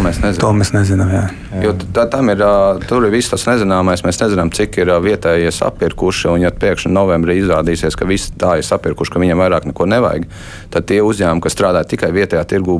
To 0.04 0.10
mēs 0.10 0.18
nezinām. 0.20 0.40
To 0.44 0.50
mēs 0.60 0.70
nezinām 0.76 1.12
jā. 1.14 1.22
Jo 1.64 1.72
tā, 1.96 2.04
tam 2.12 2.28
ir, 2.34 2.42
tur 2.90 3.06
ir 3.08 3.14
viss 3.14 3.32
tas 3.32 3.46
nezināmais. 3.48 4.02
Mēs 4.04 4.18
nezinām, 4.20 4.50
cik 4.52 4.82
ir 4.82 4.90
vietējie 5.00 5.52
sapirkuši. 5.56 6.26
Un, 6.34 6.42
ja 6.44 6.50
pēkšņi 6.52 6.92
novembrī 6.92 7.38
izrādīsies, 7.40 7.96
ka 7.96 8.08
visi 8.10 8.34
tā 8.40 8.58
ir 8.60 8.68
sapirkuši, 8.68 9.14
ka 9.14 9.22
viņiem 9.24 9.40
vairāk 9.40 9.70
neko 9.70 9.88
nevajag, 9.88 10.26
tad 10.74 10.90
tie 10.90 11.00
uzņēmumi, 11.06 11.44
kas 11.46 11.56
strādā 11.56 11.86
tikai 11.88 12.10
vietējā 12.18 12.44
tirgū, 12.52 12.76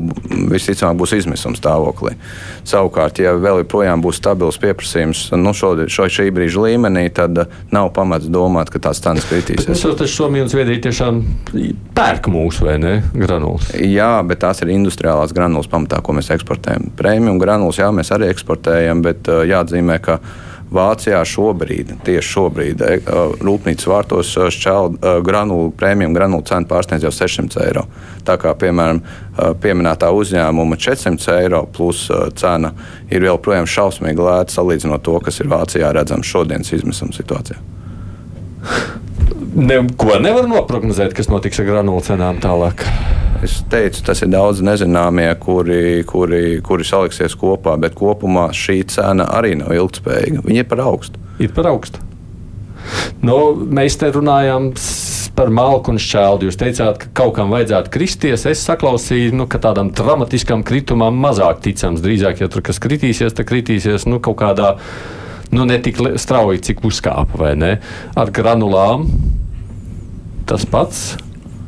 visticamāk 0.52 0.98
būs 1.00 1.14
izmisuma 1.16 1.56
stāvoklī. 1.56 2.12
Savukārt, 2.68 3.22
ja 3.24 3.32
vēl 3.40 3.62
joprojām 3.62 4.04
būs 4.04 4.20
stabils 4.20 4.60
pieprasījums 4.60 5.30
nu, 5.40 5.56
šo, 5.56 5.72
šo 5.88 6.10
šī 6.12 6.28
brīža 6.34 6.66
līmenī, 6.66 7.06
tad 7.14 7.46
nav 7.72 7.88
pamats 7.96 8.28
domāt, 8.28 8.68
ka 8.74 8.82
tās 8.84 9.00
cenas 9.00 9.24
kritīsies. 9.30 9.70
Tas 9.70 9.86
jau 9.86 9.94
taču 9.96 10.18
Somija 10.18 10.44
un 10.44 10.52
Zviedrija 10.52 10.90
tiešām 10.90 11.24
pērk 11.96 12.28
mūsu 12.32 12.68
vai 12.68 12.76
ne 12.82 12.94
granulas. 13.14 13.72
Jā, 13.80 14.12
bet 14.28 14.44
tās 14.44 14.60
ir 14.60 14.74
industriālās 14.76 15.32
granulas 15.32 15.72
pamatā, 15.72 16.04
ko 16.04 16.18
mēs 16.18 16.28
eksportējam. 16.36 16.92
Prēmiju 17.14 17.38
granulas, 17.38 17.76
jā, 17.78 17.92
mēs 17.94 18.08
arī 18.10 18.26
eksportējam, 18.32 18.98
bet 19.04 19.28
jāatzīmē, 19.46 20.00
ka 20.02 20.18
Vācijā 20.74 21.20
šobrīd, 21.28 21.92
tieši 22.02 22.26
šobrīd, 22.26 22.80
rūpnīcas 23.46 23.86
vārtos 23.86 24.32
šķēlu 24.56 25.20
granulu, 25.22 25.68
prēmiju 25.78 26.10
granulu 26.16 26.42
cena 26.48 26.66
pārsniedz 26.66 27.06
jau 27.06 27.12
600 27.14 27.60
eiro. 27.68 27.84
Tā 28.26 28.34
kā, 28.42 28.56
piemēram, 28.58 28.98
pieminētā 29.62 30.10
uzņēmuma 30.10 30.80
400 30.80 31.38
eiro 31.44 31.62
plus 31.76 32.08
cena 32.40 32.72
ir 33.06 33.28
joprojām 33.28 33.70
šausmīgi 33.70 34.26
lēta 34.26 34.56
salīdzinot 34.56 35.06
to, 35.06 35.14
kas 35.22 35.38
ir 35.38 35.52
Vācijā 35.54 35.94
redzams 35.94 36.34
šodienas 36.34 36.74
izmisuma 36.74 37.14
situācijā. 37.14 37.62
Neko 39.54 40.18
nevar 40.22 40.48
noprognozēt, 40.50 41.14
kas 41.16 41.30
notiks 41.30 41.60
ar 41.62 41.68
granulu 41.68 42.02
cenām 42.04 42.40
tālāk. 42.42 42.84
Es 43.44 43.58
teicu, 43.70 44.00
tas 44.06 44.22
ir 44.24 44.30
daudz 44.32 44.62
nezināmie, 44.64 45.28
kuri, 45.42 46.02
kuri, 46.08 46.60
kuri 46.64 46.86
saliksies 46.88 47.36
kopā, 47.38 47.76
bet 47.80 47.96
kopumā 47.98 48.48
šī 48.56 48.80
cena 48.94 49.26
arī 49.36 49.54
nav 49.60 49.74
ilgspējīga. 49.76 50.44
Viņa 50.46 50.64
ir 50.64 50.68
par 50.70 50.84
augstu. 50.86 51.20
Ir 51.42 51.52
par 51.56 51.68
augstu. 51.74 52.00
Nu, 53.24 53.36
mēs 53.54 53.98
te 54.00 54.08
runājam 54.12 54.70
par 55.34 55.50
malku 55.50 55.94
un 55.94 56.00
šķeldu. 56.00 56.48
Jūs 56.48 56.58
teicāt, 56.60 57.00
ka 57.02 57.10
kaut 57.22 57.34
kam 57.38 57.52
vajadzētu 57.54 57.92
kristies. 57.94 58.46
Es 58.50 58.62
saklausīju, 58.68 59.34
nu, 59.38 59.48
ka 59.50 59.60
tādam 59.62 59.90
dramatiskam 59.94 60.64
kritumam 60.66 61.18
mazāk 61.20 61.64
ticams. 61.64 62.02
Drīzāk, 62.04 62.44
ja 62.44 62.50
tur 62.52 62.64
kas 62.64 62.80
kritīsies, 62.82 63.34
tad 63.34 63.48
kritīsies 63.50 64.06
nu, 64.10 64.20
kaut 64.24 64.38
kādā 64.42 64.74
nu, 65.54 65.66
ne 65.68 65.78
tik 65.82 66.00
strauji, 66.20 66.62
cik 66.68 66.84
uzkāpa 66.86 67.40
vai 67.40 67.54
ne. 67.58 67.72
Ar 68.18 68.32
granulām 68.34 69.06
tas 70.48 70.66
pats. 70.68 71.14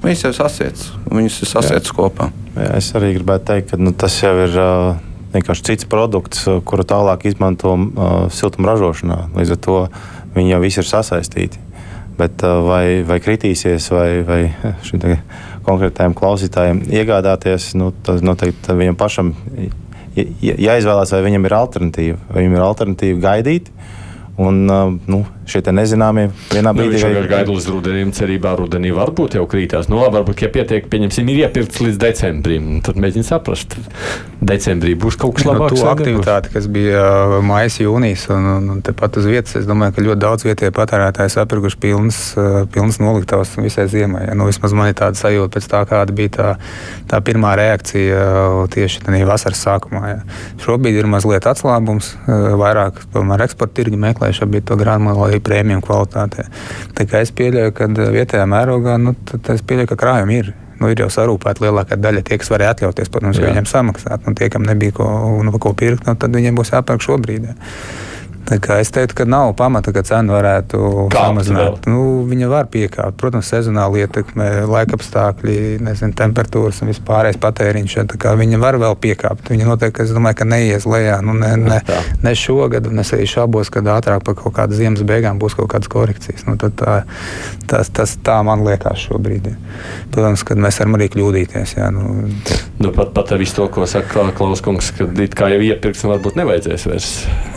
Viņas 0.05 0.27
jau 0.27 0.33
sasiets, 0.37 0.91
viņas 1.09 1.41
ir 1.43 1.51
sasietas 1.51 1.93
kopā. 1.97 2.29
Jā, 2.55 2.77
es 2.79 2.93
arī 2.95 3.15
gribētu 3.17 3.49
teikt, 3.49 3.73
ka 3.73 3.79
nu, 3.81 3.91
tas 3.97 4.15
jau 4.21 4.33
ir 4.45 4.53
uh, 4.61 4.99
vienkārši 5.35 5.65
cits 5.71 5.89
produkts, 5.91 6.45
kuru 6.69 6.85
tālāk 6.87 7.27
izmanto 7.31 7.73
uh, 7.75 8.13
siltuma 8.33 8.75
ražošanā. 8.75 9.19
Līdz 9.37 9.55
ar 9.57 9.63
to 9.67 9.79
viņi 10.37 10.53
jau 10.53 10.61
visi 10.63 10.83
ir 10.83 10.89
sasaistīti. 10.91 11.63
Bet 12.21 12.45
uh, 12.47 12.61
vai, 12.69 12.85
vai 13.09 13.19
kritīsies, 13.25 13.89
vai, 13.93 14.09
vai 14.29 14.41
šim 14.87 15.03
konkrētajam 15.67 16.15
klausītājam 16.17 16.85
iegādāties, 16.87 17.73
nu, 17.81 17.91
tas 18.07 18.23
noteikti 18.23 18.77
viņam 18.79 19.01
pašam 19.01 19.35
jāizvēlās, 20.17 21.13
vai 21.13 21.23
viņam 21.27 21.49
ir 21.49 21.55
alternatīva. 21.57 22.19
Vai 22.31 22.43
viņam 22.43 22.57
ir 22.57 22.67
alternatīva 22.67 23.23
gaidīt, 23.27 23.71
Un, 24.37 24.67
nu, 25.07 25.23
šie 25.47 25.63
nezināmie 25.75 26.29
vienā 26.53 26.73
nu, 26.73 26.81
brīdī. 26.81 27.01
Nu, 27.01 27.13
viņš 27.15 27.29
gaida 27.31 27.55
līdz 27.55 27.69
rudenim, 27.73 28.13
cerībā 28.17 28.55
rudenī 28.59 28.93
varbūt 28.95 29.39
jau 29.39 29.47
krītās. 29.51 29.91
Nu, 29.91 30.01
labi, 30.03 30.19
varbūt, 30.19 30.43
ja 30.45 30.51
pietiek, 30.53 30.89
pieņemsim, 30.93 31.31
ir 31.33 31.47
iepirkts 31.47 31.83
līdz 31.83 32.01
decembrim, 32.03 32.69
tad 32.87 32.99
mēģina 33.03 33.27
saprast. 33.27 33.77
Decembrī 34.47 34.95
būs 35.01 35.19
kaut 35.21 35.39
kas 35.39 35.47
labāks. 35.49 35.81
No, 35.81 35.93
aktivitāte, 35.95 36.51
kas 36.53 36.69
bija 36.71 37.41
maijas, 37.47 37.79
jūnijas 37.81 38.27
un, 38.35 38.49
un, 38.57 38.69
un 38.75 38.83
tepat 38.85 39.21
uz 39.21 39.29
vietas, 39.31 39.57
es 39.61 39.69
domāju, 39.69 39.97
ka 39.97 40.07
ļoti 40.07 40.23
daudz 40.23 40.47
vietējie 40.47 40.75
patērētāji 40.77 41.35
sapirkuši 41.37 41.81
pilnas, 41.83 42.21
pilnas 42.75 43.01
noliktavas 43.03 43.55
visai 43.61 43.87
ziemai. 43.93 44.27
Ja? 44.29 44.37
Nu, 44.39 44.49
vismaz 44.51 44.75
man 44.77 44.91
ir 44.91 44.99
tāda 44.99 45.19
sajūta 45.19 45.57
pēc 45.57 45.71
tā, 45.73 45.83
kāda 45.89 46.17
bija 46.17 46.35
tā, 46.37 46.49
tā 47.11 47.23
pirmā 47.25 47.55
reakcija 47.59 48.67
tieši 48.75 49.07
tajā 49.07 49.29
vasaras 49.29 49.65
sākumā. 49.67 50.03
Ja? 50.11 50.19
Šobrīd 50.65 51.01
ir 51.01 51.09
mazliet 51.11 51.49
atslābums, 51.49 52.13
vairāk 52.27 53.01
tomēr 53.15 53.47
eksporta 53.47 53.79
tirgi 53.81 53.99
meklē 54.01 54.33
šobrīd 54.37 54.69
to 54.69 54.79
granulu 54.81 55.27
arī 55.37 55.45
prēmiju 55.45 55.85
kvalitātē. 55.85 56.47
Tā 56.97 57.07
kā 57.09 57.23
es 57.25 57.33
pieļauju, 57.37 57.75
ka 57.77 57.89
vietējā 57.93 58.47
mērogā, 58.51 58.97
nu, 59.03 59.15
pieļauju, 59.17 59.91
ka 59.93 60.01
krājumi 60.01 60.41
ir. 60.41 60.55
Nu, 60.77 60.91
ir 60.93 61.01
jau 61.01 61.09
sarūpēta 61.09 61.65
lielākā 61.65 61.97
daļa 61.97 62.21
tie, 62.27 62.37
kas 62.37 62.51
varēja 62.53 62.75
atļauties, 62.75 63.09
protams, 63.13 63.39
viņiem 63.41 63.69
samaksāt. 63.69 64.27
Un 64.29 64.37
tie, 64.37 64.51
kam 64.53 64.67
nebija 64.69 64.93
ko, 64.99 65.07
nu, 65.47 65.55
ko 65.57 65.73
pirkt, 65.73 66.05
nu, 66.05 66.13
tad 66.21 66.37
viņiem 66.37 66.59
būs 66.59 66.75
jāpērk 66.75 67.05
šobrīd. 67.07 67.49
Ja. 67.49 67.57
Es 68.47 68.93
teiktu, 68.95 69.15
ka 69.19 69.25
nav 69.27 69.53
pamata, 69.59 69.91
ka 69.91 70.05
cena 70.07 70.37
varētu 70.37 71.09
samazināt. 71.11 71.89
Nu, 71.91 72.23
viņa 72.29 72.51
var 72.51 72.69
piekāpt. 72.71 73.17
Protams, 73.19 73.49
sezonāla 73.51 74.05
ietekme, 74.05 74.47
laikapstākļi, 74.71 75.57
nezinu, 75.83 76.15
temperatūras 76.17 76.79
un 76.85 76.93
vispārējais 76.93 77.41
patēriņš. 77.43 77.97
Viņa 78.43 78.61
var 78.63 78.79
vēl 78.83 78.95
piekāpt. 79.03 79.51
Viņa 79.51 79.67
noteikti, 79.67 80.05
es 80.07 80.15
domāju, 80.15 80.39
ka 80.43 80.49
neies 80.49 80.87
lejā. 80.87 81.19
Nu, 81.27 81.35
ne, 81.35 81.57
ne, 81.59 81.81
ne 82.23 82.35
šogad, 82.39 82.87
un 82.87 83.03
es 83.03 83.11
arī 83.17 83.27
šaubos, 83.31 83.73
ka 83.75 83.83
ātrāk 83.97 84.23
par 84.27 84.39
kaut 84.39 84.55
kādu 84.61 84.79
ziemas 84.79 85.03
beigām 85.07 85.41
būs 85.43 85.59
kaut 85.59 85.73
kādas 85.75 85.91
korekcijas. 85.91 86.47
Nu, 86.47 86.55
tā, 86.61 87.01
tas, 87.67 87.91
tas 87.91 88.15
tā 88.23 88.39
man 88.47 88.63
liekas 88.67 89.09
šobrīd. 89.09 89.51
Protams, 90.15 90.47
ka 90.47 90.55
mēs 90.55 90.79
varam 90.83 91.01
arī 91.01 91.11
kļūdīties. 91.17 91.77
Jā, 91.81 91.91
nu. 91.95 92.31
Nu, 92.79 92.93
pat, 92.95 93.11
pat 93.17 93.35
ar 93.35 93.43
visu 93.43 93.59
to, 93.59 93.69
ko 93.73 93.89
saka 93.91 94.29
Klaus 94.37 94.63
Kungs, 94.65 94.93
ka 94.95 95.09
it 95.25 95.35
kā 95.37 95.49
jau 95.51 95.61
iepirks 95.65 96.05
un 96.05 96.13
varbūt 96.15 96.39
nevajadzēs 96.39 96.87
vairs. 96.91 97.13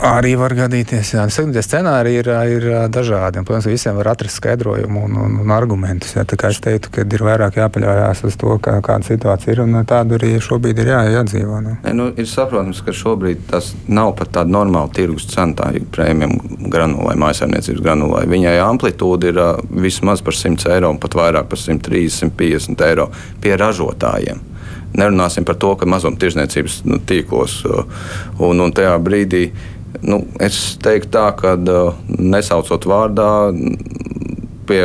Arī 0.06 0.34
var 0.40 0.56
gadīt 0.56 0.79
gadīties. 0.80 1.14
Jā, 1.14 1.26
Sekundie 1.32 1.62
scenāriji 1.64 2.22
ir, 2.22 2.30
ir 2.56 2.68
dažādi. 2.92 3.40
Un, 3.40 3.46
protams, 3.46 3.68
visiem 3.68 3.98
var 3.98 4.14
atrast 4.14 4.40
skaidrojumu 4.40 5.04
un, 5.06 5.18
un, 5.18 5.38
un 5.44 5.52
argumentus. 5.52 6.16
Jā. 6.16 6.26
Es 6.50 6.60
teiktu, 6.64 6.90
ka 6.92 7.04
ir 7.04 7.24
vairāk 7.24 7.60
jāpaļaujas 7.60 8.24
uz 8.26 8.38
to, 8.40 8.58
kā, 8.64 8.80
kāda 8.86 9.06
situācija 9.06 9.54
ir. 9.54 9.64
Un 9.66 9.84
tādu 9.88 10.18
arī 10.18 10.36
šobrīd 10.42 10.80
ir 10.80 10.92
jā, 10.94 11.02
jādzīvo. 11.20 11.60
Nu. 11.64 11.76
Ne, 11.84 11.94
nu, 11.94 12.10
ir 12.16 12.28
saprotams, 12.30 12.82
ka 12.86 12.96
šobrīd 12.96 13.46
tas 13.52 13.74
nav 13.88 14.16
pat 14.20 14.34
tāda 14.40 14.54
normāla 14.54 14.92
tirgus 14.96 15.28
cena, 15.30 15.56
tā 15.58 15.72
ir 15.78 15.88
prēmijam 15.94 16.38
granulai, 16.72 17.18
mājsaimniecības 17.20 17.84
granulai. 17.86 18.26
Viņai 18.30 18.58
amplitūda 18.66 19.32
ir 19.32 19.42
uh, 19.42 19.64
vismaz 19.84 20.24
par 20.26 20.38
100 20.38 20.70
eiro 20.76 20.94
un 20.94 21.02
pat 21.02 21.18
vairāk 21.20 21.50
par 21.52 21.60
130, 21.60 22.30
150 22.30 22.88
eiro 22.90 23.10
pie 23.44 23.58
ražotājiem. 23.60 24.46
Nerunāsim 24.98 25.46
par 25.46 25.60
to, 25.62 25.76
ka 25.78 25.86
mazumtirdzniecības 25.86 26.80
nu, 26.90 26.98
tīklos 27.06 27.60
un, 27.68 28.58
un 28.64 28.72
tajā 28.74 28.96
brīdī 29.06 29.44
Nu, 30.06 30.22
es 30.40 30.78
teiktu, 30.84 31.10
tā, 31.16 31.30
ka 31.38 31.56
nesaucot 32.20 32.86
vārdā, 32.88 33.30
pie, 34.70 34.82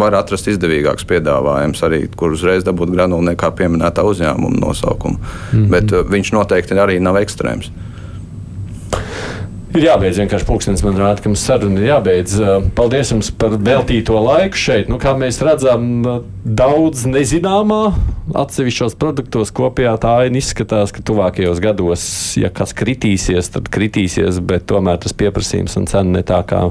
var 0.00 0.16
atrast 0.16 0.48
izdevīgāks 0.50 1.06
piedāvājums, 1.08 1.82
arī, 1.86 2.04
kur 2.16 2.34
uzreiz 2.36 2.64
dabūt 2.66 2.94
granulu 2.94 3.28
nekā 3.30 3.52
pieminētā 3.58 4.04
uzņēmuma 4.06 4.62
nosaukumu. 4.62 5.18
Mm 5.18 5.58
-hmm. 5.58 5.68
Bet 5.74 6.12
viņš 6.12 6.32
noteikti 6.32 6.80
arī 6.80 6.98
nav 7.00 7.20
ekstrēms. 7.20 7.70
Ir 9.76 9.84
jābeidz 9.90 10.16
vienkārši 10.16 10.46
pūkstens, 10.48 10.80
man 10.86 10.94
rāda, 10.96 11.20
ka 11.20 11.28
mums 11.28 11.42
saruna 11.44 11.82
ir 11.82 11.90
jābeidz. 11.90 12.38
Paldies 12.78 13.10
jums 13.12 13.28
par 13.36 13.58
veltīto 13.60 14.16
laiku 14.24 14.56
šeit. 14.56 14.88
Nu, 14.88 14.96
kā 14.96 15.12
mēs 15.20 15.36
redzam, 15.44 16.00
daudz 16.48 17.02
nezināmā 17.04 17.82
atsevišķos 18.40 18.96
produktos 18.96 19.52
kopējā 19.52 19.92
tā 20.00 20.14
aina 20.22 20.40
izskatās, 20.40 20.94
ka 20.96 21.04
tuvākajos 21.04 21.60
gados, 21.60 22.06
ja 22.40 22.48
kas 22.48 22.72
kritīsies, 22.78 23.52
tad 23.52 23.68
kritīsies, 23.72 24.40
bet 24.40 24.64
tomēr 24.72 24.96
tas 25.04 25.12
pieprasījums 25.12 25.76
un 25.76 25.90
cena 25.92 26.22
ne 26.22 26.24
tā 26.24 26.40
kā 26.48 26.62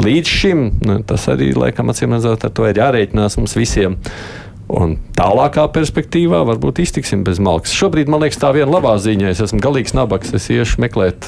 līdz 0.00 0.36
šim. 0.40 0.68
Nu, 0.80 1.02
tas 1.04 1.28
arī, 1.28 1.52
laikam, 1.52 1.92
acīm 1.92 2.16
redzot, 2.16 2.48
ar 2.48 2.56
to 2.56 2.72
ir 2.72 2.80
jārēķinās 2.80 3.36
mums 3.36 3.58
visiem. 3.60 4.00
Un 4.70 4.92
tālākā 5.18 5.64
perspektīvā 5.74 6.44
varbūt 6.46 6.78
iztiksim 6.84 7.24
bez 7.26 7.40
malkas. 7.42 7.72
Šobrīd 7.74 8.10
man 8.10 8.22
liekas, 8.22 8.38
tā 8.38 8.52
viena 8.54 8.70
labā 8.70 8.92
ziņa. 9.02 9.32
Es 9.32 9.42
esmu 9.42 9.58
galīgs 9.62 9.96
nabaks. 9.96 10.30
Es 10.36 10.46
iešu 10.52 10.78
meklēt 10.84 11.26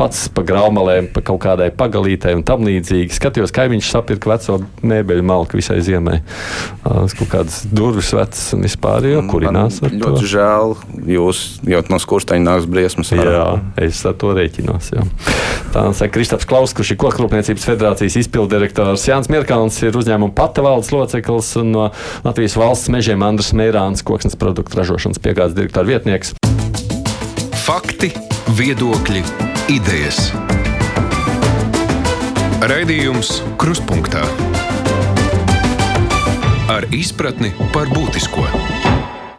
pats 0.00 0.28
pa 0.32 0.44
graumalēm, 0.46 1.10
pa 1.12 1.22
kaut 1.26 1.42
kādai 1.44 1.68
pagalītei 1.76 2.32
un 2.38 2.44
tam 2.46 2.64
līdzīgi. 2.64 3.12
Skatījos, 3.12 3.52
kaimiņš 3.56 3.90
sapirka 3.92 4.32
veco 4.32 4.56
mēbeļu 4.80 5.26
malku 5.28 5.60
visai 5.60 5.80
ziemai. 5.84 6.22
Tas 6.86 7.16
kaut 7.18 7.30
kādas 7.34 7.60
durvis 7.68 8.14
vecas 8.16 8.46
un 8.56 8.64
vispār 8.64 9.10
jau 9.10 9.26
kurinās. 9.28 9.82
Man 9.84 10.00
ļoti 10.00 10.32
žēl, 10.32 10.74
jūs 11.18 11.44
jau 11.68 11.84
no 11.92 12.00
skursteņa 12.00 12.46
nāks 12.46 12.70
briesmas. 12.70 13.12
Jā, 13.12 13.44
es 13.84 14.00
ar 14.08 14.16
to 14.20 14.32
rēķinos. 14.38 14.92
Jā. 14.96 15.04
Tā 15.74 15.84
saka 15.94 16.16
Kristaps 16.16 16.48
Klaus, 16.50 16.72
kurš 16.74 16.94
ir 16.94 17.00
Kokrūpniecības 17.02 17.68
federācijas 17.68 18.16
izpildirektors. 18.24 19.04
Jānis 19.06 19.30
Mirkāns 19.30 19.76
ir 19.84 19.94
uzņēmuma 20.00 20.34
pata 20.34 20.64
valdes 20.64 20.90
loceklis 20.94 21.52
un 21.60 21.70
no 21.76 21.84
Latvijas 22.24 22.56
valsts 22.58 22.69
valsts 22.70 22.90
mežiem 22.92 23.18
Andris 23.26 23.50
Mērāns, 23.50 24.04
koksnes 24.06 24.36
produktu 24.38 24.78
ražošanas 24.78 25.18
piegādes 25.18 25.56
direktora 25.56 25.88
vietnieks. 25.88 26.36
Fakti, 27.64 28.12
viedokļi, 28.54 29.24
idejas. 29.74 30.28
Raidījums 32.70 33.40
Krustpunktā 33.58 34.22
ar 36.70 36.86
izpratni 36.94 37.50
par 37.74 37.90
būtisko. 37.90 38.46